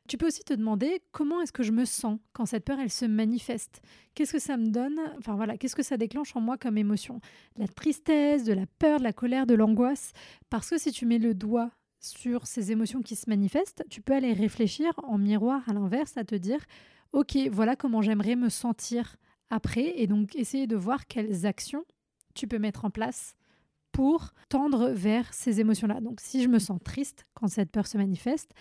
Tu 0.09 0.17
peux 0.17 0.27
aussi 0.27 0.43
te 0.43 0.55
demander 0.55 1.03
comment 1.13 1.41
est-ce 1.41 1.53
que 1.53 1.63
je 1.63 1.73
me 1.73 1.85
sens 1.85 2.19
quand 2.33 2.47
cette 2.47 2.65
peur 2.65 2.79
elle 2.81 2.91
se 2.91 3.05
manifeste. 3.05 3.83
Qu'est-ce 4.15 4.33
que 4.33 4.39
ça 4.39 4.57
me 4.57 4.69
donne? 4.69 4.99
Enfin 5.19 5.35
voilà, 5.37 5.59
qu'est-ce 5.59 5.77
que 5.77 5.83
ça 5.83 5.97
déclenche 5.99 6.35
en 6.35 6.41
moi 6.41 6.57
comme 6.57 6.79
émotion? 6.79 7.21
La 7.57 7.69
tristesse, 7.69 8.45
de 8.45 8.55
la 8.55 8.67
peur, 8.79 8.99
de 9.01 9.05
la 9.05 9.13
colère, 9.13 9.47
de 9.47 9.55
l'angoisse? 9.55 10.13
Parce 10.49 10.71
que 10.71 10.79
si 10.79 10.93
tu 10.93 11.05
mets 11.05 11.19
le 11.19 11.35
doigt 11.35 11.71
sur 12.01 12.47
ces 12.47 12.73
émotions 12.73 13.03
qui 13.03 13.17
se 13.17 13.29
manifestent, 13.29 13.85
tu 13.91 14.01
peux 14.01 14.15
aller 14.15 14.33
réfléchir 14.33 14.93
en 15.03 15.19
miroir 15.19 15.63
à 15.69 15.75
l'inverse, 15.75 16.17
à 16.17 16.25
te 16.25 16.35
dire 16.35 16.65
OK, 17.13 17.37
voilà 17.51 17.77
comment 17.77 18.03
j'aimerais 18.03 18.37
me 18.37 18.49
sentir 18.49 19.17
après 19.51 19.95
et 19.97 20.07
donc 20.07 20.37
essayer 20.37 20.67
de 20.67 20.77
voir 20.77 21.07
quelles 21.07 21.47
actions 21.47 21.85
tu 22.39 22.49
peux 22.49 22.59
mettre 22.59 22.85
en 22.85 22.91
place 22.91 23.35
pour 23.93 24.33
tendre 24.49 24.91
vers 24.91 25.33
ces 25.35 25.61
émotions-là. 25.61 26.01
Donc 26.01 26.21
si 26.21 26.43
je 26.43 26.49
me 26.49 26.59
sens 26.59 26.79
triste 26.83 27.27
quand 27.35 27.49
cette 27.49 27.71
peur 27.71 27.87
se 27.87 27.99
manifeste, 27.99 28.53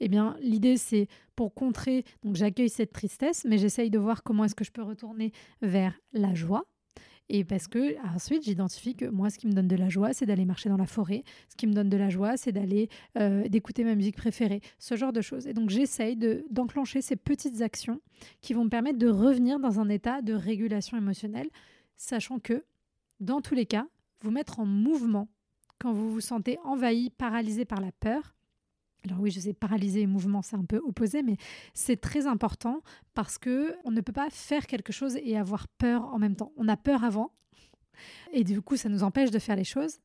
eh 0.00 0.08
bien, 0.08 0.36
l'idée, 0.40 0.76
c'est 0.76 1.06
pour 1.36 1.54
contrer, 1.54 2.04
donc 2.24 2.34
j'accueille 2.34 2.68
cette 2.68 2.92
tristesse, 2.92 3.44
mais 3.48 3.56
j'essaye 3.56 3.88
de 3.88 3.98
voir 3.98 4.24
comment 4.24 4.44
est-ce 4.44 4.56
que 4.56 4.64
je 4.64 4.72
peux 4.72 4.82
retourner 4.82 5.30
vers 5.60 5.94
la 6.12 6.34
joie. 6.34 6.64
Et 7.28 7.44
parce 7.44 7.68
que 7.68 7.96
ensuite, 8.14 8.42
j'identifie 8.42 8.96
que 8.96 9.04
moi, 9.04 9.30
ce 9.30 9.38
qui 9.38 9.46
me 9.46 9.52
donne 9.52 9.68
de 9.68 9.76
la 9.76 9.88
joie, 9.88 10.12
c'est 10.12 10.26
d'aller 10.26 10.44
marcher 10.44 10.68
dans 10.68 10.76
la 10.76 10.86
forêt. 10.86 11.22
Ce 11.48 11.56
qui 11.56 11.68
me 11.68 11.72
donne 11.72 11.88
de 11.88 11.96
la 11.96 12.10
joie, 12.10 12.36
c'est 12.36 12.50
d'aller 12.50 12.88
euh, 13.16 13.48
d'écouter 13.48 13.84
ma 13.84 13.94
musique 13.94 14.16
préférée, 14.16 14.60
ce 14.78 14.96
genre 14.96 15.12
de 15.12 15.20
choses. 15.20 15.46
Et 15.46 15.54
donc, 15.54 15.70
j'essaye 15.70 16.16
d'enclencher 16.50 17.00
ces 17.00 17.16
petites 17.16 17.62
actions 17.62 18.00
qui 18.40 18.54
vont 18.54 18.64
me 18.64 18.70
permettre 18.70 18.98
de 18.98 19.08
revenir 19.08 19.60
dans 19.60 19.78
un 19.78 19.88
état 19.88 20.20
de 20.20 20.34
régulation 20.34 20.98
émotionnelle, 20.98 21.48
sachant 21.96 22.40
que, 22.40 22.64
dans 23.22 23.40
tous 23.40 23.54
les 23.54 23.66
cas, 23.66 23.86
vous 24.20 24.30
mettre 24.30 24.60
en 24.60 24.66
mouvement 24.66 25.28
quand 25.78 25.92
vous 25.92 26.12
vous 26.12 26.20
sentez 26.20 26.58
envahi, 26.64 27.10
paralysé 27.10 27.64
par 27.64 27.80
la 27.80 27.92
peur, 27.92 28.34
alors 29.04 29.18
oui, 29.18 29.32
je 29.32 29.40
sais, 29.40 29.52
paralyser 29.52 30.02
et 30.02 30.06
mouvement, 30.06 30.42
c'est 30.42 30.54
un 30.54 30.64
peu 30.64 30.80
opposé, 30.84 31.22
mais 31.22 31.36
c'est 31.74 32.00
très 32.00 32.26
important 32.26 32.82
parce 33.14 33.36
que 33.36 33.74
on 33.84 33.90
ne 33.90 34.00
peut 34.00 34.12
pas 34.12 34.30
faire 34.30 34.66
quelque 34.66 34.92
chose 34.92 35.16
et 35.16 35.36
avoir 35.36 35.66
peur 35.66 36.04
en 36.14 36.18
même 36.18 36.36
temps. 36.36 36.52
On 36.56 36.68
a 36.68 36.76
peur 36.76 37.02
avant, 37.02 37.32
et 38.32 38.44
du 38.44 38.62
coup, 38.62 38.76
ça 38.76 38.88
nous 38.88 39.02
empêche 39.02 39.30
de 39.30 39.38
faire 39.38 39.56
les 39.56 39.64
choses. 39.64 39.98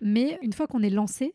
Mais 0.00 0.38
une 0.42 0.52
fois 0.52 0.66
qu'on 0.66 0.82
est 0.82 0.90
lancé, 0.90 1.34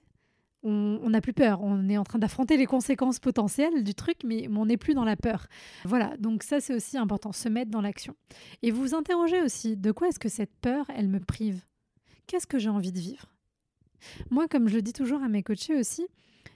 on 0.63 1.09
n'a 1.09 1.21
plus 1.21 1.33
peur. 1.33 1.61
On 1.61 1.87
est 1.89 1.97
en 1.97 2.03
train 2.03 2.19
d'affronter 2.19 2.57
les 2.57 2.65
conséquences 2.65 3.19
potentielles 3.19 3.83
du 3.83 3.93
truc, 3.93 4.17
mais 4.25 4.47
on 4.49 4.65
n'est 4.65 4.77
plus 4.77 4.93
dans 4.93 5.05
la 5.05 5.15
peur. 5.15 5.47
Voilà, 5.85 6.15
donc 6.17 6.43
ça, 6.43 6.59
c'est 6.59 6.73
aussi 6.73 6.97
important, 6.97 7.31
se 7.31 7.49
mettre 7.49 7.71
dans 7.71 7.81
l'action. 7.81 8.15
Et 8.61 8.71
vous 8.71 8.81
vous 8.81 8.95
interrogez 8.95 9.41
aussi, 9.41 9.77
de 9.77 9.91
quoi 9.91 10.09
est-ce 10.09 10.19
que 10.19 10.29
cette 10.29 10.55
peur, 10.61 10.85
elle 10.95 11.07
me 11.07 11.19
prive? 11.19 11.61
Qu'est-ce 12.27 12.47
que 12.47 12.59
j'ai 12.59 12.69
envie 12.69 12.91
de 12.91 12.99
vivre? 12.99 13.31
Moi, 14.29 14.47
comme 14.47 14.67
je 14.67 14.75
le 14.75 14.81
dis 14.81 14.93
toujours 14.93 15.21
à 15.23 15.27
mes 15.27 15.43
coachés 15.43 15.75
aussi, 15.75 16.07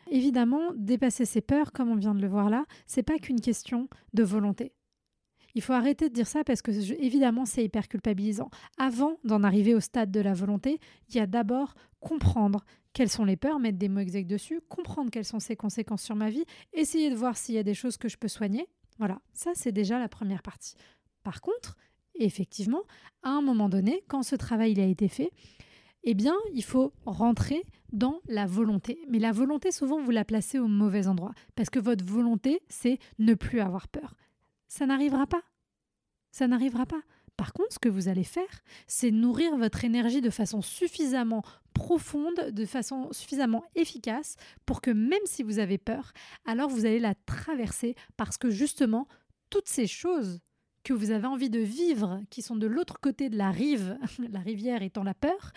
Évidemment, 0.09 0.73
dépasser 0.75 1.25
ses 1.25 1.41
peurs, 1.41 1.71
comme 1.71 1.89
on 1.89 1.95
vient 1.95 2.13
de 2.13 2.21
le 2.21 2.27
voir 2.27 2.49
là, 2.49 2.65
c'est 2.85 3.03
pas 3.03 3.17
qu'une 3.17 3.41
question 3.41 3.87
de 4.13 4.23
volonté. 4.23 4.73
Il 5.55 5.61
faut 5.61 5.73
arrêter 5.73 6.09
de 6.09 6.13
dire 6.13 6.27
ça 6.27 6.43
parce 6.43 6.61
que 6.61 6.71
évidemment 7.01 7.45
c'est 7.45 7.63
hyper 7.63 7.87
culpabilisant. 7.87 8.49
Avant 8.77 9.17
d'en 9.23 9.43
arriver 9.43 9.75
au 9.75 9.79
stade 9.79 10.11
de 10.11 10.19
la 10.19 10.33
volonté, 10.33 10.79
il 11.09 11.15
y 11.15 11.19
a 11.19 11.27
d'abord 11.27 11.75
comprendre 11.99 12.65
quelles 12.93 13.09
sont 13.09 13.25
les 13.25 13.37
peurs, 13.37 13.59
mettre 13.59 13.77
des 13.77 13.89
mots 13.89 13.99
exacts 13.99 14.29
dessus, 14.29 14.61
comprendre 14.69 15.09
quelles 15.09 15.25
sont 15.25 15.39
ses 15.39 15.55
conséquences 15.55 16.03
sur 16.03 16.15
ma 16.15 16.29
vie, 16.29 16.45
essayer 16.73 17.09
de 17.09 17.15
voir 17.15 17.37
s'il 17.37 17.55
y 17.55 17.59
a 17.59 17.63
des 17.63 17.73
choses 17.73 17.97
que 17.97 18.07
je 18.07 18.17
peux 18.17 18.27
soigner. 18.27 18.67
Voilà, 18.99 19.19
ça 19.33 19.51
c'est 19.55 19.71
déjà 19.71 19.99
la 19.99 20.09
première 20.09 20.43
partie. 20.43 20.75
Par 21.23 21.41
contre, 21.41 21.77
effectivement, 22.15 22.83
à 23.23 23.29
un 23.29 23.41
moment 23.41 23.69
donné, 23.69 24.03
quand 24.07 24.23
ce 24.23 24.35
travail 24.35 24.73
il 24.73 24.79
a 24.79 24.85
été 24.85 25.07
fait, 25.07 25.31
eh 26.03 26.13
bien, 26.13 26.35
il 26.53 26.63
faut 26.63 26.93
rentrer 27.05 27.63
dans 27.91 28.19
la 28.27 28.45
volonté. 28.45 28.99
Mais 29.09 29.19
la 29.19 29.31
volonté, 29.31 29.71
souvent, 29.71 30.01
vous 30.01 30.11
la 30.11 30.25
placez 30.25 30.59
au 30.59 30.67
mauvais 30.67 31.07
endroit. 31.07 31.31
Parce 31.55 31.69
que 31.69 31.79
votre 31.79 32.03
volonté, 32.03 32.61
c'est 32.67 32.99
ne 33.19 33.33
plus 33.33 33.61
avoir 33.61 33.87
peur. 33.87 34.15
Ça 34.73 34.87
n'arrivera 34.87 35.27
pas. 35.27 35.43
Ça 36.31 36.47
n'arrivera 36.47 36.87
pas. 36.87 37.03
Par 37.37 37.53
contre, 37.53 37.73
ce 37.73 37.77
que 37.77 37.89
vous 37.89 38.07
allez 38.07 38.23
faire, 38.23 38.63
c'est 38.87 39.11
nourrir 39.11 39.55
votre 39.55 39.85
énergie 39.85 40.19
de 40.19 40.31
façon 40.31 40.63
suffisamment 40.63 41.43
profonde, 41.75 42.49
de 42.49 42.65
façon 42.65 43.13
suffisamment 43.13 43.63
efficace 43.75 44.35
pour 44.65 44.81
que 44.81 44.89
même 44.89 45.21
si 45.25 45.43
vous 45.43 45.59
avez 45.59 45.77
peur, 45.77 46.11
alors 46.47 46.69
vous 46.69 46.87
allez 46.87 46.97
la 46.97 47.13
traverser 47.13 47.93
parce 48.17 48.39
que 48.39 48.49
justement, 48.49 49.07
toutes 49.51 49.69
ces 49.69 49.85
choses 49.85 50.39
que 50.83 50.93
vous 50.93 51.11
avez 51.11 51.27
envie 51.27 51.51
de 51.51 51.59
vivre, 51.59 52.23
qui 52.31 52.41
sont 52.41 52.55
de 52.55 52.65
l'autre 52.65 52.99
côté 52.99 53.29
de 53.29 53.37
la 53.37 53.51
rive, 53.51 53.99
la 54.31 54.39
rivière 54.39 54.81
étant 54.81 55.03
la 55.03 55.13
peur, 55.13 55.51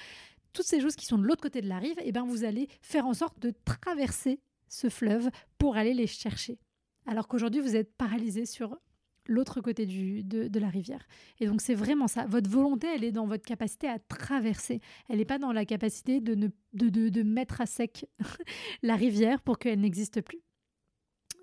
toutes 0.53 0.67
ces 0.67 0.83
choses 0.83 0.95
qui 0.95 1.07
sont 1.07 1.17
de 1.17 1.25
l'autre 1.25 1.43
côté 1.43 1.63
de 1.63 1.71
la 1.71 1.79
rive, 1.79 1.97
eh 2.05 2.13
ben 2.13 2.27
vous 2.27 2.45
allez 2.45 2.69
faire 2.83 3.07
en 3.07 3.15
sorte 3.15 3.39
de 3.39 3.55
traverser 3.65 4.41
ce 4.69 4.91
fleuve 4.91 5.31
pour 5.57 5.79
aller 5.79 5.95
les 5.95 6.07
chercher. 6.07 6.59
Alors 7.07 7.29
qu'aujourd'hui, 7.29 7.63
vous 7.63 7.77
êtes 7.77 7.95
paralysé 7.97 8.45
sur 8.45 8.77
l'autre 9.27 9.61
côté 9.61 9.87
du, 9.87 10.23
de, 10.23 10.59
la 10.59 10.69
rivière. 10.69 11.07
Et 11.41 11.47
donc 11.47 11.61
c'est 11.61 11.75
vraiment 11.75 12.09
ça. 12.09 12.27
Votre 12.27 12.51
volonté, 12.51 12.87
elle 12.95 13.05
est 13.05 13.13
dans 13.13 13.27
votre 13.27 13.45
capacité 13.45 13.89
à 13.89 13.99
traverser. 13.99 14.81
Elle 15.09 15.19
n'est 15.19 15.25
pas 15.25 15.39
dans 15.39 15.53
la 15.53 15.65
capacité 15.65 16.21
de, 16.21 16.35
ne, 16.35 16.49
de, 16.73 17.09
de 17.09 17.23
mettre 17.23 17.61
à 17.61 17.67
sec 17.67 18.07
la 18.83 18.97
rivière 18.97 19.41
pour 19.43 19.59
qu'elle 19.59 19.81
n'existe 19.81 20.21
plus. 20.21 20.41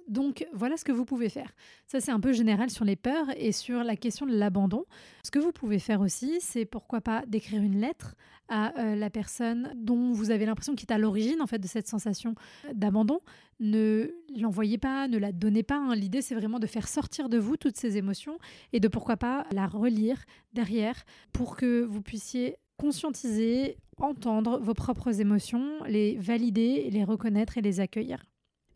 Donc 0.07 0.45
voilà 0.53 0.77
ce 0.77 0.83
que 0.83 0.91
vous 0.91 1.05
pouvez 1.05 1.29
faire. 1.29 1.53
Ça 1.87 1.99
c'est 1.99 2.11
un 2.11 2.19
peu 2.19 2.33
général 2.33 2.69
sur 2.69 2.85
les 2.85 2.95
peurs 2.95 3.27
et 3.37 3.51
sur 3.51 3.83
la 3.83 3.95
question 3.95 4.25
de 4.25 4.35
l'abandon. 4.35 4.85
Ce 5.23 5.31
que 5.31 5.39
vous 5.39 5.51
pouvez 5.51 5.79
faire 5.79 6.01
aussi, 6.01 6.39
c'est 6.41 6.65
pourquoi 6.65 7.01
pas 7.01 7.23
d'écrire 7.27 7.61
une 7.61 7.79
lettre 7.79 8.15
à 8.49 8.77
euh, 8.79 8.95
la 8.95 9.09
personne 9.09 9.71
dont 9.75 10.11
vous 10.11 10.31
avez 10.31 10.45
l'impression 10.45 10.75
qu'il 10.75 10.89
est 10.89 10.93
à 10.93 10.97
l'origine 10.97 11.41
en 11.41 11.47
fait 11.47 11.59
de 11.59 11.67
cette 11.67 11.87
sensation 11.87 12.35
d'abandon. 12.73 13.19
Ne 13.59 14.11
l'envoyez 14.37 14.77
pas, 14.77 15.07
ne 15.07 15.17
la 15.17 15.31
donnez 15.31 15.63
pas. 15.63 15.77
Hein. 15.77 15.95
L'idée 15.95 16.21
c'est 16.21 16.35
vraiment 16.35 16.59
de 16.59 16.67
faire 16.67 16.87
sortir 16.87 17.29
de 17.29 17.37
vous 17.37 17.57
toutes 17.57 17.77
ces 17.77 17.97
émotions 17.97 18.37
et 18.73 18.79
de 18.79 18.87
pourquoi 18.87 19.17
pas 19.17 19.45
la 19.51 19.67
relire 19.67 20.23
derrière 20.53 21.03
pour 21.31 21.55
que 21.55 21.83
vous 21.83 22.01
puissiez 22.01 22.57
conscientiser, 22.77 23.77
entendre 23.97 24.59
vos 24.59 24.73
propres 24.73 25.21
émotions, 25.21 25.83
les 25.87 26.17
valider, 26.17 26.89
les 26.89 27.03
reconnaître 27.03 27.57
et 27.57 27.61
les 27.61 27.79
accueillir. 27.79 28.25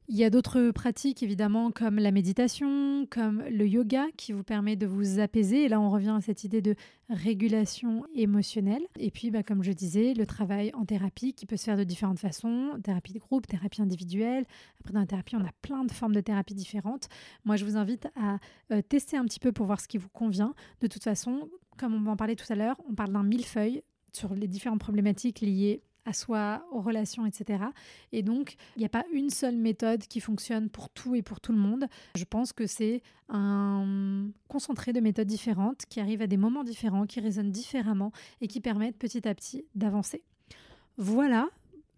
Il 0.09 0.15
y 0.15 0.23
a 0.23 0.29
d'autres 0.29 0.71
pratiques 0.71 1.21
évidemment 1.21 1.69
comme 1.69 1.97
la 1.99 2.11
méditation, 2.11 3.05
comme 3.09 3.43
le 3.49 3.67
yoga 3.67 4.05
qui 4.15 4.31
vous 4.31 4.43
permet 4.43 4.77
de 4.77 4.87
vous 4.87 5.19
apaiser. 5.19 5.65
Et 5.65 5.67
là, 5.67 5.81
on 5.81 5.89
revient 5.89 6.15
à 6.17 6.21
cette 6.21 6.45
idée 6.45 6.61
de 6.61 6.75
régulation 7.09 8.05
émotionnelle. 8.15 8.83
Et 8.97 9.11
puis, 9.11 9.31
bah, 9.31 9.43
comme 9.43 9.63
je 9.63 9.73
disais, 9.73 10.13
le 10.13 10.25
travail 10.25 10.71
en 10.75 10.85
thérapie 10.85 11.33
qui 11.33 11.45
peut 11.45 11.57
se 11.57 11.65
faire 11.65 11.75
de 11.75 11.83
différentes 11.83 12.19
façons. 12.19 12.79
Thérapie 12.83 13.11
de 13.11 13.19
groupe, 13.19 13.47
thérapie 13.47 13.81
individuelle. 13.81 14.45
Après, 14.79 14.93
dans 14.93 15.01
la 15.01 15.07
thérapie, 15.07 15.35
on 15.35 15.45
a 15.45 15.51
plein 15.61 15.83
de 15.83 15.91
formes 15.91 16.15
de 16.15 16.21
thérapie 16.21 16.55
différentes. 16.55 17.09
Moi, 17.43 17.57
je 17.57 17.65
vous 17.65 17.75
invite 17.75 18.07
à 18.15 18.39
euh, 18.71 18.81
tester 18.81 19.17
un 19.17 19.25
petit 19.25 19.41
peu 19.41 19.51
pour 19.51 19.65
voir 19.65 19.81
ce 19.81 19.89
qui 19.89 19.97
vous 19.97 20.09
convient. 20.09 20.53
De 20.79 20.87
toute 20.87 21.03
façon, 21.03 21.49
comme 21.77 21.93
on 21.93 22.09
en 22.09 22.15
parlait 22.15 22.37
tout 22.37 22.45
à 22.47 22.55
l'heure, 22.55 22.77
on 22.89 22.95
parle 22.95 23.11
d'un 23.11 23.23
millefeuille 23.23 23.81
sur 24.13 24.33
les 24.33 24.47
différentes 24.47 24.79
problématiques 24.79 25.41
liées 25.41 25.81
à 26.07 26.13
soi, 26.13 26.65
aux 26.71 26.81
relations, 26.81 27.25
etc. 27.25 27.65
Et 28.13 28.23
donc, 28.23 28.55
il 28.75 28.79
n'y 28.79 28.85
a 28.85 28.89
pas 28.89 29.05
une 29.13 29.29
seule 29.29 29.57
méthode 29.57 30.07
qui 30.07 30.21
fonctionne 30.21 30.69
pour 30.69 30.89
tout 30.89 31.15
et 31.15 31.21
pour 31.21 31.41
tout 31.41 31.51
le 31.51 31.57
monde. 31.57 31.85
Je 32.15 32.23
pense 32.23 32.53
que 32.53 32.65
c'est 32.65 33.03
un 33.29 34.29
concentré 34.47 34.93
de 34.93 35.01
méthodes 35.01 35.27
différentes 35.27 35.85
qui 35.89 35.99
arrivent 35.99 36.21
à 36.21 36.27
des 36.27 36.37
moments 36.37 36.63
différents, 36.63 37.05
qui 37.05 37.19
résonnent 37.19 37.51
différemment 37.51 38.13
et 38.39 38.47
qui 38.47 38.61
permettent 38.61 38.97
petit 38.97 39.27
à 39.27 39.35
petit 39.35 39.65
d'avancer. 39.75 40.23
Voilà, 40.97 41.49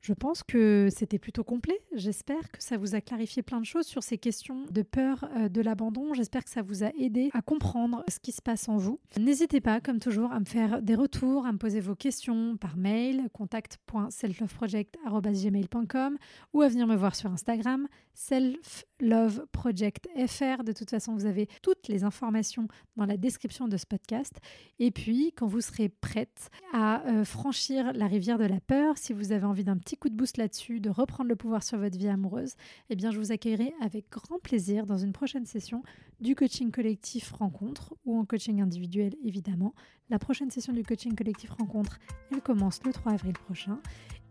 je 0.01 0.13
pense 0.13 0.43
que 0.43 0.88
c'était 0.91 1.17
plutôt 1.19 1.43
complet. 1.43 1.77
J'espère 1.93 2.49
que 2.51 2.63
ça 2.63 2.77
vous 2.77 2.95
a 2.95 3.01
clarifié 3.01 3.43
plein 3.43 3.59
de 3.59 3.65
choses 3.65 3.85
sur 3.85 4.01
ces 4.03 4.17
questions 4.17 4.65
de 4.71 4.81
peur 4.81 5.29
euh, 5.35 5.49
de 5.49 5.59
l'abandon. 5.62 6.13
J'espère 6.13 6.43
que 6.43 6.49
ça 6.49 6.62
vous 6.62 6.83
a 6.83 6.91
aidé 6.97 7.29
à 7.33 7.41
comprendre 7.41 8.03
ce 8.07 8.19
qui 8.19 8.31
se 8.31 8.41
passe 8.41 8.69
en 8.69 8.77
vous. 8.77 8.99
N'hésitez 9.19 9.59
pas, 9.62 9.81
comme 9.81 9.99
toujours, 9.99 10.31
à 10.31 10.39
me 10.39 10.45
faire 10.45 10.81
des 10.81 10.95
retours, 10.95 11.45
à 11.45 11.51
me 11.51 11.57
poser 11.57 11.81
vos 11.81 11.95
questions 11.95 12.55
par 12.57 12.77
mail 12.77 13.29
contact.selfloveproject.gmail.com 13.33 16.17
ou 16.53 16.62
à 16.62 16.67
venir 16.67 16.85
me 16.88 16.95
voir 16.95 17.15
sur 17.15 17.31
Instagram 17.31 17.88
Self 18.13 18.85
Love 18.99 19.45
Project 19.51 20.07
FR. 20.27 20.63
De 20.63 20.71
toute 20.71 20.89
façon, 20.89 21.13
vous 21.13 21.25
avez 21.25 21.47
toutes 21.62 21.88
les 21.88 22.03
informations 22.03 22.67
dans 22.95 23.05
la 23.05 23.17
description 23.17 23.67
de 23.67 23.77
ce 23.77 23.85
podcast. 23.85 24.39
Et 24.77 24.91
puis, 24.91 25.33
quand 25.35 25.47
vous 25.47 25.62
serez 25.62 25.89
prête 25.89 26.49
à 26.73 27.05
euh, 27.07 27.25
franchir 27.25 27.93
la 27.93 28.07
rivière 28.07 28.38
de 28.38 28.45
la 28.45 28.59
peur, 28.59 28.97
si 28.97 29.13
vous 29.13 29.31
avez 29.31 29.45
envie 29.45 29.63
d'un 29.63 29.77
coup 29.97 30.10
de 30.10 30.15
boost 30.15 30.38
là-dessus, 30.38 30.80
de 30.80 30.89
reprendre 30.89 31.30
le 31.30 31.36
pouvoir 31.36 31.63
sur 31.63 31.78
votre 31.78 31.97
vie 31.97 32.08
amoureuse, 32.08 32.56
eh 32.89 32.95
bien, 32.95 33.12
je 33.12 33.19
vous 33.19 33.32
accueillerai 33.32 33.73
avec 33.82 34.10
grand 34.10 34.39
plaisir 34.39 34.86
dans 34.86 34.97
une 34.97 35.13
prochaine 35.13 35.45
session 35.45 35.84
du 36.19 36.36
coaching 36.36 36.71
collectif 36.71 37.32
rencontre 37.32 37.95
ou 38.06 38.17
en 38.17 38.25
coaching 38.25 38.62
individuel, 38.62 39.15
évidemment. 39.23 39.73
La 40.10 40.19
prochaine 40.19 40.52
session 40.52 40.73
du 40.73 40.84
coaching 40.84 41.15
collectif 41.15 41.52
rencontre, 41.52 41.99
elle 42.32 42.41
commence 42.41 42.84
le 42.86 42.93
3 42.93 43.13
avril 43.13 43.34
prochain. 43.34 43.80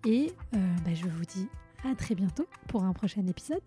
Et 0.07 0.33
euh, 0.55 0.77
bah, 0.85 0.95
je 0.95 1.07
vous 1.07 1.25
dis 1.25 1.49
à 1.85 1.95
très 1.95 2.15
bientôt 2.15 2.47
pour 2.67 2.85
un 2.85 2.93
prochain 2.93 3.27
épisode. 3.27 3.63